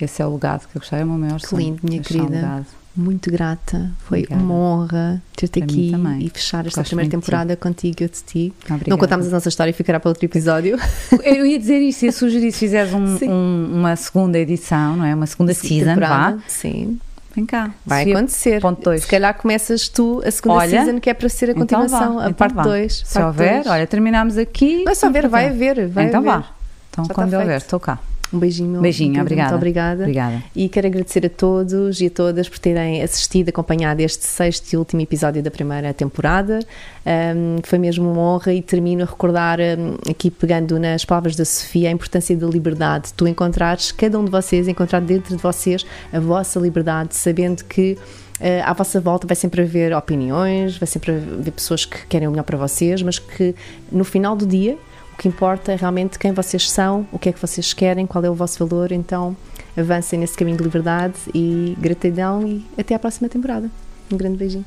Esse 0.00 0.20
é 0.22 0.26
o 0.26 0.32
legado 0.34 0.60
que 0.68 0.76
eu 0.76 0.80
gostei, 0.80 1.00
é 1.00 1.04
o 1.04 1.06
meu 1.06 1.18
maior 1.18 1.40
Que 1.40 1.48
sonho. 1.48 1.62
lindo, 1.62 1.80
minha 1.82 2.00
um 2.00 2.02
querida. 2.04 2.28
legado. 2.28 2.66
Muito 2.98 3.30
grata, 3.30 3.90
foi 4.08 4.20
Obrigada. 4.20 4.42
uma 4.42 4.54
honra 4.54 5.22
ter-te 5.36 5.62
aqui 5.62 5.92
e 6.20 6.30
fechar 6.30 6.66
esta 6.66 6.80
Gosto 6.80 6.88
primeira 6.88 7.10
de 7.10 7.14
temporada 7.16 7.54
contigo 7.54 7.96
e 8.00 8.04
eu 8.04 8.08
de 8.08 8.22
ti. 8.22 8.54
Não 8.68 8.76
Obrigada. 8.76 8.98
contámos 9.00 9.26
a 9.26 9.30
nossa 9.30 9.50
história, 9.50 9.72
ficará 9.74 10.00
para 10.00 10.08
outro 10.08 10.24
episódio. 10.24 10.78
Eu 11.22 11.44
ia 11.44 11.58
dizer 11.58 11.78
isso, 11.80 12.06
eu 12.06 12.12
sugeri 12.12 12.50
se 12.50 12.58
fizeres 12.58 12.94
um- 12.94 13.18
um- 13.30 13.70
uma 13.80 13.94
segunda 13.96 14.38
edição, 14.38 14.96
não 14.96 15.04
é? 15.04 15.14
Uma 15.14 15.26
segunda 15.26 15.52
Sim, 15.52 15.68
season, 15.84 16.00
vá. 16.00 16.38
Sim, 16.48 16.98
Vem 17.34 17.44
cá. 17.44 17.70
vai 17.84 18.04
Sofia, 18.04 18.16
acontecer. 18.16 18.60
ponto 18.62 18.82
dois. 18.82 19.02
Se 19.02 19.08
calhar 19.08 19.34
começas 19.34 19.88
tu 19.90 20.22
a 20.24 20.30
segunda 20.30 20.54
Olha, 20.60 20.70
season, 20.84 20.98
que 20.98 21.10
é 21.10 21.14
para 21.14 21.28
ser 21.28 21.50
a 21.50 21.52
então 21.52 21.60
continuação, 21.66 22.14
vá, 22.14 22.20
a 22.22 22.24
então 22.30 22.34
parte 22.34 22.54
vá. 22.54 22.62
2. 22.62 23.02
Se 23.04 23.20
houver, 23.20 23.62
olha, 23.68 23.86
terminámos 23.86 24.38
aqui. 24.38 24.84
Não 24.84 24.92
é 24.92 24.94
só 24.94 25.10
ver, 25.10 25.28
vai 25.28 25.48
haver. 25.50 25.86
Vai 25.88 26.06
então 26.06 26.20
haver. 26.20 26.30
vá. 26.30 26.48
Então 26.90 27.04
Já 27.04 27.12
quando 27.12 27.26
está 27.28 27.38
houver, 27.40 27.56
estou 27.58 27.78
cá. 27.78 27.98
Um 28.32 28.38
beijinho, 28.38 28.80
Beijinho, 28.80 29.12
querido, 29.12 29.22
obrigada. 29.22 29.50
Muito 29.50 29.60
obrigada. 29.60 30.02
Obrigada. 30.02 30.42
E 30.54 30.68
quero 30.68 30.86
agradecer 30.86 31.24
a 31.26 31.30
todos 31.30 32.00
e 32.00 32.06
a 32.06 32.10
todas 32.10 32.48
por 32.48 32.58
terem 32.58 33.02
assistido, 33.02 33.50
acompanhado 33.50 34.00
este 34.00 34.26
sexto 34.26 34.72
e 34.72 34.76
último 34.76 35.00
episódio 35.00 35.42
da 35.42 35.50
primeira 35.50 35.94
temporada. 35.94 36.58
Um, 37.06 37.58
foi 37.62 37.78
mesmo 37.78 38.10
uma 38.10 38.20
honra 38.20 38.52
e 38.52 38.62
termino 38.62 39.02
a 39.02 39.06
recordar, 39.06 39.58
um, 39.60 40.10
aqui 40.10 40.30
pegando 40.30 40.78
nas 40.78 41.04
palavras 41.04 41.36
da 41.36 41.44
Sofia, 41.44 41.88
a 41.88 41.92
importância 41.92 42.36
da 42.36 42.46
liberdade. 42.46 43.12
Tu 43.14 43.28
encontrares, 43.28 43.92
cada 43.92 44.18
um 44.18 44.24
de 44.24 44.30
vocês, 44.30 44.66
encontrar 44.66 45.00
dentro 45.00 45.36
de 45.36 45.42
vocês 45.42 45.86
a 46.12 46.18
vossa 46.18 46.58
liberdade, 46.58 47.14
sabendo 47.14 47.64
que 47.64 47.96
eh, 48.40 48.60
à 48.62 48.72
vossa 48.72 49.00
volta 49.00 49.26
vai 49.26 49.36
sempre 49.36 49.62
haver 49.62 49.94
opiniões, 49.94 50.76
vai 50.76 50.86
sempre 50.86 51.12
haver 51.12 51.52
pessoas 51.52 51.84
que 51.84 52.06
querem 52.06 52.28
o 52.28 52.30
melhor 52.30 52.44
para 52.44 52.58
vocês, 52.58 53.00
mas 53.02 53.18
que 53.18 53.54
no 53.90 54.04
final 54.04 54.36
do 54.36 54.46
dia 54.46 54.76
o 55.16 55.18
que 55.18 55.28
importa 55.28 55.72
é 55.72 55.76
realmente 55.76 56.18
quem 56.18 56.30
vocês 56.30 56.70
são, 56.70 57.08
o 57.10 57.18
que 57.18 57.30
é 57.30 57.32
que 57.32 57.40
vocês 57.40 57.72
querem, 57.72 58.06
qual 58.06 58.22
é 58.22 58.28
o 58.28 58.34
vosso 58.34 58.64
valor. 58.66 58.92
Então, 58.92 59.34
avancem 59.74 60.18
nesse 60.18 60.36
caminho 60.36 60.58
de 60.58 60.62
liberdade 60.62 61.14
e 61.34 61.74
gratidão 61.80 62.46
e 62.46 62.62
até 62.78 62.94
à 62.94 62.98
próxima 62.98 63.26
temporada. 63.26 63.70
Um 64.12 64.16
grande 64.18 64.36
beijinho. 64.36 64.66